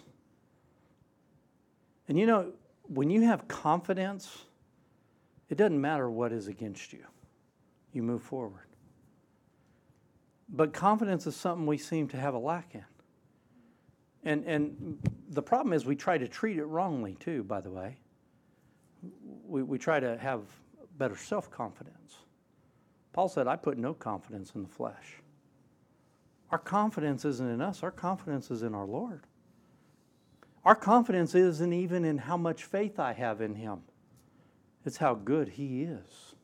And 2.09 2.19
you 2.19 2.27
know, 2.27 2.53
when 2.85 3.11
you 3.11 3.23
have 3.23 3.47
confidence, 3.49 4.45
it 5.51 5.59
doesn't 5.59 5.81
matter 5.81 6.11
what 6.11 6.33
is 6.33 6.47
against 6.47 6.93
you. 6.93 7.05
You 7.93 8.03
move 8.03 8.23
forward. 8.23 8.69
But 10.49 10.73
confidence 10.73 11.27
is 11.27 11.37
something 11.37 11.67
we 11.67 11.79
seem 11.79 12.09
to 12.09 12.17
have 12.17 12.35
a 12.35 12.39
lack 12.39 12.75
in. 12.75 12.85
And, 14.25 14.45
and 14.45 14.99
the 15.31 15.43
problem 15.43 15.73
is 15.73 15.85
we 15.85 15.97
try 15.97 16.19
to 16.19 16.29
treat 16.29 16.59
it 16.59 16.65
wrongly, 16.65 17.17
too, 17.21 17.45
by 17.45 17.61
the 17.61 17.71
way. 17.71 17.97
We, 19.47 19.63
we 19.63 19.79
try 19.79 20.01
to 20.01 20.19
have 20.19 20.43
better 20.97 21.17
self 21.17 21.51
confidence. 21.51 22.17
Paul 23.13 23.29
said, 23.29 23.47
I 23.47 23.57
put 23.57 23.79
no 23.79 23.95
confidence 23.95 24.53
in 24.55 24.63
the 24.63 24.69
flesh. 24.69 25.23
Our 26.51 26.59
confidence 26.59 27.25
isn't 27.25 27.49
in 27.49 27.61
us, 27.61 27.83
our 27.83 27.91
confidence 27.91 28.51
is 28.51 28.63
in 28.63 28.75
our 28.75 28.87
Lord. 28.87 29.23
Our 30.65 30.75
confidence 30.75 31.35
isn't 31.35 31.73
even 31.73 32.05
in 32.05 32.19
how 32.19 32.37
much 32.37 32.65
faith 32.65 32.99
I 32.99 33.13
have 33.13 33.41
in 33.41 33.55
Him, 33.55 33.83
it's 34.85 34.97
how 34.97 35.15
good 35.15 35.49
He 35.49 35.83
is. 35.83 36.35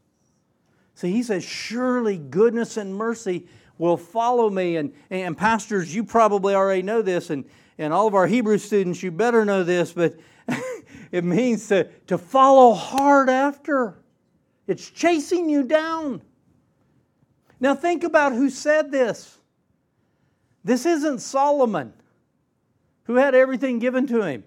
See, 0.95 1.11
He 1.11 1.22
says, 1.22 1.45
Surely 1.45 2.18
goodness 2.18 2.77
and 2.77 2.95
mercy 2.95 3.47
will 3.77 3.97
follow 3.97 4.49
me. 4.49 4.77
And, 4.77 4.93
and 5.11 5.37
pastors, 5.37 5.95
you 5.95 6.05
probably 6.05 6.55
already 6.55 6.83
know 6.83 7.03
this, 7.03 7.31
and, 7.31 7.45
and 7.79 7.93
all 7.93 8.07
of 8.07 8.14
our 8.14 8.27
Hebrew 8.27 8.59
students, 8.59 9.03
you 9.03 9.11
better 9.11 9.45
know 9.45 9.64
this, 9.64 9.93
but 9.93 10.14
it 11.12 11.25
means 11.25 11.68
to, 11.68 11.85
to 12.07 12.18
follow 12.18 12.72
hard 12.72 13.29
after. 13.29 13.99
It's 14.66 14.89
chasing 14.89 15.49
you 15.49 15.64
down. 15.64 16.22
Now, 17.61 17.75
think 17.75 18.05
about 18.05 18.33
who 18.33 18.51
said 18.51 18.91
this. 18.91 19.39
This 20.64 20.87
isn't 20.87 21.20
Solomon, 21.20 21.93
who 23.05 23.16
had 23.16 23.35
everything 23.35 23.79
given 23.79 24.07
to 24.09 24.22
him. 24.22 24.45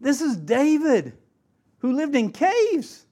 This 0.00 0.20
is 0.20 0.36
David, 0.36 1.12
who 1.78 1.92
lived 1.92 2.16
in 2.16 2.32
caves. 2.32 3.06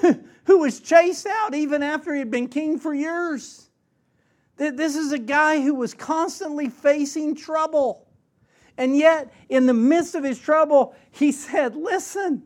who 0.44 0.58
was 0.58 0.80
chased 0.80 1.26
out 1.26 1.54
even 1.54 1.82
after 1.82 2.12
he 2.12 2.18
had 2.18 2.30
been 2.30 2.48
king 2.48 2.78
for 2.78 2.94
years. 2.94 3.68
This 4.70 4.96
is 4.96 5.12
a 5.12 5.18
guy 5.18 5.60
who 5.60 5.74
was 5.74 5.94
constantly 5.94 6.68
facing 6.68 7.34
trouble. 7.34 8.06
And 8.78 8.96
yet, 8.96 9.32
in 9.48 9.66
the 9.66 9.74
midst 9.74 10.14
of 10.14 10.24
his 10.24 10.38
trouble, 10.38 10.94
he 11.10 11.32
said, 11.32 11.76
Listen, 11.76 12.42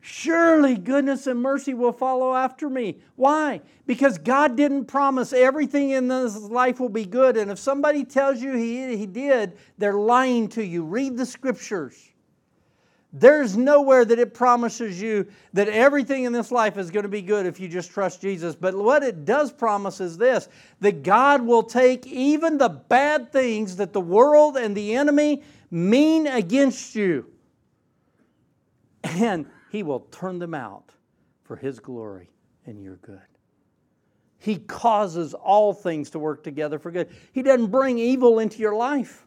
surely 0.00 0.76
goodness 0.76 1.26
and 1.26 1.40
mercy 1.40 1.74
will 1.74 1.92
follow 1.92 2.34
after 2.34 2.70
me. 2.70 2.98
Why? 3.16 3.60
Because 3.86 4.18
God 4.18 4.56
didn't 4.56 4.86
promise 4.86 5.32
everything 5.32 5.90
in 5.90 6.08
this 6.08 6.36
life 6.36 6.80
will 6.80 6.88
be 6.88 7.04
good. 7.04 7.36
And 7.36 7.50
if 7.50 7.58
somebody 7.58 8.04
tells 8.04 8.40
you 8.40 8.54
he, 8.54 8.96
he 8.96 9.06
did, 9.06 9.58
they're 9.78 9.94
lying 9.94 10.48
to 10.50 10.64
you. 10.64 10.84
Read 10.84 11.16
the 11.16 11.26
scriptures. 11.26 12.11
There's 13.12 13.58
nowhere 13.58 14.06
that 14.06 14.18
it 14.18 14.32
promises 14.32 15.00
you 15.00 15.26
that 15.52 15.68
everything 15.68 16.24
in 16.24 16.32
this 16.32 16.50
life 16.50 16.78
is 16.78 16.90
going 16.90 17.02
to 17.02 17.10
be 17.10 17.20
good 17.20 17.44
if 17.44 17.60
you 17.60 17.68
just 17.68 17.90
trust 17.90 18.22
Jesus. 18.22 18.54
But 18.54 18.74
what 18.74 19.02
it 19.02 19.26
does 19.26 19.52
promise 19.52 20.00
is 20.00 20.16
this 20.16 20.48
that 20.80 21.02
God 21.02 21.42
will 21.42 21.62
take 21.62 22.06
even 22.06 22.56
the 22.56 22.70
bad 22.70 23.30
things 23.30 23.76
that 23.76 23.92
the 23.92 24.00
world 24.00 24.56
and 24.56 24.74
the 24.74 24.94
enemy 24.94 25.42
mean 25.70 26.26
against 26.26 26.94
you, 26.94 27.26
and 29.02 29.46
He 29.70 29.82
will 29.82 30.00
turn 30.10 30.38
them 30.38 30.54
out 30.54 30.92
for 31.42 31.56
His 31.56 31.80
glory 31.80 32.30
and 32.64 32.82
your 32.82 32.96
good. 32.96 33.20
He 34.38 34.56
causes 34.56 35.34
all 35.34 35.74
things 35.74 36.10
to 36.10 36.18
work 36.18 36.42
together 36.42 36.78
for 36.78 36.90
good. 36.90 37.10
He 37.32 37.42
doesn't 37.42 37.70
bring 37.70 37.98
evil 37.98 38.38
into 38.38 38.58
your 38.58 38.74
life. 38.74 39.26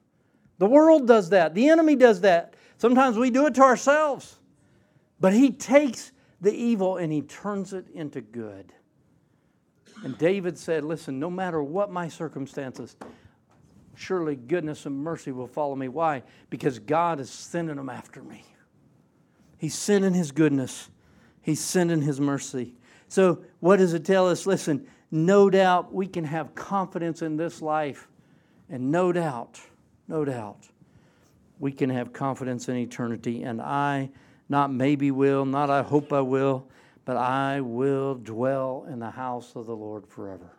The 0.58 0.66
world 0.66 1.08
does 1.08 1.30
that, 1.30 1.54
the 1.54 1.70
enemy 1.70 1.96
does 1.96 2.22
that. 2.22 2.56
Sometimes 2.78 3.17
we 3.17 3.30
do 3.30 3.45
it 3.47 3.55
to 3.55 3.61
ourselves. 3.61 4.38
But 5.19 5.34
He 5.34 5.51
takes 5.51 6.11
the 6.41 6.53
evil 6.53 6.97
and 6.97 7.11
He 7.11 7.21
turns 7.21 7.73
it 7.73 7.88
into 7.93 8.21
good. 8.21 8.73
And 10.03 10.17
David 10.17 10.57
said, 10.57 10.84
Listen, 10.84 11.19
no 11.19 11.30
matter 11.30 11.63
what 11.63 11.91
my 11.91 12.07
circumstances, 12.07 12.95
surely 13.95 14.36
goodness 14.36 14.86
and 14.86 14.97
mercy 14.97 15.32
will 15.32 15.47
follow 15.47 15.76
me. 15.76 15.88
Why? 15.88 16.23
Because 16.49 16.80
God 16.80 17.19
is 17.19 17.30
sending 17.30 17.78
them 17.78 17.89
after 17.89 18.21
me. 18.21 18.43
He's 19.57 19.76
sending 19.76 20.13
His 20.13 20.32
goodness, 20.32 20.89
He's 21.41 21.61
sending 21.61 22.01
His 22.01 22.19
mercy. 22.19 22.76
So, 23.07 23.43
what 23.59 23.78
does 23.78 23.93
it 23.93 24.03
tell 24.03 24.28
us? 24.30 24.45
Listen, 24.45 24.86
no 25.11 25.49
doubt 25.49 25.93
we 25.93 26.07
can 26.07 26.26
have 26.26 26.55
confidence 26.55 27.21
in 27.21 27.38
this 27.38 27.61
life, 27.61 28.07
and 28.69 28.91
no 28.91 29.11
doubt, 29.11 29.61
no 30.07 30.26
doubt, 30.26 30.67
we 31.60 31.72
can 31.72 31.89
have 31.89 32.14
confidence 32.14 32.70
in 32.70 32.76
eternity. 32.78 33.43
And 33.43 33.62
I, 33.62 34.10
not 34.49 34.72
maybe 34.72 35.12
will, 35.12 35.45
not 35.45 35.70
I 35.70 35.82
hope 35.82 36.12
I 36.14 36.22
will, 36.22 36.68
but 37.06 37.18
I 37.18 37.62
will 37.62 38.16
dwell 38.16 38.86
in 38.89 38.99
the 38.99 39.12
house 39.12 39.56
of 39.56 39.66
the 39.66 39.76
Lord 39.76 40.08
forever. 40.08 40.51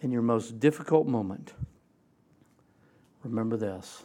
In 0.00 0.10
your 0.10 0.22
most 0.22 0.60
difficult 0.60 1.06
moment, 1.06 1.54
remember 3.22 3.56
this 3.56 4.04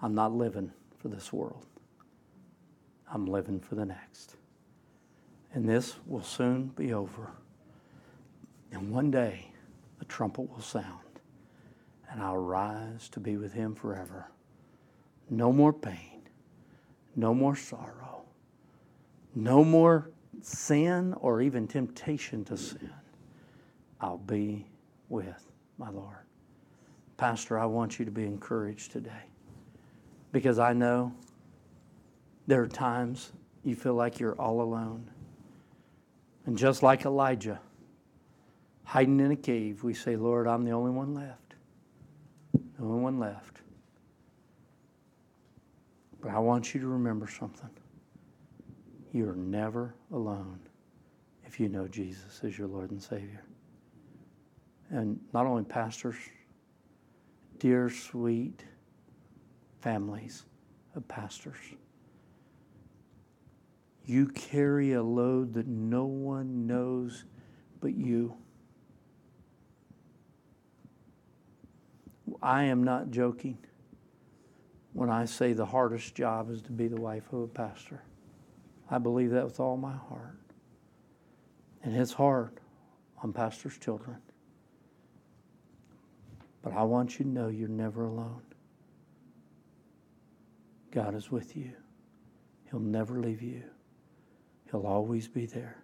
I'm 0.00 0.14
not 0.14 0.32
living 0.32 0.72
for 0.98 1.08
this 1.08 1.32
world. 1.32 1.66
I'm 3.12 3.26
living 3.26 3.60
for 3.60 3.74
the 3.74 3.84
next. 3.84 4.36
And 5.52 5.68
this 5.68 5.94
will 6.06 6.22
soon 6.22 6.68
be 6.68 6.92
over. 6.92 7.30
And 8.72 8.90
one 8.90 9.10
day, 9.10 9.52
the 10.00 10.04
trumpet 10.04 10.50
will 10.50 10.60
sound, 10.60 11.03
and 12.14 12.22
I'll 12.22 12.36
rise 12.36 13.08
to 13.10 13.20
be 13.20 13.36
with 13.36 13.52
him 13.52 13.74
forever. 13.74 14.30
No 15.28 15.52
more 15.52 15.72
pain, 15.72 16.22
no 17.16 17.34
more 17.34 17.56
sorrow, 17.56 18.22
no 19.34 19.64
more 19.64 20.10
sin 20.40 21.12
or 21.14 21.42
even 21.42 21.66
temptation 21.66 22.44
to 22.44 22.56
sin. 22.56 22.92
I'll 24.00 24.18
be 24.18 24.64
with 25.08 25.50
my 25.76 25.90
Lord. 25.90 26.18
Pastor, 27.16 27.58
I 27.58 27.66
want 27.66 27.98
you 27.98 28.04
to 28.04 28.12
be 28.12 28.24
encouraged 28.24 28.92
today 28.92 29.24
because 30.30 30.60
I 30.60 30.72
know 30.72 31.12
there 32.46 32.62
are 32.62 32.68
times 32.68 33.32
you 33.64 33.74
feel 33.74 33.94
like 33.94 34.20
you're 34.20 34.40
all 34.40 34.60
alone. 34.60 35.10
And 36.46 36.56
just 36.56 36.84
like 36.84 37.06
Elijah, 37.06 37.58
hiding 38.84 39.18
in 39.18 39.32
a 39.32 39.36
cave, 39.36 39.82
we 39.82 39.94
say, 39.94 40.14
Lord, 40.14 40.46
I'm 40.46 40.64
the 40.64 40.72
only 40.72 40.92
one 40.92 41.12
left. 41.14 41.43
The 42.76 42.84
only 42.84 43.00
one 43.00 43.18
left. 43.18 43.58
But 46.20 46.32
I 46.32 46.38
want 46.38 46.74
you 46.74 46.80
to 46.80 46.86
remember 46.86 47.28
something. 47.28 47.70
You're 49.12 49.36
never 49.36 49.94
alone 50.12 50.58
if 51.44 51.60
you 51.60 51.68
know 51.68 51.86
Jesus 51.86 52.40
as 52.42 52.58
your 52.58 52.66
Lord 52.66 52.90
and 52.90 53.02
Savior. 53.02 53.44
And 54.90 55.20
not 55.32 55.46
only 55.46 55.64
pastors, 55.64 56.16
dear, 57.58 57.88
sweet 57.90 58.64
families 59.80 60.44
of 60.96 61.06
pastors. 61.06 61.58
You 64.06 64.26
carry 64.28 64.92
a 64.92 65.02
load 65.02 65.54
that 65.54 65.66
no 65.66 66.04
one 66.04 66.66
knows 66.66 67.24
but 67.80 67.94
you. 67.94 68.34
I 72.42 72.64
am 72.64 72.84
not 72.84 73.10
joking 73.10 73.58
when 74.92 75.10
I 75.10 75.24
say 75.24 75.52
the 75.52 75.66
hardest 75.66 76.14
job 76.14 76.50
is 76.50 76.62
to 76.62 76.72
be 76.72 76.88
the 76.88 77.00
wife 77.00 77.32
of 77.32 77.40
a 77.40 77.48
pastor. 77.48 78.02
I 78.90 78.98
believe 78.98 79.30
that 79.30 79.44
with 79.44 79.60
all 79.60 79.76
my 79.76 79.94
heart. 79.94 80.38
And 81.82 81.94
it's 81.96 82.12
hard 82.12 82.60
on 83.22 83.32
pastors' 83.32 83.76
children. 83.76 84.16
But 86.62 86.72
I 86.72 86.82
want 86.84 87.18
you 87.18 87.24
to 87.24 87.30
know 87.30 87.48
you're 87.48 87.68
never 87.68 88.06
alone. 88.06 88.40
God 90.90 91.14
is 91.14 91.30
with 91.30 91.56
you, 91.56 91.72
He'll 92.70 92.80
never 92.80 93.20
leave 93.20 93.42
you, 93.42 93.64
He'll 94.70 94.86
always 94.86 95.28
be 95.28 95.44
there. 95.44 95.82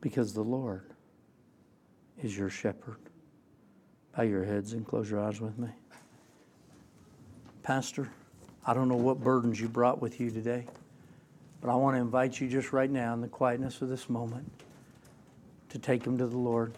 Because 0.00 0.34
the 0.34 0.42
Lord 0.42 0.92
is 2.22 2.36
your 2.36 2.50
shepherd. 2.50 2.98
Bow 4.16 4.22
your 4.22 4.44
heads 4.44 4.72
and 4.72 4.86
close 4.86 5.10
your 5.10 5.20
eyes 5.20 5.40
with 5.42 5.58
me. 5.58 5.68
Pastor, 7.62 8.08
I 8.64 8.72
don't 8.72 8.88
know 8.88 8.96
what 8.96 9.20
burdens 9.20 9.60
you 9.60 9.68
brought 9.68 10.00
with 10.00 10.20
you 10.20 10.30
today, 10.30 10.64
but 11.60 11.70
I 11.70 11.74
want 11.74 11.96
to 11.96 12.00
invite 12.00 12.40
you 12.40 12.48
just 12.48 12.72
right 12.72 12.90
now 12.90 13.12
in 13.12 13.20
the 13.20 13.28
quietness 13.28 13.82
of 13.82 13.90
this 13.90 14.08
moment 14.08 14.50
to 15.68 15.78
take 15.78 16.02
them 16.02 16.16
to 16.16 16.26
the 16.26 16.36
Lord. 16.36 16.72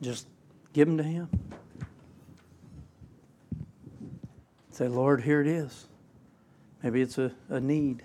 Just 0.00 0.28
give 0.72 0.86
them 0.86 0.98
to 0.98 1.02
Him. 1.02 1.28
Say, 4.70 4.86
Lord, 4.86 5.22
here 5.22 5.40
it 5.40 5.48
is. 5.48 5.86
Maybe 6.82 7.02
it's 7.02 7.18
a, 7.18 7.32
a 7.48 7.60
need, 7.60 8.04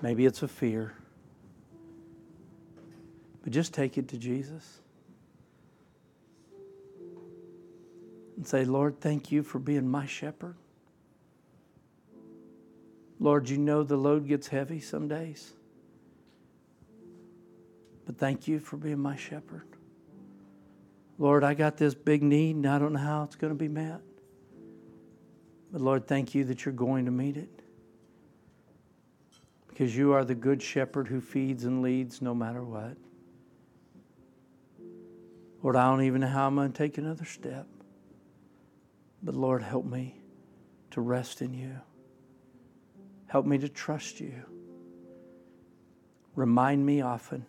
maybe 0.00 0.26
it's 0.26 0.42
a 0.42 0.48
fear. 0.48 0.94
But 3.42 3.52
just 3.52 3.74
take 3.74 3.98
it 3.98 4.08
to 4.08 4.16
Jesus. 4.16 4.80
And 8.36 8.46
say, 8.46 8.64
Lord, 8.64 9.00
thank 9.00 9.32
you 9.32 9.42
for 9.42 9.58
being 9.58 9.88
my 9.88 10.06
shepherd. 10.06 10.56
Lord, 13.18 13.48
you 13.48 13.56
know 13.56 13.82
the 13.82 13.96
load 13.96 14.28
gets 14.28 14.48
heavy 14.48 14.80
some 14.80 15.08
days. 15.08 15.54
But 18.04 18.18
thank 18.18 18.46
you 18.46 18.60
for 18.60 18.76
being 18.76 18.98
my 18.98 19.16
shepherd. 19.16 19.66
Lord, 21.18 21.44
I 21.44 21.54
got 21.54 21.78
this 21.78 21.94
big 21.94 22.22
need 22.22 22.56
and 22.56 22.66
I 22.66 22.78
don't 22.78 22.92
know 22.92 23.00
how 23.00 23.22
it's 23.22 23.36
going 23.36 23.52
to 23.52 23.58
be 23.58 23.68
met. 23.68 24.00
But 25.72 25.80
Lord, 25.80 26.06
thank 26.06 26.34
you 26.34 26.44
that 26.44 26.64
you're 26.64 26.74
going 26.74 27.06
to 27.06 27.10
meet 27.10 27.36
it. 27.36 27.62
Because 29.68 29.96
you 29.96 30.12
are 30.12 30.24
the 30.24 30.34
good 30.34 30.62
shepherd 30.62 31.08
who 31.08 31.20
feeds 31.20 31.64
and 31.64 31.82
leads 31.82 32.22
no 32.22 32.34
matter 32.34 32.62
what. 32.62 32.96
Lord, 35.62 35.76
I 35.76 35.90
don't 35.90 36.02
even 36.02 36.20
know 36.20 36.28
how 36.28 36.46
I'm 36.46 36.54
going 36.54 36.70
to 36.70 36.78
take 36.78 36.98
another 36.98 37.24
step. 37.24 37.66
But 39.26 39.34
Lord, 39.34 39.60
help 39.64 39.84
me 39.84 40.14
to 40.92 41.00
rest 41.00 41.42
in 41.42 41.52
you. 41.52 41.80
Help 43.26 43.44
me 43.44 43.58
to 43.58 43.68
trust 43.68 44.20
you. 44.20 44.44
Remind 46.36 46.86
me 46.86 47.00
often. 47.00 47.44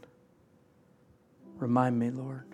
Remind 1.59 1.99
me, 1.99 2.09
Lord, 2.09 2.47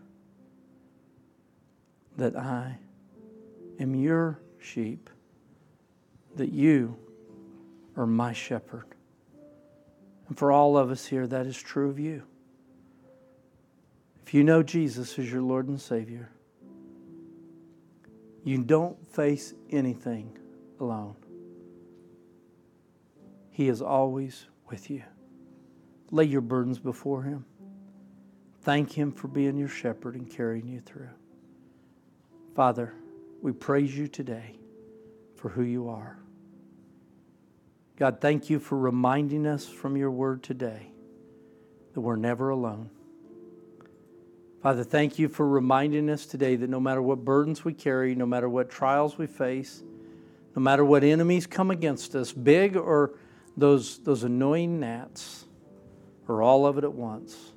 that 2.18 2.36
I 2.36 2.78
am 3.80 3.96
your 3.96 4.42
sheep, 4.60 5.10
that 6.36 6.52
you 6.52 6.98
are 7.96 8.06
my 8.06 8.34
shepherd. 8.34 8.88
And 10.28 10.38
for 10.38 10.52
all 10.52 10.78
of 10.78 10.92
us 10.92 11.06
here, 11.06 11.28
that 11.28 11.46
is 11.46 11.58
true 11.58 11.90
of 11.90 11.98
you. 11.98 12.24
If 14.26 14.34
you 14.34 14.44
know 14.44 14.64
Jesus 14.64 15.18
as 15.18 15.32
your 15.32 15.42
Lord 15.42 15.70
and 15.70 15.80
Savior, 15.80 16.30
you 18.44 18.64
don't 18.64 19.06
face 19.14 19.54
anything 19.70 20.38
alone. 20.80 21.16
He 23.52 23.70
is 23.70 23.82
always 23.82 24.48
with 24.70 24.90
you. 24.90 25.04
Lay 26.12 26.26
your 26.26 26.42
burdens 26.42 26.80
before 26.80 27.24
Him. 27.24 27.46
Thank 28.62 28.92
Him 28.92 29.12
for 29.12 29.28
being 29.28 29.58
your 29.58 29.70
shepherd 29.70 30.16
and 30.16 30.30
carrying 30.30 30.68
you 30.68 30.80
through. 30.80 31.10
Father, 32.56 32.94
we 33.42 33.52
praise 33.52 33.96
you 33.98 34.08
today 34.08 34.58
for 35.36 35.50
who 35.50 35.64
you 35.64 35.90
are. 35.90 36.18
God, 37.98 38.22
thank 38.22 38.50
you 38.50 38.60
for 38.60 38.78
reminding 38.78 39.46
us 39.46 39.68
from 39.68 39.98
your 39.98 40.12
word 40.12 40.44
today 40.44 40.92
that 41.94 42.02
we're 42.02 42.16
never 42.16 42.50
alone. 42.50 42.90
Father, 44.64 44.86
thank 44.86 45.20
you 45.20 45.28
for 45.28 45.46
reminding 45.46 46.10
us 46.10 46.26
today 46.26 46.56
that 46.56 46.70
no 46.70 46.80
matter 46.80 47.02
what 47.02 47.26
burdens 47.26 47.66
we 47.66 47.74
carry, 47.74 48.16
no 48.16 48.26
matter 48.26 48.48
what 48.48 48.70
trials 48.70 49.18
we 49.18 49.28
face, 49.28 49.84
no 50.56 50.62
matter 50.62 50.86
what 50.86 51.04
enemies 51.04 51.46
come 51.46 51.70
against 51.70 52.16
us, 52.16 52.32
big 52.32 52.78
or 52.78 53.12
those, 53.58 53.98
those 54.00 54.24
annoying 54.24 54.80
gnats, 54.80 55.44
or 56.30 56.42
all 56.42 56.66
of 56.66 56.78
it 56.78 56.86
at 56.86 56.94
once, 56.94 57.52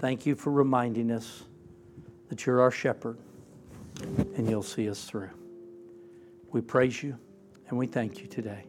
thank 0.00 0.26
you 0.26 0.34
for 0.34 0.50
reminding 0.50 1.12
us 1.12 1.44
that 2.28 2.44
you're 2.44 2.60
our 2.60 2.72
shepherd 2.72 3.16
and 4.36 4.50
you'll 4.50 4.64
see 4.64 4.90
us 4.90 5.04
through. 5.04 5.30
We 6.50 6.60
praise 6.60 7.04
you 7.04 7.16
and 7.68 7.78
we 7.78 7.86
thank 7.86 8.18
you 8.18 8.26
today. 8.26 8.64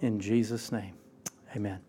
In 0.00 0.18
Jesus' 0.18 0.72
name, 0.72 0.94
amen. 1.54 1.80